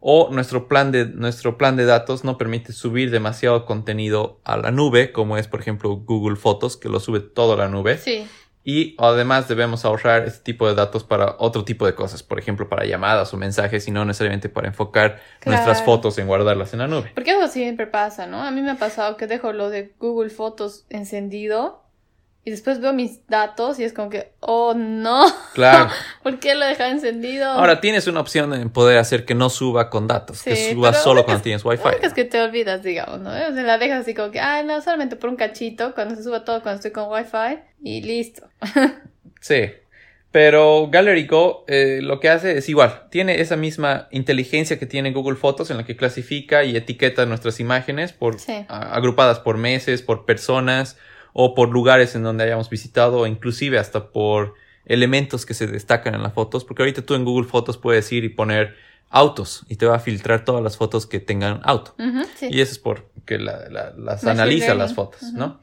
O 0.00 0.30
nuestro 0.32 0.66
plan 0.66 0.92
de, 0.92 1.04
nuestro 1.04 1.58
plan 1.58 1.76
de 1.76 1.84
datos 1.84 2.24
no 2.24 2.38
permite 2.38 2.72
subir 2.72 3.10
demasiado 3.10 3.66
contenido 3.66 4.40
a 4.44 4.56
la 4.56 4.70
nube, 4.70 5.12
como 5.12 5.36
es 5.36 5.46
por 5.46 5.60
ejemplo 5.60 5.90
Google 5.96 6.36
Fotos, 6.36 6.76
que 6.78 6.88
lo 6.88 7.00
sube 7.00 7.20
todo 7.20 7.52
a 7.52 7.56
la 7.56 7.68
nube. 7.68 7.98
Sí. 7.98 8.26
Y 8.64 8.94
además 8.98 9.48
debemos 9.48 9.84
ahorrar 9.84 10.24
este 10.24 10.44
tipo 10.44 10.68
de 10.68 10.74
datos 10.74 11.02
para 11.02 11.36
otro 11.38 11.64
tipo 11.64 11.84
de 11.84 11.94
cosas, 11.94 12.22
por 12.22 12.38
ejemplo 12.38 12.68
para 12.68 12.84
llamadas 12.84 13.32
o 13.34 13.36
mensajes 13.36 13.88
y 13.88 13.90
no 13.90 14.04
necesariamente 14.04 14.48
para 14.48 14.68
enfocar 14.68 15.20
nuestras 15.44 15.82
fotos 15.82 16.16
en 16.18 16.28
guardarlas 16.28 16.72
en 16.72 16.78
la 16.78 16.86
nube. 16.86 17.10
Porque 17.14 17.32
eso 17.32 17.48
siempre 17.48 17.86
pasa, 17.86 18.26
¿no? 18.26 18.42
A 18.42 18.50
mí 18.50 18.62
me 18.62 18.70
ha 18.70 18.76
pasado 18.76 19.16
que 19.16 19.26
dejo 19.26 19.52
lo 19.52 19.70
de 19.70 19.94
Google 19.98 20.30
Fotos 20.30 20.86
encendido 20.90 21.81
y 22.44 22.50
después 22.50 22.80
veo 22.80 22.92
mis 22.92 23.26
datos 23.28 23.78
y 23.78 23.84
es 23.84 23.92
como 23.92 24.10
que, 24.10 24.32
oh 24.40 24.74
no, 24.74 25.24
Claro. 25.54 25.88
¿por 26.22 26.38
qué 26.40 26.54
lo 26.54 26.66
deja 26.66 26.88
encendido? 26.88 27.48
Ahora 27.50 27.80
tienes 27.80 28.06
una 28.08 28.20
opción 28.20 28.52
en 28.54 28.70
poder 28.70 28.98
hacer 28.98 29.24
que 29.24 29.34
no 29.34 29.48
suba 29.50 29.90
con 29.90 30.08
datos, 30.08 30.42
que 30.42 30.72
suba 30.72 30.92
solo 30.92 31.24
cuando 31.24 31.42
tienes 31.42 31.64
Wi-Fi. 31.64 31.88
Es 32.02 32.12
que 32.14 32.24
te 32.24 32.40
olvidas, 32.40 32.82
digamos, 32.82 33.20
¿no? 33.20 33.30
O 33.30 33.32
sea, 33.34 33.50
la 33.50 33.78
dejas 33.78 34.00
así 34.00 34.14
como 34.14 34.30
que, 34.32 34.40
ay, 34.40 34.64
no, 34.66 34.80
solamente 34.80 35.14
por 35.16 35.30
un 35.30 35.36
cachito, 35.36 35.94
cuando 35.94 36.16
se 36.16 36.22
suba 36.24 36.44
todo, 36.44 36.62
cuando 36.62 36.76
estoy 36.76 36.90
con 36.90 37.10
Wi-Fi 37.10 37.58
y 37.82 38.02
listo. 38.02 38.48
Sí. 39.40 39.70
Pero 40.30 40.88
Gallery 40.90 41.26
Go 41.26 41.64
eh, 41.68 41.98
lo 42.02 42.18
que 42.18 42.30
hace 42.30 42.56
es 42.56 42.68
igual. 42.70 43.02
Tiene 43.10 43.40
esa 43.42 43.56
misma 43.56 44.08
inteligencia 44.10 44.78
que 44.78 44.86
tiene 44.86 45.12
Google 45.12 45.36
Fotos 45.36 45.70
en 45.70 45.76
la 45.76 45.84
que 45.84 45.94
clasifica 45.94 46.64
y 46.64 46.74
etiqueta 46.74 47.26
nuestras 47.26 47.60
imágenes 47.60 48.12
por, 48.14 48.38
Sí. 48.40 48.64
a- 48.68 48.94
agrupadas 48.94 49.40
por 49.40 49.58
meses, 49.58 50.00
por 50.00 50.24
personas 50.24 50.96
o 51.32 51.54
por 51.54 51.70
lugares 51.70 52.14
en 52.14 52.22
donde 52.22 52.44
hayamos 52.44 52.68
visitado 52.70 53.20
o 53.20 53.26
inclusive 53.26 53.78
hasta 53.78 54.10
por 54.10 54.54
elementos 54.84 55.46
que 55.46 55.54
se 55.54 55.66
destacan 55.66 56.14
en 56.14 56.22
las 56.22 56.32
fotos. 56.32 56.64
Porque 56.64 56.82
ahorita 56.82 57.02
tú 57.02 57.14
en 57.14 57.24
Google 57.24 57.48
Fotos 57.48 57.78
puedes 57.78 58.10
ir 58.12 58.24
y 58.24 58.28
poner 58.28 58.74
autos 59.10 59.64
y 59.68 59.76
te 59.76 59.86
va 59.86 59.96
a 59.96 60.00
filtrar 60.00 60.44
todas 60.44 60.62
las 60.62 60.76
fotos 60.76 61.06
que 61.06 61.20
tengan 61.20 61.60
auto. 61.64 61.94
Sí. 62.36 62.48
Y 62.50 62.60
eso 62.60 62.72
es 62.72 62.78
porque 62.78 63.38
la- 63.38 63.68
la- 63.68 63.90
las 63.96 64.22
Machine 64.24 64.30
analiza 64.32 64.66
learning. 64.66 64.78
las 64.82 64.94
fotos. 64.94 65.22
¿no? 65.34 65.60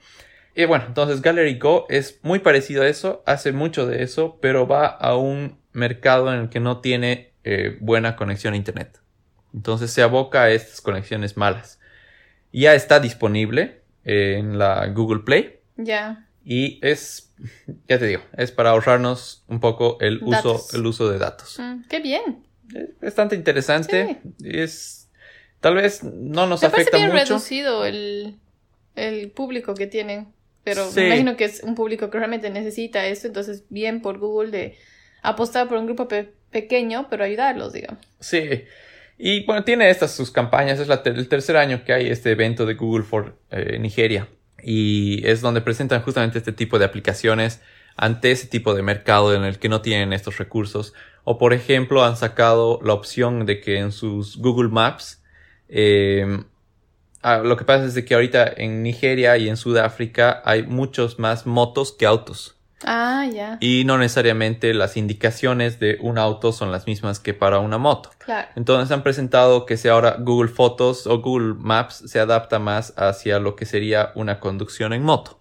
Y 0.55 0.65
bueno, 0.65 0.86
entonces 0.88 1.21
Gallery 1.21 1.58
Go 1.58 1.86
es 1.89 2.19
muy 2.21 2.39
parecido 2.39 2.84
a 2.84 2.88
eso, 2.88 3.23
hace 3.25 3.51
mucho 3.51 3.86
de 3.88 4.03
eso, 4.03 4.38
pero 4.41 4.67
va 4.67 4.86
a 4.88 5.15
un 5.15 5.58
mercado 5.73 6.34
en 6.34 6.41
el 6.41 6.49
que 6.49 6.60
no 6.60 6.79
tiene 6.82 7.34
eh, 7.43 7.77
buena 7.79 8.15
conexión 8.15 8.53
a 8.53 8.58
Internet. 8.58 8.99
Entonces 9.53 9.91
se 9.91 10.01
aboca 10.03 10.43
a 10.43 10.51
estas 10.51 10.82
conexiones 10.82 11.38
malas. 11.38 11.79
Ya 12.51 12.75
está 12.75 12.99
disponible 12.99 13.82
en 14.03 14.58
la 14.60 14.86
Google 14.88 15.21
Play 15.23 15.58
Ya. 15.81 16.27
y 16.43 16.79
es, 16.85 17.31
ya 17.87 17.99
te 17.99 18.05
digo, 18.07 18.21
es 18.37 18.51
para 18.51 18.71
ahorrarnos 18.71 19.43
un 19.47 19.59
poco 19.59 19.97
el 20.01 20.17
uso, 20.23 20.31
Datos. 20.31 20.73
el 20.73 20.85
uso 20.85 21.09
de 21.09 21.17
datos. 21.19 21.57
Mm, 21.59 21.83
qué 21.89 21.99
bien. 21.99 22.43
Es 22.73 22.89
bastante 23.01 23.35
interesante. 23.35 24.19
Es, 24.43 25.09
tal 25.59 25.75
vez 25.75 26.03
no 26.03 26.47
nos 26.47 26.61
Me 26.61 26.69
parece 26.69 26.89
afecta 26.89 26.97
bien 26.97 27.09
mucho. 27.11 27.23
reducido 27.25 27.85
el, 27.85 28.35
el 28.95 29.31
público 29.31 29.73
que 29.73 29.87
tienen. 29.87 30.27
Pero 30.63 30.89
Sí. 30.91 30.99
me 30.99 31.07
imagino 31.07 31.37
que 31.37 31.45
es 31.45 31.63
un 31.63 31.73
público 31.75 32.09
que 32.09 32.17
realmente 32.17 32.49
necesita 32.49 33.05
esto. 33.07 33.27
Entonces, 33.27 33.63
bien 33.69 34.01
por 34.01 34.19
Google 34.19 34.51
de 34.51 34.77
apostar 35.21 35.67
por 35.67 35.77
un 35.77 35.85
grupo 35.85 36.07
pe- 36.07 36.33
pequeño, 36.51 37.07
pero 37.09 37.23
ayudarlos, 37.23 37.73
digamos. 37.73 38.05
Sí. 38.19 38.65
Y 39.17 39.45
bueno, 39.45 39.63
tiene 39.63 39.89
estas 39.89 40.11
sus 40.13 40.31
campañas. 40.31 40.79
Es 40.79 40.87
la 40.87 41.01
ter- 41.03 41.15
el 41.17 41.27
tercer 41.27 41.57
año 41.57 41.83
que 41.85 41.93
hay 41.93 42.09
este 42.09 42.31
evento 42.31 42.65
de 42.65 42.75
Google 42.75 43.03
for 43.03 43.37
eh, 43.51 43.77
Nigeria. 43.79 44.27
Y 44.63 45.25
es 45.27 45.41
donde 45.41 45.61
presentan 45.61 46.01
justamente 46.01 46.37
este 46.37 46.53
tipo 46.53 46.79
de 46.79 46.85
aplicaciones 46.85 47.61
ante 47.95 48.31
ese 48.31 48.47
tipo 48.47 48.73
de 48.73 48.81
mercado 48.81 49.35
en 49.35 49.43
el 49.43 49.59
que 49.59 49.69
no 49.69 49.81
tienen 49.81 50.13
estos 50.13 50.37
recursos. 50.37 50.93
O 51.23 51.37
por 51.37 51.53
ejemplo, 51.53 52.03
han 52.03 52.15
sacado 52.15 52.79
la 52.83 52.93
opción 52.93 53.45
de 53.45 53.59
que 53.61 53.77
en 53.79 53.91
sus 53.91 54.37
Google 54.37 54.69
Maps, 54.69 55.21
eh, 55.67 56.43
ah, 57.21 57.39
lo 57.39 57.57
que 57.57 57.65
pasa 57.65 57.85
es 57.85 57.93
de 57.93 58.05
que 58.05 58.15
ahorita 58.15 58.51
en 58.55 58.83
Nigeria 58.83 59.37
y 59.37 59.49
en 59.49 59.57
Sudáfrica 59.57 60.41
hay 60.45 60.63
muchos 60.63 61.19
más 61.19 61.45
motos 61.45 61.91
que 61.91 62.05
autos. 62.05 62.58
Ah, 62.85 63.25
ya. 63.31 63.57
Y 63.59 63.83
no 63.85 63.97
necesariamente 63.97 64.73
las 64.73 64.95
indicaciones 64.97 65.79
de 65.79 65.97
un 66.01 66.17
auto 66.17 66.51
son 66.51 66.71
las 66.71 66.87
mismas 66.87 67.19
que 67.19 67.33
para 67.33 67.59
una 67.59 67.77
moto. 67.77 68.11
Claro. 68.17 68.47
Entonces 68.55 68.91
han 68.91 69.03
presentado 69.03 69.65
que 69.65 69.75
si 69.77 69.87
ahora 69.89 70.15
Google 70.19 70.49
Fotos 70.49 71.05
o 71.07 71.19
Google 71.21 71.55
Maps 71.57 72.03
se 72.07 72.19
adapta 72.19 72.59
más 72.59 72.93
hacia 72.97 73.39
lo 73.39 73.55
que 73.55 73.65
sería 73.65 74.11
una 74.15 74.39
conducción 74.39 74.93
en 74.93 75.03
moto. 75.03 75.35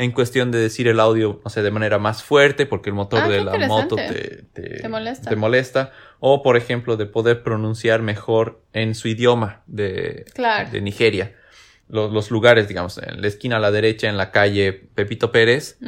En 0.00 0.12
cuestión 0.12 0.52
de 0.52 0.58
decir 0.58 0.86
el 0.86 1.00
audio, 1.00 1.40
no 1.42 1.50
sé, 1.50 1.60
de 1.60 1.72
manera 1.72 1.98
más 1.98 2.22
fuerte, 2.22 2.66
porque 2.66 2.88
el 2.90 2.94
motor 2.94 3.22
Ah, 3.24 3.28
de 3.28 3.40
la 3.42 3.58
moto 3.66 3.96
te, 3.96 4.44
te- 4.52 4.80
Te 4.80 4.88
molesta. 4.88 5.28
te 5.28 5.34
molesta. 5.34 5.90
O, 6.20 6.40
por 6.44 6.56
ejemplo, 6.56 6.96
de 6.96 7.06
poder 7.06 7.42
pronunciar 7.42 8.00
mejor 8.00 8.62
en 8.72 8.94
su 8.94 9.08
idioma 9.08 9.62
de, 9.66 10.24
Claro. 10.34 10.70
de 10.70 10.80
Nigeria. 10.82 11.34
Los, 11.90 12.12
los 12.12 12.30
lugares, 12.30 12.68
digamos, 12.68 12.98
en 12.98 13.22
la 13.22 13.28
esquina 13.28 13.56
a 13.56 13.60
la 13.60 13.70
derecha, 13.70 14.08
en 14.10 14.16
la 14.18 14.30
calle 14.30 14.72
Pepito 14.72 15.32
Pérez, 15.32 15.78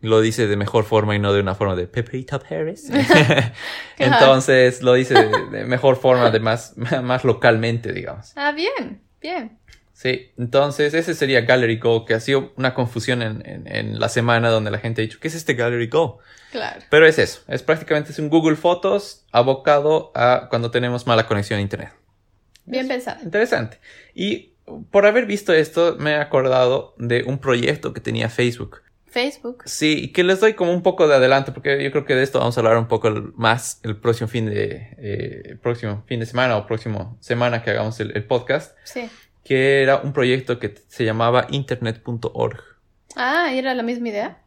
lo 0.00 0.20
dice 0.20 0.48
de 0.48 0.56
mejor 0.56 0.84
forma 0.84 1.14
y 1.14 1.20
no 1.20 1.32
de 1.32 1.40
una 1.40 1.54
forma 1.54 1.76
de 1.76 1.86
Pepito 1.86 2.40
Pérez. 2.40 2.90
Entonces 3.98 4.82
lo 4.82 4.94
dice 4.94 5.14
de, 5.14 5.46
de 5.58 5.64
mejor 5.64 5.96
forma, 5.96 6.30
de 6.30 6.40
más, 6.40 6.74
más 7.02 7.24
localmente, 7.24 7.92
digamos. 7.92 8.32
Ah, 8.36 8.52
bien, 8.52 9.00
bien. 9.20 9.58
Sí, 9.92 10.32
entonces 10.36 10.92
ese 10.92 11.14
sería 11.14 11.42
Gallery 11.42 11.76
Go, 11.78 12.04
que 12.04 12.14
ha 12.14 12.20
sido 12.20 12.52
una 12.56 12.74
confusión 12.74 13.22
en, 13.22 13.46
en- 13.46 13.68
en 13.72 14.00
la 14.00 14.08
semana 14.08 14.50
donde 14.50 14.72
la 14.72 14.78
gente 14.78 15.00
ha 15.00 15.04
dicho, 15.04 15.18
¿qué 15.20 15.28
es 15.28 15.36
este 15.36 15.54
Gallery 15.54 15.86
Go? 15.86 16.18
Claro. 16.50 16.80
Pero 16.90 17.06
es 17.06 17.18
eso, 17.20 17.42
es 17.46 17.62
prácticamente 17.62 18.10
es 18.10 18.18
un 18.18 18.28
Google 18.28 18.56
Fotos 18.56 19.24
abocado 19.30 20.10
a 20.16 20.48
cuando 20.50 20.72
tenemos 20.72 21.06
mala 21.06 21.28
conexión 21.28 21.58
a 21.60 21.62
Internet. 21.62 21.90
Bien 22.64 22.88
pensado. 22.88 23.22
Interesante. 23.22 23.78
Y 24.14 24.53
por 24.90 25.06
haber 25.06 25.26
visto 25.26 25.52
esto, 25.52 25.96
me 25.98 26.12
he 26.12 26.16
acordado 26.16 26.94
de 26.98 27.22
un 27.24 27.38
proyecto 27.38 27.92
que 27.92 28.00
tenía 28.00 28.28
Facebook. 28.28 28.80
Facebook. 29.06 29.62
Sí, 29.66 29.96
y 30.04 30.08
que 30.12 30.24
les 30.24 30.40
doy 30.40 30.54
como 30.54 30.72
un 30.72 30.82
poco 30.82 31.06
de 31.06 31.14
adelanto, 31.14 31.54
porque 31.54 31.82
yo 31.84 31.90
creo 31.92 32.04
que 32.04 32.14
de 32.16 32.24
esto 32.24 32.40
vamos 32.40 32.56
a 32.56 32.60
hablar 32.60 32.76
un 32.78 32.88
poco 32.88 33.10
más 33.36 33.78
el 33.84 33.96
próximo 33.96 34.26
fin 34.26 34.46
de, 34.46 34.88
eh, 34.98 35.56
próximo 35.62 36.02
fin 36.06 36.18
de 36.18 36.26
semana 36.26 36.56
o 36.56 36.66
próximo 36.66 37.16
semana 37.20 37.62
que 37.62 37.70
hagamos 37.70 38.00
el, 38.00 38.16
el 38.16 38.24
podcast, 38.24 38.76
Sí. 38.82 39.08
que 39.44 39.82
era 39.82 39.98
un 39.98 40.12
proyecto 40.12 40.58
que 40.58 40.74
se 40.88 41.04
llamaba 41.04 41.46
internet.org. 41.50 42.60
Ah, 43.14 43.52
¿y 43.54 43.58
era 43.58 43.72
la 43.74 43.84
misma 43.84 44.08
idea? 44.08 44.38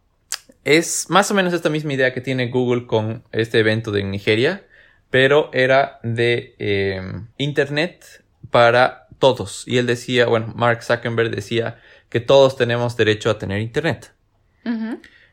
Es 0.65 1.09
más 1.09 1.31
o 1.31 1.33
menos 1.33 1.53
esta 1.53 1.69
misma 1.69 1.93
idea 1.93 2.13
que 2.13 2.19
tiene 2.19 2.49
Google 2.49 2.87
con 2.87 3.23
este 3.31 3.59
evento 3.59 3.91
de 3.91 4.03
Nigeria, 4.03 4.65
pero 5.09 5.49
era 5.53 5.99
de 6.03 6.55
eh, 6.59 7.01
Internet 7.37 8.03
para 8.51 9.06
todos. 9.19 9.63
Y 9.67 9.77
él 9.77 9.85
decía, 9.87 10.25
bueno, 10.27 10.53
Mark 10.55 10.83
Zuckerberg 10.83 11.31
decía 11.31 11.79
que 12.09 12.19
todos 12.19 12.55
tenemos 12.57 12.95
derecho 12.97 13.29
a 13.29 13.37
tener 13.39 13.59
Internet. 13.61 14.13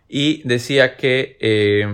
Y 0.08 0.46
decía 0.46 0.96
que 0.96 1.36
eh, 1.40 1.86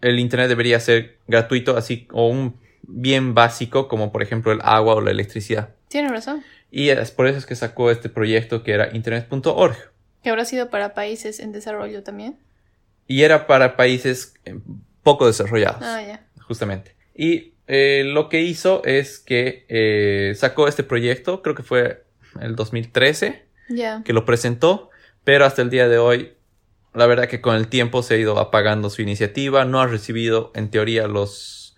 el 0.00 0.18
Internet 0.18 0.48
debería 0.48 0.80
ser 0.80 1.18
gratuito, 1.26 1.76
así 1.76 2.08
o 2.12 2.28
un 2.28 2.58
bien 2.82 3.34
básico 3.34 3.88
como 3.88 4.12
por 4.12 4.22
ejemplo 4.22 4.52
el 4.52 4.60
agua 4.62 4.94
o 4.94 5.00
la 5.00 5.10
electricidad. 5.10 5.70
Tiene 5.88 6.08
razón. 6.08 6.42
Y 6.70 6.88
es 6.88 7.10
por 7.10 7.26
eso 7.26 7.38
es 7.38 7.44
que 7.46 7.54
sacó 7.56 7.90
este 7.90 8.08
proyecto 8.08 8.62
que 8.62 8.72
era 8.72 8.94
internet.org. 8.94 9.76
Que 10.22 10.30
habrá 10.30 10.44
sido 10.44 10.70
para 10.70 10.94
países 10.94 11.40
en 11.40 11.52
desarrollo 11.52 12.02
también. 12.02 12.38
Y 13.06 13.22
era 13.22 13.46
para 13.46 13.76
países 13.76 14.34
eh, 14.44 14.58
poco 15.02 15.26
desarrollados, 15.26 15.82
Ah, 15.82 16.02
ya. 16.02 16.26
justamente. 16.46 16.96
Y 17.14 17.52
eh, 17.68 18.02
lo 18.04 18.28
que 18.28 18.40
hizo 18.42 18.82
es 18.84 19.18
que 19.18 19.64
eh, 19.68 20.34
sacó 20.36 20.68
este 20.68 20.82
proyecto, 20.82 21.42
creo 21.42 21.54
que 21.54 21.62
fue 21.62 22.04
el 22.40 22.54
2013, 22.56 23.44
Ya. 23.68 24.02
que 24.04 24.12
lo 24.12 24.24
presentó, 24.24 24.90
pero 25.24 25.44
hasta 25.44 25.62
el 25.62 25.70
día 25.70 25.88
de 25.88 25.98
hoy, 25.98 26.32
la 26.94 27.06
verdad 27.06 27.28
que 27.28 27.40
con 27.40 27.56
el 27.56 27.68
tiempo 27.68 28.02
se 28.02 28.14
ha 28.14 28.16
ido 28.18 28.38
apagando 28.38 28.90
su 28.90 29.02
iniciativa, 29.02 29.64
no 29.64 29.80
ha 29.80 29.86
recibido 29.86 30.52
en 30.54 30.70
teoría 30.70 31.08
los, 31.08 31.76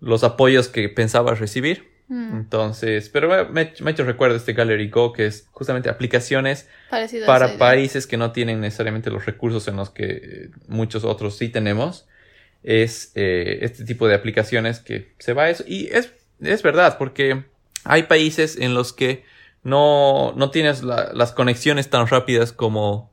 los 0.00 0.22
apoyos 0.24 0.68
que 0.68 0.88
pensaba 0.88 1.34
recibir. 1.34 1.90
Mm, 2.08 2.36
Entonces, 2.36 3.08
pero 3.08 3.28
me, 3.50 3.72
me- 3.80 3.90
hecho 3.90 4.04
recuerdo 4.04 4.36
este 4.36 4.52
Gallery 4.52 4.88
Go, 4.90 5.12
que 5.14 5.26
es 5.26 5.46
justamente 5.50 5.88
aplicaciones 5.88 6.68
Parecido 6.90 7.26
para 7.26 7.56
países 7.56 8.06
que 8.06 8.18
no 8.18 8.32
tienen 8.32 8.60
necesariamente 8.60 9.10
los 9.10 9.24
recursos 9.24 9.66
en 9.68 9.76
los 9.76 9.88
que 9.90 10.04
eh, 10.04 10.50
muchos 10.68 11.04
otros 11.04 11.38
sí 11.38 11.48
tenemos. 11.48 12.06
Es 12.62 13.12
eh, 13.14 13.58
este 13.62 13.84
tipo 13.84 14.06
de 14.08 14.14
aplicaciones 14.14 14.80
que 14.80 15.14
se 15.18 15.32
va 15.32 15.44
a 15.44 15.50
eso. 15.50 15.64
Y 15.66 15.88
es, 15.88 16.12
es 16.40 16.62
verdad, 16.62 16.96
porque 16.98 17.44
hay 17.84 18.04
países 18.04 18.56
en 18.56 18.74
los 18.74 18.92
que 18.92 19.24
no, 19.64 20.32
no 20.36 20.50
tienes 20.50 20.82
la- 20.82 21.10
las 21.12 21.32
conexiones 21.32 21.90
tan 21.90 22.06
rápidas 22.06 22.52
como, 22.52 23.12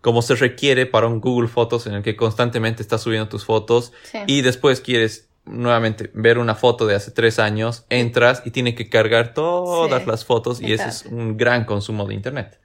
como 0.00 0.22
se 0.22 0.34
requiere 0.34 0.86
para 0.86 1.06
un 1.06 1.20
Google 1.20 1.48
Fotos 1.48 1.86
en 1.86 1.94
el 1.94 2.02
que 2.02 2.16
constantemente 2.16 2.82
estás 2.82 3.02
subiendo 3.02 3.28
tus 3.28 3.44
fotos 3.44 3.92
Sí. 4.04 4.18
y 4.26 4.42
después 4.42 4.80
quieres 4.80 5.28
nuevamente 5.46 6.10
ver 6.14 6.38
una 6.38 6.54
foto 6.54 6.86
de 6.86 6.94
hace 6.94 7.10
tres 7.10 7.38
años, 7.38 7.84
entras 7.88 8.42
y 8.44 8.50
tiene 8.50 8.74
que 8.74 8.88
cargar 8.90 9.32
todas 9.34 10.02
Sí, 10.02 10.08
las 10.08 10.24
fotos 10.24 10.60
y 10.60 10.72
ese 10.72 10.84
es 10.88 10.96
exacto. 11.00 11.16
un 11.16 11.36
gran 11.36 11.64
consumo 11.64 12.06
de 12.06 12.14
internet. 12.14 12.58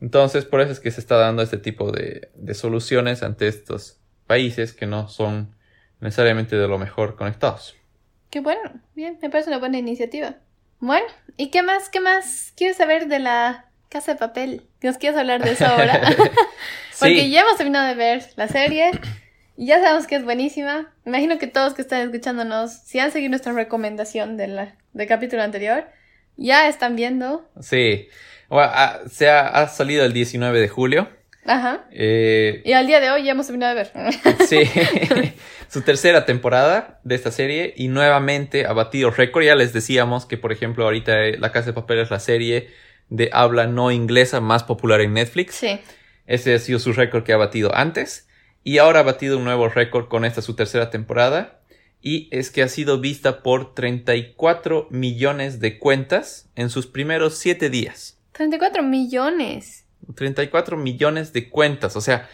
Entonces, 0.00 0.44
por 0.44 0.60
eso 0.60 0.70
es 0.72 0.80
que 0.80 0.90
se 0.90 1.00
está 1.00 1.16
dando 1.16 1.42
este 1.42 1.56
tipo 1.58 1.90
de, 1.90 2.30
de 2.36 2.54
soluciones 2.54 3.22
ante 3.22 3.48
estos 3.48 3.97
países 4.28 4.72
que 4.72 4.86
no 4.86 5.08
son 5.08 5.56
necesariamente 6.00 6.54
de 6.54 6.68
lo 6.68 6.78
mejor 6.78 7.16
conectados. 7.16 7.74
Qué 8.30 8.38
bueno, 8.40 8.80
bien, 8.94 9.18
me 9.20 9.30
parece 9.30 9.50
una 9.50 9.58
buena 9.58 9.78
iniciativa. 9.78 10.36
Bueno, 10.78 11.06
¿y 11.36 11.50
qué 11.50 11.62
más, 11.62 11.88
qué 11.88 11.98
más 11.98 12.52
quieres 12.56 12.76
saber 12.76 13.08
de 13.08 13.18
la 13.18 13.64
casa 13.88 14.12
de 14.12 14.18
papel? 14.18 14.68
¿Nos 14.82 14.98
quieres 14.98 15.18
hablar 15.18 15.42
de 15.42 15.52
eso 15.52 15.66
ahora? 15.66 16.00
Porque 16.98 17.22
Sí, 17.22 17.30
ya 17.30 17.40
hemos 17.40 17.56
terminado 17.56 17.88
de 17.88 17.94
ver 17.94 18.24
la 18.36 18.46
serie 18.48 18.90
y 19.56 19.66
ya 19.66 19.80
sabemos 19.80 20.06
que 20.06 20.16
es 20.16 20.24
buenísima. 20.24 20.92
Imagino 21.06 21.38
que 21.38 21.46
todos 21.46 21.74
que 21.74 21.82
están 21.82 22.02
escuchándonos, 22.02 22.72
si 22.72 23.00
han 23.00 23.10
seguido 23.10 23.30
nuestra 23.30 23.52
recomendación 23.52 24.36
de 24.36 24.46
la, 24.48 24.76
del 24.92 25.08
capítulo 25.08 25.42
anterior, 25.42 25.88
ya 26.36 26.68
están 26.68 26.94
viendo. 26.94 27.50
sí. 27.60 28.08
Bueno, 28.50 28.70
ah, 28.72 29.00
se 29.10 29.28
ha, 29.28 29.46
ha 29.46 29.68
salido 29.68 30.06
el 30.06 30.14
19 30.14 30.58
de 30.58 30.68
julio. 30.68 31.10
Ajá. 31.48 31.86
Eh, 31.90 32.62
Y 32.64 32.72
al 32.72 32.86
día 32.86 33.00
de 33.00 33.10
hoy 33.10 33.24
ya 33.24 33.32
hemos 33.32 33.46
terminado 33.46 33.74
de 33.74 33.82
ver. 33.82 33.92
Sí, 34.46 34.60
su 35.68 35.80
tercera 35.82 36.24
temporada 36.26 37.00
de 37.04 37.14
esta 37.14 37.30
serie 37.32 37.74
y 37.76 37.88
nuevamente 37.88 38.66
ha 38.66 38.72
batido 38.72 39.10
récord. 39.10 39.42
Ya 39.44 39.54
les 39.54 39.72
decíamos 39.72 40.26
que, 40.26 40.36
por 40.36 40.52
ejemplo, 40.52 40.84
ahorita 40.84 41.24
eh, 41.24 41.38
La 41.38 41.50
Casa 41.50 41.66
de 41.68 41.72
Papel 41.72 41.98
es 42.00 42.10
la 42.10 42.20
serie 42.20 42.68
de 43.08 43.30
habla 43.32 43.66
no 43.66 43.90
inglesa 43.90 44.40
más 44.40 44.62
popular 44.64 45.00
en 45.00 45.14
Netflix. 45.14 45.54
sí. 45.56 45.80
Ese 46.26 46.54
ha 46.54 46.58
sido 46.58 46.78
su 46.78 46.92
récord 46.92 47.24
que 47.24 47.32
ha 47.32 47.38
batido 47.38 47.74
antes 47.74 48.28
y 48.62 48.76
ahora 48.76 49.00
ha 49.00 49.02
batido 49.02 49.38
un 49.38 49.44
nuevo 49.44 49.70
récord 49.70 50.08
con 50.08 50.26
esta 50.26 50.42
su 50.42 50.54
tercera 50.54 50.90
temporada 50.90 51.60
y 52.02 52.28
es 52.30 52.50
que 52.50 52.62
ha 52.62 52.68
sido 52.68 53.00
vista 53.00 53.42
por 53.42 53.74
34 53.74 54.88
millones 54.90 55.58
de 55.58 55.78
cuentas 55.78 56.50
en 56.54 56.68
sus 56.68 56.86
primeros 56.86 57.38
7 57.38 57.70
días. 57.70 58.18
34 58.32 58.82
millones. 58.82 59.86
34 60.14 60.76
millones 60.76 61.32
de 61.32 61.48
cuentas, 61.50 61.96
o 61.96 62.00
sea, 62.00 62.28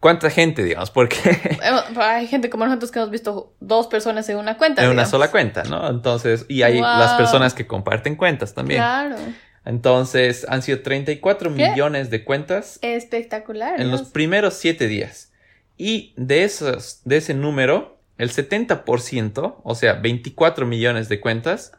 ¿cuánta 0.00 0.30
gente, 0.30 0.62
digamos? 0.64 0.90
Porque... 0.90 1.16
Hay 2.00 2.26
gente 2.26 2.50
como 2.50 2.64
nosotros 2.66 2.90
que 2.90 2.98
hemos 2.98 3.10
visto 3.10 3.52
dos 3.60 3.86
personas 3.88 4.28
en 4.28 4.36
una 4.38 4.56
cuenta. 4.56 4.82
En 4.82 4.88
una 4.88 4.94
digamos. 5.02 5.10
sola 5.10 5.30
cuenta, 5.30 5.64
¿no? 5.64 5.88
Entonces, 5.88 6.46
y 6.48 6.62
hay 6.62 6.74
Wow. 6.74 6.82
las 6.82 7.14
personas 7.14 7.54
que 7.54 7.66
comparten 7.66 8.16
cuentas 8.16 8.54
también. 8.54 8.80
Claro. 8.80 9.16
Entonces, 9.64 10.46
han 10.48 10.62
sido 10.62 10.80
34 10.80 11.54
¿Qué? 11.54 11.68
millones 11.70 12.10
de 12.10 12.24
cuentas 12.24 12.78
Espectacular. 12.80 13.80
en 13.80 13.86
¿no? 13.90 13.92
los 13.98 14.02
primeros 14.08 14.54
7 14.54 14.86
días. 14.88 15.32
Y 15.76 16.14
de, 16.16 16.44
esos, 16.44 17.02
de 17.04 17.18
ese 17.18 17.34
número, 17.34 17.98
el 18.16 18.30
70%, 18.30 19.56
o 19.62 19.74
sea, 19.74 19.92
24 19.94 20.66
millones 20.66 21.08
de 21.08 21.20
cuentas, 21.20 21.72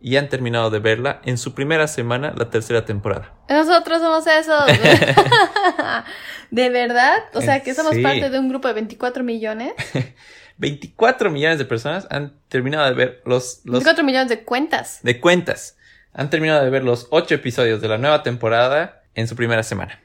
ya 0.00 0.20
han 0.20 0.28
terminado 0.28 0.70
de 0.70 0.78
verla 0.78 1.20
en 1.24 1.38
su 1.38 1.54
primera 1.54 1.88
semana, 1.88 2.32
la 2.36 2.50
tercera 2.50 2.84
temporada. 2.84 3.32
Nosotros 3.48 4.00
somos 4.00 4.26
esos. 4.26 4.64
¿De 6.50 6.70
verdad? 6.70 7.16
O 7.34 7.40
sea, 7.40 7.60
que 7.62 7.74
somos 7.74 7.94
Sí. 7.94 8.02
parte 8.02 8.30
de 8.30 8.38
un 8.38 8.48
grupo 8.48 8.68
de 8.68 8.74
24 8.74 9.22
millones. 9.24 9.72
24 10.58 11.30
millones 11.30 11.58
de 11.58 11.64
personas 11.64 12.06
han 12.10 12.34
terminado 12.48 12.86
de 12.86 12.94
ver 12.94 13.22
los, 13.24 13.60
los 13.64 13.74
24 13.84 14.04
millones 14.04 14.28
de 14.28 14.44
cuentas. 14.44 15.00
de 15.02 15.20
cuentas. 15.20 15.76
Han 16.12 16.30
terminado 16.30 16.64
de 16.64 16.70
ver 16.70 16.82
los 16.84 17.06
8 17.10 17.34
episodios 17.36 17.80
de 17.80 17.88
la 17.88 17.98
nueva 17.98 18.22
temporada 18.22 19.02
en 19.14 19.28
su 19.28 19.36
primera 19.36 19.62
semana. 19.62 20.00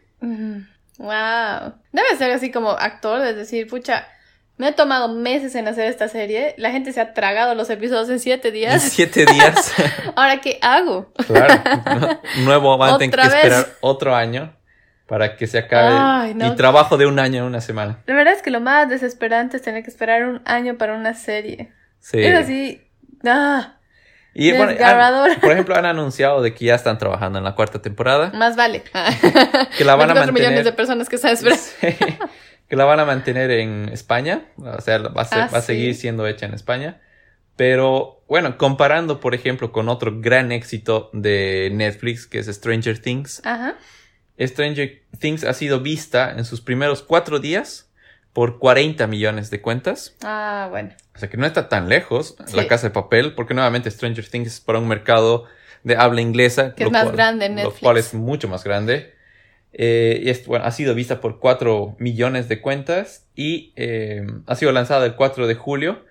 Wow. 0.97 1.73
Debe 1.91 2.17
ser 2.17 2.31
así 2.31 2.51
como 2.51 2.71
actor, 2.71 3.25
es 3.25 3.35
decir, 3.35 3.67
pucha, 3.67 4.07
me 4.57 4.67
he 4.69 4.71
tomado 4.71 5.09
meses 5.13 5.55
en 5.55 5.67
hacer 5.67 5.85
esta 5.87 6.07
serie. 6.07 6.53
La 6.57 6.71
gente 6.71 6.93
se 6.93 7.01
ha 7.01 7.13
tragado 7.13 7.55
los 7.55 7.69
episodios 7.69 8.09
en 8.09 8.19
7 8.19 8.47
En 8.49 8.53
días. 8.53 8.83
7 8.83 9.25
días. 9.25 9.73
Ahora, 10.15 10.41
¿qué 10.41 10.59
hago? 10.61 11.11
Claro. 11.27 11.61
¿no? 11.99 12.19
Nuevo 12.45 12.77
van 12.77 12.93
a 12.95 12.97
tener 12.97 13.15
que 13.15 13.21
vez. 13.27 13.33
esperar 13.35 13.67
otro 13.81 14.15
año 14.15 14.55
para 15.07 15.35
que 15.35 15.47
se 15.47 15.57
acabe 15.57 15.89
Ay, 15.91 16.33
no. 16.33 16.49
mi 16.49 16.55
trabajo 16.55 16.97
de 16.97 17.05
un 17.05 17.19
año 17.19 17.39
en 17.39 17.43
una 17.45 17.61
semana. 17.61 17.99
La 18.05 18.15
verdad 18.15 18.33
es 18.33 18.41
que 18.41 18.51
lo 18.51 18.61
más 18.61 18.87
desesperante 18.89 19.57
es 19.57 19.63
tener 19.63 19.83
que 19.83 19.89
esperar 19.89 20.23
un 20.25 20.41
año 20.45 20.77
para 20.77 20.95
una 20.95 21.13
serie. 21.13 21.71
Sí. 21.99 22.19
Es 22.23 22.35
así. 22.37 22.81
Ah, 23.25 23.77
Y 24.33 24.51
bueno, 24.53 24.73
han- 24.83 25.39
por 25.39 25.51
ejemplo, 25.51 25.75
han 25.75 25.85
anunciado 25.85 26.41
de 26.41 26.53
que 26.53 26.65
ya 26.65 26.75
están 26.75 26.97
trabajando 26.97 27.37
en 27.39 27.43
la 27.45 27.53
cuarta 27.55 27.81
temporada. 27.81 28.31
más 28.33 28.55
vale. 28.55 28.83
Que 29.77 29.83
la 29.83 29.95
van 29.95 30.11
a 30.11 30.13
24 30.13 30.33
millones 30.33 30.63
de 30.65 30.71
mantener. 30.71 30.75
personas 30.75 31.09
que 31.09 31.15
están 31.17 31.31
esperando. 31.31 31.63
Sí. 31.63 31.87
Que 32.73 32.77
la 32.77 32.85
van 32.85 32.99
a 32.99 33.05
mantener 33.05 33.51
en 33.51 33.87
España. 33.89 34.45
O 34.57 34.81
sea, 34.81 34.97
va 34.97 35.21
a, 35.21 35.25
ser- 35.25 35.39
Ah, 35.41 35.49
va 35.53 35.59
a 35.59 35.61
seguir 35.61 35.93
sí. 35.93 36.01
siendo 36.01 36.25
hecha 36.25 36.47
en 36.47 36.55
España. 36.55 36.99
Pero 37.55 38.23
bueno, 38.27 38.57
comparando, 38.57 39.19
por 39.19 39.35
ejemplo, 39.35 39.71
con 39.71 39.89
otro 39.89 40.19
gran 40.21 40.51
éxito 40.51 41.11
de 41.13 41.69
Netflix, 41.71 42.25
que 42.25 42.39
es 42.39 42.47
Stranger 42.47 42.97
Things. 42.97 43.43
Ajá. 43.45 43.75
Stranger 44.39 45.03
Things 45.19 45.43
ha 45.43 45.53
sido 45.53 45.81
vista 45.81 46.31
en 46.31 46.45
sus 46.45 46.61
primeros 46.61 47.03
cuatro 47.03 47.37
días 47.37 47.91
por 48.33 48.57
40 48.57 49.05
millones 49.05 49.51
de 49.51 49.61
cuentas. 49.61 50.15
Ah, 50.23 50.65
bueno. 50.71 50.89
O 51.15 51.19
sea 51.19 51.29
que 51.29 51.37
no 51.37 51.45
está 51.45 51.69
tan 51.69 51.89
lejos 51.89 52.35
Sí. 52.47 52.55
la 52.55 52.67
casa 52.67 52.87
de 52.87 52.91
papel, 52.91 53.35
porque 53.35 53.53
nuevamente 53.53 53.91
Stranger 53.91 54.27
Things 54.27 54.47
es 54.47 54.59
para 54.61 54.79
un 54.79 54.87
mercado 54.87 55.45
de 55.83 55.95
habla 55.95 56.21
inglesa. 56.21 56.73
Que 56.73 56.85
es 56.85 56.91
más 56.91 57.11
grande 57.11 57.45
en 57.45 57.51
Lo 57.55 57.61
Netflix. 57.65 57.79
cual 57.83 57.97
es 57.97 58.15
mucho 58.15 58.47
más 58.47 58.63
grande. 58.63 59.13
Eh, 59.73 60.21
y 60.23 60.29
es- 60.29 60.45
bueno, 60.45 60.65
ha 60.65 60.71
sido 60.71 60.93
vista 60.95 61.19
por 61.19 61.39
4 61.39 61.95
millones 61.99 62.47
de 62.47 62.61
cuentas 62.61 63.25
y 63.35 63.73
eh, 63.75 64.25
ha 64.45 64.55
sido 64.55 64.71
lanzada 64.71 65.05
el 65.05 65.15
4 65.15 65.47
de 65.47 65.55
julio. 65.55 66.05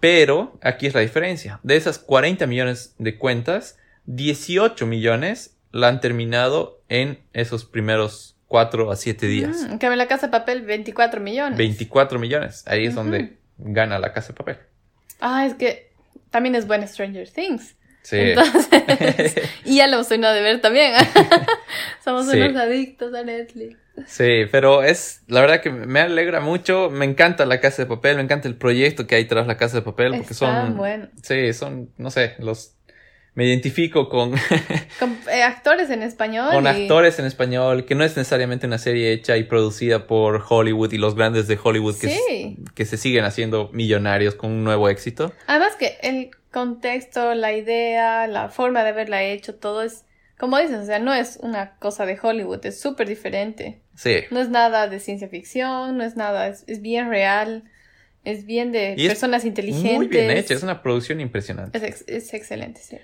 Pero 0.00 0.58
aquí 0.62 0.86
es 0.86 0.94
la 0.94 1.00
diferencia. 1.00 1.60
De 1.62 1.76
esas 1.76 1.98
40 1.98 2.46
millones 2.46 2.94
de 2.98 3.16
cuentas, 3.16 3.78
18 4.04 4.86
millones 4.86 5.56
la 5.72 5.88
han 5.88 6.00
terminado 6.00 6.82
en 6.88 7.18
esos 7.32 7.64
primeros 7.64 8.36
4 8.48 8.90
a 8.90 8.96
7 8.96 9.26
días. 9.26 9.56
Mm, 9.68 9.78
cambio, 9.78 9.96
la 9.96 10.06
casa 10.06 10.26
de 10.26 10.30
papel, 10.32 10.62
24 10.62 11.20
millones. 11.20 11.56
24 11.58 12.18
millones. 12.18 12.64
Ahí 12.66 12.84
es 12.84 12.94
Ujú. 12.94 13.02
donde 13.04 13.36
gana 13.58 13.98
la 13.98 14.12
casa 14.12 14.28
de 14.28 14.34
papel. 14.34 14.56
Ah, 15.20 15.46
es 15.46 15.54
que 15.54 15.90
también 16.30 16.54
es 16.54 16.66
buena 16.66 16.86
Stranger 16.86 17.28
Things. 17.28 17.74
Sí. 18.08 18.16
Entonces, 18.18 19.34
y 19.64 19.76
ya 19.76 19.86
lo 19.86 19.94
hemos 19.94 20.08
terminado 20.08 20.34
de 20.34 20.40
ver 20.42 20.60
también. 20.60 20.94
Somos 22.04 22.30
Sí. 22.30 22.40
unos 22.40 22.56
adictos 22.56 23.14
a 23.14 23.22
Netflix. 23.22 23.76
Sí, 24.06 24.44
pero 24.50 24.82
es 24.82 25.22
la 25.26 25.40
verdad 25.40 25.60
que 25.60 25.70
me 25.70 26.00
alegra 26.00 26.40
mucho. 26.40 26.88
Me 26.90 27.04
encanta 27.04 27.44
la 27.46 27.60
casa 27.60 27.82
de 27.82 27.86
papel, 27.86 28.16
me 28.16 28.22
encanta 28.22 28.46
el 28.48 28.54
proyecto 28.56 29.06
que 29.06 29.16
hay 29.16 29.24
tras 29.26 29.46
la 29.46 29.56
casa 29.56 29.76
de 29.78 29.82
papel, 29.82 30.12
porque 30.12 30.32
Está 30.32 30.64
son. 30.66 30.76
bueno. 30.76 31.08
Sí, 31.22 31.52
son, 31.52 31.90
no 31.98 32.10
sé, 32.10 32.34
los. 32.38 32.74
Me 33.34 33.44
identifico 33.46 34.08
con, 34.08 34.32
Con 34.98 35.16
eh, 35.30 35.42
actores 35.44 35.90
en 35.90 36.02
español. 36.02 36.50
con 36.50 36.64
y- 36.64 36.68
actores 36.68 37.20
en 37.20 37.24
español, 37.26 37.84
que 37.84 37.94
no 37.94 38.02
es 38.02 38.16
necesariamente 38.16 38.66
una 38.66 38.78
serie 38.78 39.12
hecha 39.12 39.36
y 39.36 39.44
producida 39.44 40.08
por 40.08 40.44
Hollywood 40.48 40.92
y 40.92 40.98
los 40.98 41.14
grandes 41.14 41.46
de 41.46 41.56
Hollywood 41.62 41.96
que, 42.00 42.08
Sí. 42.08 42.56
s- 42.58 42.72
que 42.74 42.84
se 42.84 42.96
siguen 42.96 43.24
haciendo 43.24 43.70
millonarios 43.72 44.34
con 44.34 44.50
un 44.50 44.64
nuevo 44.64 44.88
éxito. 44.88 45.32
Además 45.46 45.76
que 45.78 45.98
el 46.02 46.30
contexto, 46.52 47.34
la 47.34 47.52
idea, 47.52 48.26
la 48.26 48.48
forma 48.48 48.82
de 48.84 48.90
haberla 48.90 49.22
hecho, 49.22 49.54
todo 49.54 49.82
es, 49.82 50.04
como 50.38 50.58
dices, 50.58 50.78
o 50.78 50.86
sea, 50.86 50.98
no 50.98 51.12
es 51.14 51.38
una 51.42 51.76
cosa 51.78 52.06
de 52.06 52.18
Hollywood, 52.20 52.64
es 52.66 52.80
súper 52.80 53.08
diferente. 53.08 53.80
Sí. 53.94 54.20
No 54.30 54.40
es 54.40 54.48
nada 54.48 54.88
de 54.88 55.00
ciencia 55.00 55.28
ficción, 55.28 55.96
no 55.98 56.04
es 56.04 56.16
nada, 56.16 56.48
es, 56.48 56.64
es 56.66 56.80
bien 56.80 57.08
real, 57.10 57.64
es 58.24 58.46
bien 58.46 58.72
de 58.72 58.94
Y 58.96 59.06
personas 59.08 59.44
inteligentes. 59.44 59.96
Muy 59.96 60.08
bien 60.08 60.30
hecha, 60.30 60.54
es 60.54 60.62
una 60.62 60.82
producción 60.82 61.20
impresionante. 61.20 61.78
Es, 61.78 61.84
ex- 61.84 62.04
es 62.06 62.34
excelente, 62.34 62.80
sí. 62.80 62.98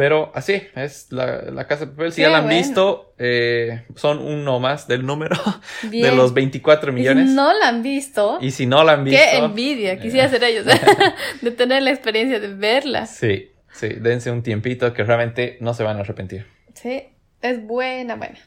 Pero 0.00 0.32
así, 0.34 0.62
es 0.76 1.08
la, 1.12 1.42
la 1.42 1.66
Casa 1.66 1.84
de 1.84 1.90
Papel. 1.90 2.10
Si 2.12 2.16
Qué 2.16 2.22
ya 2.22 2.30
la 2.30 2.38
han 2.38 2.44
bueno. 2.44 2.58
visto, 2.58 3.12
eh, 3.18 3.84
son 3.96 4.18
uno 4.20 4.58
más 4.58 4.88
del 4.88 5.04
número 5.04 5.36
de 5.82 6.10
los 6.12 6.32
24 6.32 6.90
Y 6.90 6.94
millones. 6.94 7.28
si 7.28 7.34
no 7.36 7.52
la 7.52 7.68
han 7.68 7.82
visto, 7.82 8.38
Y 8.40 8.50
si 8.52 8.64
no 8.64 8.82
la 8.82 8.92
han 8.92 9.04
visto... 9.04 9.20
qué 9.22 9.36
envidia, 9.36 10.00
quisiera 10.00 10.26
ser 10.30 10.42
ellos, 10.44 10.64
de 11.42 11.50
tener 11.50 11.82
la 11.82 11.90
experiencia 11.90 12.40
de 12.40 12.48
verla. 12.48 13.04
Sí, 13.04 13.50
sí, 13.74 13.88
dense 13.88 14.30
un 14.30 14.42
tiempito 14.42 14.94
que 14.94 15.04
realmente 15.04 15.58
no 15.60 15.74
se 15.74 15.82
van 15.82 15.98
a 15.98 16.00
arrepentir. 16.00 16.46
Sí, 16.72 17.02
es 17.42 17.62
buena, 17.62 18.16
buena. 18.16 18.38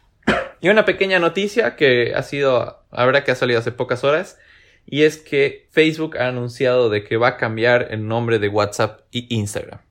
Y 0.59 0.69
una 0.69 0.85
pequeña 0.85 1.19
noticia 1.19 1.75
que 1.75 2.15
ha 2.15 2.23
sido, 2.23 2.83
la 2.91 3.05
verdad 3.05 3.23
que 3.23 3.29
ha 3.29 3.35
salido 3.35 3.59
hace 3.59 3.71
pocas 3.71 4.03
horas, 4.03 4.39
y 4.87 5.03
es 5.03 5.17
que 5.17 5.67
Facebook 5.69 6.17
ha 6.17 6.29
anunciado 6.29 6.89
de 6.89 7.03
que 7.03 7.17
va 7.17 7.27
a 7.27 7.37
cambiar 7.37 7.89
el 7.91 8.07
nombre 8.07 8.39
de 8.39 8.47
WhatsApp 8.47 9.01
y 9.11 9.27
Instagram. 9.35 9.81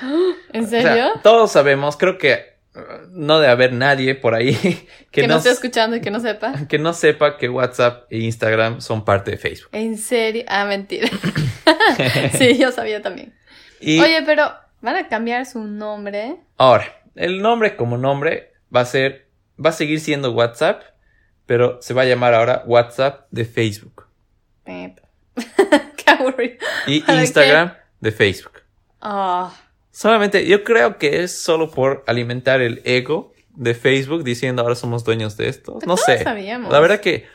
¿En 0.52 0.64
O 0.64 0.68
sea, 0.68 0.82
serio? 0.82 1.12
todos 1.22 1.52
sabemos, 1.52 1.96
creo 1.96 2.18
que 2.18 2.56
uh, 2.74 2.80
no 3.10 3.38
debe 3.40 3.52
haber 3.52 3.72
nadie 3.72 4.14
por 4.14 4.34
ahí 4.34 4.54
que, 5.10 5.22
que 5.22 5.28
no 5.28 5.34
no, 5.34 5.38
esté 5.38 5.50
escuchando 5.50 5.96
y 5.96 6.00
que 6.00 6.10
no 6.10 6.20
sepa. 6.20 6.52
que 6.68 6.78
no 6.78 6.92
sepa 6.92 7.36
que 7.36 7.48
WhatsApp 7.48 8.06
e 8.10 8.18
Instagram 8.18 8.80
son 8.80 9.04
parte 9.04 9.30
de 9.32 9.36
Facebook. 9.38 9.70
¿En 9.72 9.98
serio? 9.98 10.44
Ah, 10.48 10.64
mentira. 10.64 11.08
sí, 12.38 12.56
yo 12.58 12.72
sabía 12.72 13.02
también. 13.02 13.34
Y 13.80 14.00
Oye, 14.00 14.22
pero 14.24 14.50
van 14.80 14.96
a 14.96 15.08
cambiar 15.08 15.46
su 15.46 15.62
nombre. 15.64 16.36
ahora, 16.56 16.86
el 17.14 17.40
nombre 17.42 17.76
como 17.76 17.96
nombre 17.98 18.52
va 18.74 18.80
a 18.80 18.84
ser, 18.84 19.28
va 19.64 19.70
a 19.70 19.72
seguir 19.72 20.00
siendo 20.00 20.32
WhatsApp, 20.32 20.82
pero 21.46 21.80
se 21.82 21.94
va 21.94 22.02
a 22.02 22.04
llamar 22.04 22.34
ahora 22.34 22.62
WhatsApp 22.66 23.26
de 23.30 23.44
Facebook. 23.44 24.06
Qué 24.64 26.10
aburrido. 26.10 26.56
Y. 26.86 27.02
Instagram 27.10 27.74
de 28.00 28.12
Facebook. 28.12 28.52
Ah, 29.00 29.52
Solamente, 29.98 30.46
yo 30.46 30.62
creo 30.62 30.96
que 30.96 31.24
es 31.24 31.42
solo 31.42 31.72
por 31.72 32.04
alimentar 32.06 32.60
el 32.60 32.82
ego 32.84 33.32
de 33.56 33.74
Facebook 33.74 34.22
diciendo 34.22 34.62
ahora 34.62 34.76
somos 34.76 35.02
dueños 35.02 35.36
de 35.36 35.48
esto. 35.48 35.78
Pero 35.80 35.88
No 35.88 35.96
todos 35.96 36.06
sé. 36.06 36.22
sabíamos. 36.22 36.72
La 36.72 36.78
verdad 36.78 37.00
que 37.00 37.26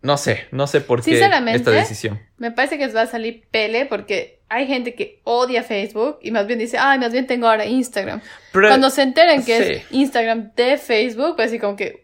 no 0.00 0.16
sé, 0.16 0.46
no 0.50 0.66
sé 0.66 0.80
por 0.80 1.02
qué 1.02 1.20
esta 1.20 1.70
decisión. 1.70 2.20
me 2.38 2.50
parece 2.52 2.78
que 2.78 2.86
va 2.88 3.02
a 3.02 3.06
salir 3.06 3.44
pele 3.50 3.84
porque 3.84 4.40
hay 4.48 4.66
gente 4.66 4.94
que 4.94 5.20
odia 5.24 5.62
Facebook 5.62 6.20
y 6.22 6.30
más 6.30 6.46
bien 6.46 6.58
dice, 6.58 6.78
ay, 6.78 6.98
más 6.98 7.12
bien 7.12 7.26
tengo 7.26 7.48
ahora 7.48 7.66
Instagram. 7.66 8.22
Pero, 8.52 8.68
Cuando 8.68 8.88
se 8.88 9.02
enteren 9.02 9.44
que 9.44 9.58
sí. 9.58 9.72
es 9.72 9.82
Instagram 9.90 10.52
de 10.56 10.78
Facebook, 10.78 11.36
pues 11.36 11.48
así 11.48 11.58
como 11.58 11.76
que, 11.76 12.03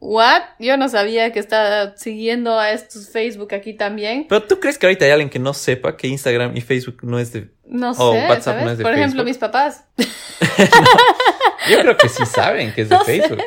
¿what? 0.00 0.42
Yo 0.58 0.76
no 0.76 0.88
sabía 0.88 1.32
que 1.32 1.38
está 1.40 1.96
siguiendo 1.96 2.58
a 2.58 2.70
estos 2.72 3.10
Facebook 3.10 3.54
aquí 3.54 3.74
también. 3.74 4.26
pero 4.28 4.42
tú 4.44 4.60
crees 4.60 4.78
que 4.78 4.86
ahorita 4.86 5.04
hay 5.04 5.10
alguien 5.12 5.30
que 5.30 5.38
no 5.38 5.54
sepa 5.54 5.96
que 5.96 6.08
Instagram 6.08 6.56
y 6.56 6.60
Facebook 6.60 6.98
no 7.02 7.18
es 7.18 7.32
de. 7.32 7.48
No 7.66 7.92
sé, 7.94 8.02
Oh, 8.02 8.12
WhatsApp 8.12 8.42
¿sabes? 8.42 8.64
no 8.64 8.70
es 8.72 8.78
de 8.78 8.84
Por 8.84 8.94
ejemplo, 8.94 9.24
mis 9.24 9.38
papás. 9.38 9.84
Yo 11.70 11.80
creo 11.80 11.96
que 11.96 12.08
sí 12.08 12.24
saben 12.26 12.72
que 12.72 12.82
es 12.82 12.88
de 12.88 12.94
No 12.96 13.04
sé. 13.04 13.20
Facebook. 13.20 13.42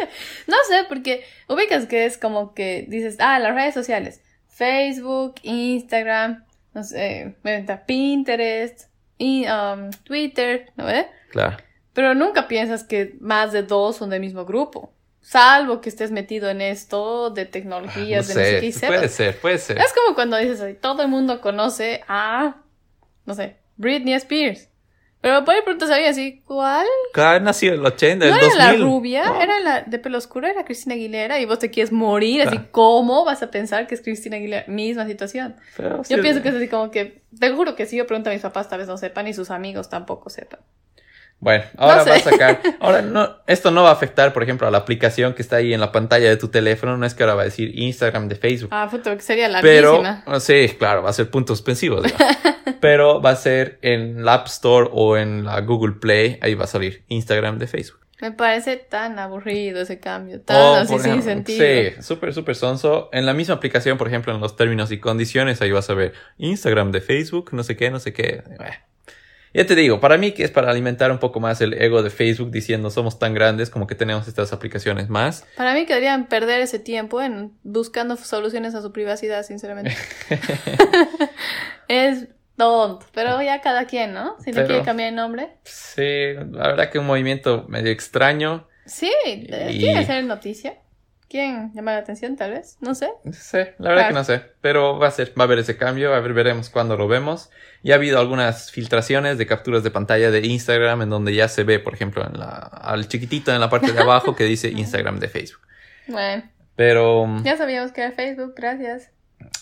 No 0.48 0.56
sé, 0.68 0.84
porque 0.88 1.24
ubicas 1.48 1.86
que 1.88 2.06
es 2.06 2.18
como 2.18 2.54
que 2.54 2.86
dices, 2.88 3.16
ah, 3.20 3.40
las 3.40 3.56
redes 3.56 3.74
sociales. 3.74 4.22
Facebook, 4.48 5.36
Instagram, 5.44 6.46
no 6.74 6.84
sé, 6.84 7.36
Pinterest, 7.88 8.90
y, 9.18 9.46
um, 9.48 9.90
Twitter, 10.04 10.72
¿no 10.76 10.86
ves? 10.86 11.06
Claro. 11.32 11.58
Pero 11.94 12.14
nunca 12.16 12.48
piensas 12.48 12.84
que 12.84 13.16
más 13.20 13.52
de 13.52 13.64
dos 13.64 13.98
son 13.98 14.10
del 14.10 14.20
mismo 14.20 14.46
grupo. 14.46 14.94
Salvo 15.22 15.82
que 15.82 15.90
estés 15.90 16.12
metido 16.12 16.50
en 16.50 16.62
esto 16.62 17.30
de 17.30 17.46
No 17.46 17.52
tecnologías, 17.52 18.28
de 18.28 18.34
no 18.36 18.40
sé 18.42 18.60
qué. 18.60 18.66
y 18.66 18.72
sé, 18.72 18.88
puede 18.88 19.08
ser, 19.08 19.40
puede 19.40 19.58
ser. 19.60 19.78
Es 19.78 19.94
como 19.94 20.16
cuando 20.16 20.36
dices, 20.38 20.60
"Ay, 20.62 20.74
todo 20.74 21.02
el 21.04 21.08
mundo 21.10 21.40
conoce 21.42 22.02
a, 22.08 22.58
no 23.26 23.34
sé, 23.36 23.58
Britney 23.78 24.14
Spears. 24.16 24.68
Pero 25.22 25.46
por 25.46 25.54
ahí 25.54 25.62
pronto 25.64 25.86
sabía 25.86 26.10
así, 26.10 26.42
¿cuál? 26.48 26.88
Claro, 27.14 27.44
nació 27.44 27.74
el 27.74 27.86
80, 27.86 28.26
el 28.26 28.32
¿No 28.32 28.38
era 28.38 28.46
2000. 28.48 28.58
la 28.58 28.74
rubia? 28.84 29.26
No. 29.26 29.40
¿Era 29.42 29.60
la 29.60 29.82
de 29.84 30.00
pelo 30.00 30.18
oscuro? 30.18 30.48
¿Era 30.48 30.66
Cristina 30.66 30.96
Aguilera? 30.96 31.40
Y 31.40 31.46
vos 31.46 31.60
te 31.60 31.70
quieres 31.70 31.92
morir, 31.92 32.42
así, 32.42 32.56
Claro. 32.58 32.70
¿cómo 32.72 33.24
vas 33.24 33.44
a 33.44 33.52
pensar 33.52 33.86
que 33.86 33.94
es 33.94 34.02
Cristina 34.02 34.38
Aguilera? 34.38 34.66
Misma 34.68 35.06
situación. 35.06 35.56
Pero 35.78 35.98
Yo 35.98 36.04
sí, 36.04 36.18
pienso 36.18 36.42
que 36.42 36.50
es 36.50 36.56
así 36.56 36.68
como 36.68 36.90
que, 36.90 37.22
te 37.40 37.52
juro 37.52 37.76
que 37.76 37.86
si 37.86 37.98
yo 37.98 38.08
pregunto 38.08 38.32
a 38.32 38.34
mis 38.34 38.42
papás, 38.42 38.68
tal 38.68 38.80
vez 38.80 38.88
no 38.88 38.98
sepan, 38.98 39.28
y 39.28 39.36
sus 39.36 39.52
amigos 39.52 39.90
tampoco 39.92 40.32
sepan. 40.32 40.60
Bueno, 41.42 41.64
ahora 41.76 42.04
sé. 42.04 42.10
va 42.12 42.16
a 42.18 42.20
sacar. 42.20 42.62
Ahora 42.80 43.02
no, 43.02 43.38
esto 43.48 43.72
no 43.72 43.82
va 43.82 43.90
a 43.90 43.94
afectar, 43.94 44.32
por 44.32 44.44
ejemplo, 44.44 44.68
a 44.68 44.72
la 44.72 44.78
aplicación 44.78 45.34
que 45.34 45.42
está 45.42 45.56
ahí 45.56 45.74
en 45.74 45.80
la 45.80 45.92
pantalla 45.92 46.30
de 46.30 46.38
tu 46.38 46.50
teléfono. 46.50 46.98
No 46.98 47.06
es 47.06 47.16
que 47.16 47.24
ahora 47.24 47.34
va 47.34 47.42
a 47.42 47.46
decir 47.46 47.72
Instagram 47.78 48.28
de 48.28 48.36
Facebook. 48.36 48.70
Ah, 48.72 48.88
puto, 48.90 49.16
que 49.16 49.24
sería 49.24 49.50
pero 49.60 50.04
larguísima. 50.04 50.40
sí, 50.40 50.76
claro, 50.78 51.02
va 51.02 51.10
a 51.10 51.14
ser 51.14 51.32
puntos 51.32 51.58
suspensivos. 51.58 52.06
pero 52.80 53.22
va 53.22 53.32
a 53.32 53.36
ser 53.36 53.80
en 53.82 54.24
la 54.24 54.36
App 54.36 54.48
Store 54.48 54.90
o 54.92 55.18
en 55.18 55.44
la 55.44 55.60
Google 55.62 55.96
Play. 55.96 56.38
Ahí 56.42 56.54
va 56.54 56.66
a 56.66 56.68
salir 56.68 57.04
Instagram 57.08 57.58
de 57.58 57.66
Facebook. 57.66 58.00
Me 58.22 58.32
parece 58.32 58.78
tan 58.78 59.18
aburrido 59.18 59.82
ese 59.82 60.00
cambio, 60.00 60.42
tan 60.42 60.58
O, 60.58 60.76
así 60.76 61.00
sin 61.00 61.24
sentido. 61.24 61.66
Sí, 61.66 62.04
súper, 62.04 62.36
súper 62.36 62.56
sonso. 62.56 63.10
En 63.14 63.26
la 63.26 63.34
misma 63.34 63.56
aplicación, 63.56 63.98
por 63.98 64.08
ejemplo, 64.08 64.32
en 64.32 64.40
los 64.40 64.56
términos 64.56 64.92
y 64.92 65.00
condiciones, 65.00 65.60
ahí 65.64 65.72
vas 65.72 65.90
a 65.90 65.96
ver 65.96 66.14
Instagram 66.38 66.92
de 66.92 67.02
Facebook, 67.02 67.50
no 67.54 67.64
sé 67.64 67.76
qué, 67.76 67.90
no 67.90 68.00
sé 68.00 68.14
qué. 68.14 68.44
Ya 69.54 69.66
te 69.66 69.76
digo, 69.76 70.00
para 70.00 70.18
mí 70.18 70.32
que 70.32 70.44
es 70.46 70.52
para 70.52 70.72
alimentar 70.72 71.12
un 71.12 71.20
poco 71.20 71.42
más 71.42 71.60
el 71.60 71.74
ego 71.74 72.04
de 72.04 72.10
Facebook 72.10 72.52
diciendo 72.52 72.90
somos 72.90 73.20
tan 73.20 73.34
grandes 73.34 73.70
como 73.70 73.86
que 73.86 73.96
tenemos 73.96 74.28
estas 74.28 74.54
aplicaciones 74.54 75.10
más. 75.10 75.46
Para 75.58 75.74
mí 75.74 75.86
que 75.86 75.94
deberían 75.94 76.28
perder 76.28 76.62
ese 76.62 76.80
tiempo 76.80 77.22
en 77.22 77.52
buscando 77.64 78.16
soluciones 78.16 78.76
a 78.76 78.82
su 78.82 78.94
privacidad, 78.94 79.44
sinceramente. 79.44 79.94
es 81.88 82.28
tonto, 82.56 83.06
pero 83.14 83.42
ya 83.42 83.60
cada 83.62 83.86
quien, 83.86 84.14
¿no? 84.14 84.36
Si 84.40 84.52
le 84.52 84.56
Pero- 84.56 84.68
quiere 84.68 84.84
cambiar 84.84 85.10
el 85.10 85.16
nombre. 85.16 85.50
Sí, 85.64 86.34
la 86.52 86.68
verdad 86.68 86.90
que 86.90 87.00
un 87.00 87.08
movimiento 87.08 87.66
medio 87.68 87.92
extraño. 87.92 88.68
Sí, 88.86 89.12
Y- 89.26 89.48
tiene 89.80 90.00
que 90.00 90.06
ser 90.06 90.24
noticia. 90.24 90.76
¿Quién 91.32 91.72
llama 91.74 91.94
la 91.94 92.00
atención, 92.00 92.36
tal 92.36 92.52
vez? 92.52 92.76
No 92.82 92.94
sé. 92.94 93.10
No 93.24 93.32
sé, 93.32 93.74
la 93.78 93.92
verdad 93.92 94.04
Claro. 94.04 94.08
que 94.10 94.14
no 94.16 94.24
sé, 94.26 94.42
pero 94.60 95.00
va 95.00 95.08
a 95.08 95.12
ser, 95.12 95.30
va 95.40 95.44
a 95.44 95.46
haber 95.46 95.60
ese 95.60 95.78
cambio, 95.78 96.14
a 96.14 96.20
ver, 96.20 96.34
veremos 96.34 96.70
cuándo 96.70 96.98
lo 96.98 97.08
vemos. 97.08 97.50
Ya 97.84 97.94
ha 97.94 97.98
habido 97.98 98.20
algunas 98.20 98.70
filtraciones 98.70 99.38
de 99.38 99.46
capturas 99.48 99.82
de 99.84 99.92
pantalla 99.92 100.30
de 100.30 100.46
Instagram 100.46 101.04
en 101.04 101.10
donde 101.10 101.34
ya 101.34 101.48
se 101.48 101.64
ve, 101.64 101.80
por 101.80 101.94
ejemplo, 101.94 102.28
en 102.28 102.38
la, 102.38 102.50
al 102.50 103.08
chiquitito 103.08 103.54
en 103.54 103.62
la 103.62 103.70
parte 103.70 103.94
de 103.94 104.00
abajo 104.02 104.36
que 104.36 104.44
dice 104.44 104.68
Instagram 104.76 105.20
de 105.20 105.30
Facebook. 105.30 105.62
Bueno, 106.08 106.44
Pero 106.76 107.28
ya 107.44 107.56
sabíamos 107.56 107.94
que 107.94 108.02
era 108.02 108.12
Facebook, 108.12 108.54
gracias. 108.58 109.10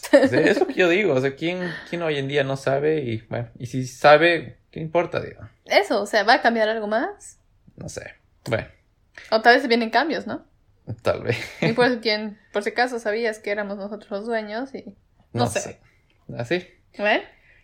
pues, 0.09 0.34
es 0.34 0.59
lo 0.59 0.65
que 0.65 0.74
yo 0.74 0.89
digo, 0.89 1.13
o 1.13 1.22
sea, 1.22 1.36
¿quién, 1.36 1.72
quién 1.88 2.01
hoy 2.01 2.17
en 2.17 2.28
día 2.28 2.43
no 2.43 2.57
sabe? 2.57 3.01
Y 3.01 3.17
bueno, 3.30 3.47
y 3.59 3.67
si 3.67 3.86
sabe, 3.86 4.57
¿qué 4.72 4.80
importa? 4.80 5.20
Digo, 5.22 5.41
Eso, 5.65 6.01
o 6.01 6.05
sea, 6.07 6.24
¿va 6.24 6.34
a 6.34 6.41
cambiar 6.41 6.67
algo 6.67 6.88
más? 6.88 7.38
no 7.76 7.88
sé. 7.89 8.15
Bueno, 8.49 8.67
O 9.30 9.41
tal 9.41 9.55
vez 9.55 9.67
vienen 9.67 9.91
cambios, 9.91 10.26
¿no? 10.26 10.43
tal 11.01 11.23
vez. 11.23 11.37
Y 11.61 11.73
por 11.73 11.85
eso, 11.85 11.99
quien, 12.01 12.37
por 12.51 12.63
si 12.63 12.69
acaso 12.69 12.99
sabías 12.99 13.39
que 13.39 13.51
éramos 13.51 13.77
nosotros 13.77 14.09
los 14.11 14.25
dueños 14.25 14.73
y... 14.73 14.95
No 15.33 15.47
sé. 15.47 15.79
Así. 16.37 16.67
¿Ven? 16.97 17.21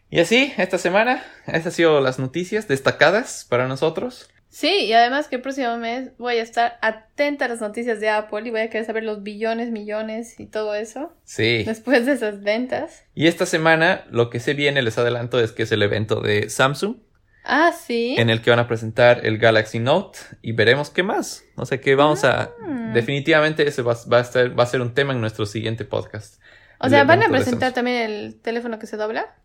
Y 0.10 0.20
así, 0.20 0.54
esta 0.58 0.78
semana, 0.78 1.24
estas 1.48 1.66
han 1.68 1.72
sido 1.72 2.00
las 2.02 2.20
noticias 2.20 2.68
destacadas 2.68 3.46
para 3.50 3.68
nosotros. 3.68 4.30
Sí, 4.50 4.86
y 4.86 4.94
además 4.94 5.28
que 5.28 5.36
el 5.36 5.42
próximo 5.42 5.76
mes 5.78 6.12
voy 6.18 6.38
a 6.38 6.42
estar 6.42 6.78
atenta 6.82 7.46
a 7.46 7.48
las 7.50 7.60
noticias 7.60 8.00
de 8.00 8.10
Apple 8.10 8.44
y 8.46 8.52
voy 8.52 8.62
a 8.62 8.70
querer 8.70 8.86
saber 8.86 9.04
los 9.04 9.22
billones, 9.22 9.72
millones 9.72 10.40
y 10.40 10.46
todo 10.46 10.76
eso 10.76 11.14
Sí. 11.26 11.64
después 11.66 12.06
de 12.06 12.14
esas 12.14 12.42
ventas. 12.42 13.04
Y 13.14 13.28
esta 13.28 13.46
semana 13.46 14.06
lo 14.12 14.30
que 14.30 14.40
se 14.40 14.54
viene, 14.54 14.82
les 14.82 14.98
adelanto, 14.98 15.42
es 15.42 15.52
que 15.52 15.64
es 15.64 15.72
el 15.74 15.84
evento 15.84 16.22
de 16.22 16.50
Samsung, 16.50 16.98
Ah, 17.46 17.72
sí. 17.72 18.16
en 18.18 18.32
el 18.32 18.42
que 18.42 18.50
van 18.50 18.60
a 18.60 18.68
presentar 18.68 19.26
el 19.26 19.38
Galaxy 19.38 19.80
Note 19.80 20.20
y 20.42 20.54
veremos 20.54 20.90
qué 20.90 21.04
más. 21.04 21.44
O 21.56 21.66
sea 21.66 21.80
que 21.80 21.94
vamos 21.96 22.24
a... 22.24 22.52
Mm. 22.60 22.94
Definitivamente 22.94 23.68
ese 23.68 23.84
va, 23.84 23.96
va 24.12 24.18
a 24.18 24.22
estar, 24.22 24.58
va 24.58 24.64
a 24.64 24.68
ser 24.68 24.82
un 24.82 24.94
tema 24.94 25.14
en 25.14 25.22
nuestro 25.22 25.46
siguiente 25.46 25.86
podcast. 25.86 26.42
O 26.80 26.90
sea, 26.90 27.04
¿van 27.04 27.24
a 27.24 27.30
presentar 27.30 27.74
también 27.74 27.98
el 27.98 28.42
teléfono 28.42 28.80
que 28.80 28.88
se 28.88 28.98
dobla? 28.98 29.36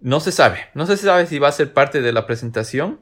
No 0.00 0.20
se 0.20 0.32
sabe, 0.32 0.58
no 0.74 0.86
se 0.86 0.96
sabe 0.96 1.26
si 1.26 1.38
va 1.38 1.48
a 1.48 1.52
ser 1.52 1.72
parte 1.72 2.02
de 2.02 2.12
la 2.12 2.26
presentación 2.26 3.00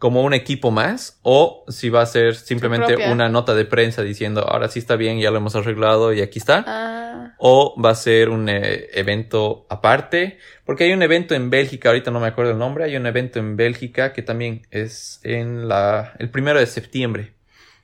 como 0.00 0.22
un 0.22 0.32
equipo 0.32 0.70
más 0.70 1.20
o 1.22 1.62
si 1.68 1.90
va 1.90 2.00
a 2.00 2.06
ser 2.06 2.34
simplemente 2.34 2.96
una 3.12 3.28
nota 3.28 3.54
de 3.54 3.66
prensa 3.66 4.02
diciendo 4.02 4.48
ahora 4.48 4.68
sí 4.68 4.78
está 4.78 4.96
bien, 4.96 5.20
ya 5.20 5.30
lo 5.30 5.36
hemos 5.36 5.54
arreglado 5.54 6.14
y 6.14 6.22
aquí 6.22 6.38
está. 6.38 6.64
Ah, 6.66 7.34
o 7.36 7.78
va 7.78 7.90
a 7.90 7.94
ser 7.94 8.30
un 8.30 8.48
eh, 8.48 8.88
evento 8.94 9.66
aparte, 9.68 10.38
porque 10.64 10.84
hay 10.84 10.94
un 10.94 11.02
evento 11.02 11.34
en 11.34 11.50
Bélgica, 11.50 11.90
ahorita 11.90 12.10
no 12.10 12.18
me 12.18 12.28
acuerdo 12.28 12.52
el 12.52 12.58
nombre, 12.58 12.84
hay 12.84 12.96
un 12.96 13.06
evento 13.06 13.38
en 13.38 13.56
Bélgica 13.56 14.14
que 14.14 14.22
también 14.22 14.66
es 14.70 15.20
en 15.22 15.68
la, 15.68 16.14
el 16.18 16.30
primero 16.30 16.58
de 16.58 16.66
septiembre. 16.66 17.34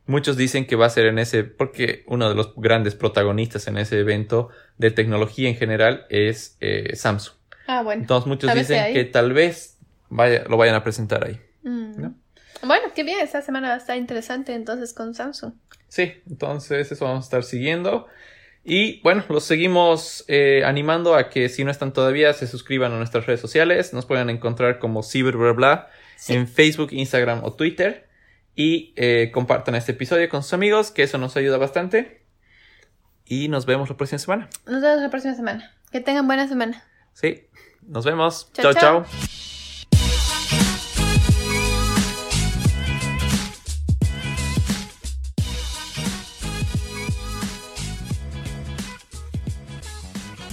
Muchos 0.07 0.39
dicen 0.39 0.67
que 0.67 0.75
va 0.75 0.87
a 0.87 0.91
ser 0.91 1.05
en 1.05 1.19
ese, 1.19 1.45
porque 1.45 2.03
uno 2.07 2.31
de 2.31 2.35
los 2.35 2.55
grandes 2.57 2.95
protagonistas 2.95 3.67
en 3.67 3.77
ese 3.77 4.01
evento 4.01 4.49
de 4.79 4.91
tecnología 4.91 5.51
en 5.51 5.57
general 5.57 6.07
es 6.09 6.57
eh, 6.63 6.97
Samsung. 6.97 7.37
ah 7.67 7.83
bueno. 7.83 8.01
Entonces 8.01 8.27
muchos 8.27 8.55
dicen 8.55 8.95
que 8.95 9.05
tal 9.05 9.35
vez 9.35 9.77
vaya, 10.09 10.45
lo 10.49 10.57
vayan 10.57 10.77
a 10.77 10.83
presentar 10.83 11.27
ahí. 11.27 11.41
Mm. 11.67 12.01
¿no? 12.01 12.15
Bueno, 12.63 12.89
qué 12.95 13.03
bien, 13.03 13.19
esta 13.21 13.43
semana 13.43 13.69
va 13.69 13.75
a 13.75 13.79
estar 13.79 13.97
interesante 13.97 14.55
entonces 14.55 14.95
con 14.95 15.15
Samsung. 15.15 15.53
Sí, 15.89 16.15
entonces 16.29 16.91
eso 16.91 17.05
vamos 17.05 17.25
a 17.25 17.27
estar 17.27 17.45
siguiendo. 17.45 18.07
Y 18.65 19.01
bueno, 19.03 19.25
los 19.29 19.45
seguimos 19.45 20.25
eh, 20.29 20.63
animando 20.65 21.15
a 21.15 21.29
que 21.29 21.49
si 21.49 21.65
no 21.65 21.71
están 21.71 21.93
todavía, 21.93 22.33
se 22.33 22.47
suscriban 22.47 22.93
a 22.93 22.97
nuestras 22.97 23.27
redes 23.27 23.41
sociales. 23.41 23.93
Nos 23.93 24.07
pueden 24.07 24.31
encontrar 24.31 24.79
como 24.79 25.03
ciberbla 25.03 25.89
Sí. 26.17 26.33
en 26.35 26.49
Facebook, 26.49 26.89
Instagram 26.93 27.45
o 27.45 27.53
Twitter. 27.53 28.09
Y 28.55 28.95
eh, 28.97 29.31
compartan 29.33 29.75
este 29.75 29.93
episodio 29.93 30.29
con 30.29 30.43
sus 30.43 30.55
amigos, 30.55 30.91
que 30.91 31.03
eso 31.03 31.19
nos 31.19 31.37
ayuda 31.37 31.59
bastante. 31.59 32.25
Y 33.25 33.49
nos 33.49 33.67
vemos 33.67 33.89
la 33.91 33.97
próxima 33.97 34.19
semana. 34.19 34.49
Nos 34.67 34.83
vemos 34.83 35.03
la 35.03 35.11
próxima 35.11 35.35
semana. 35.35 35.75
Que 35.93 36.01
tengan 36.01 36.27
buena 36.27 36.49
semana. 36.49 36.83
Sí, 37.13 37.47
nos 37.83 38.05
vemos. 38.05 38.51
Chao, 38.53 38.73
chao. 38.73 38.81
chao. 38.81 39.05
chao. 39.05 39.36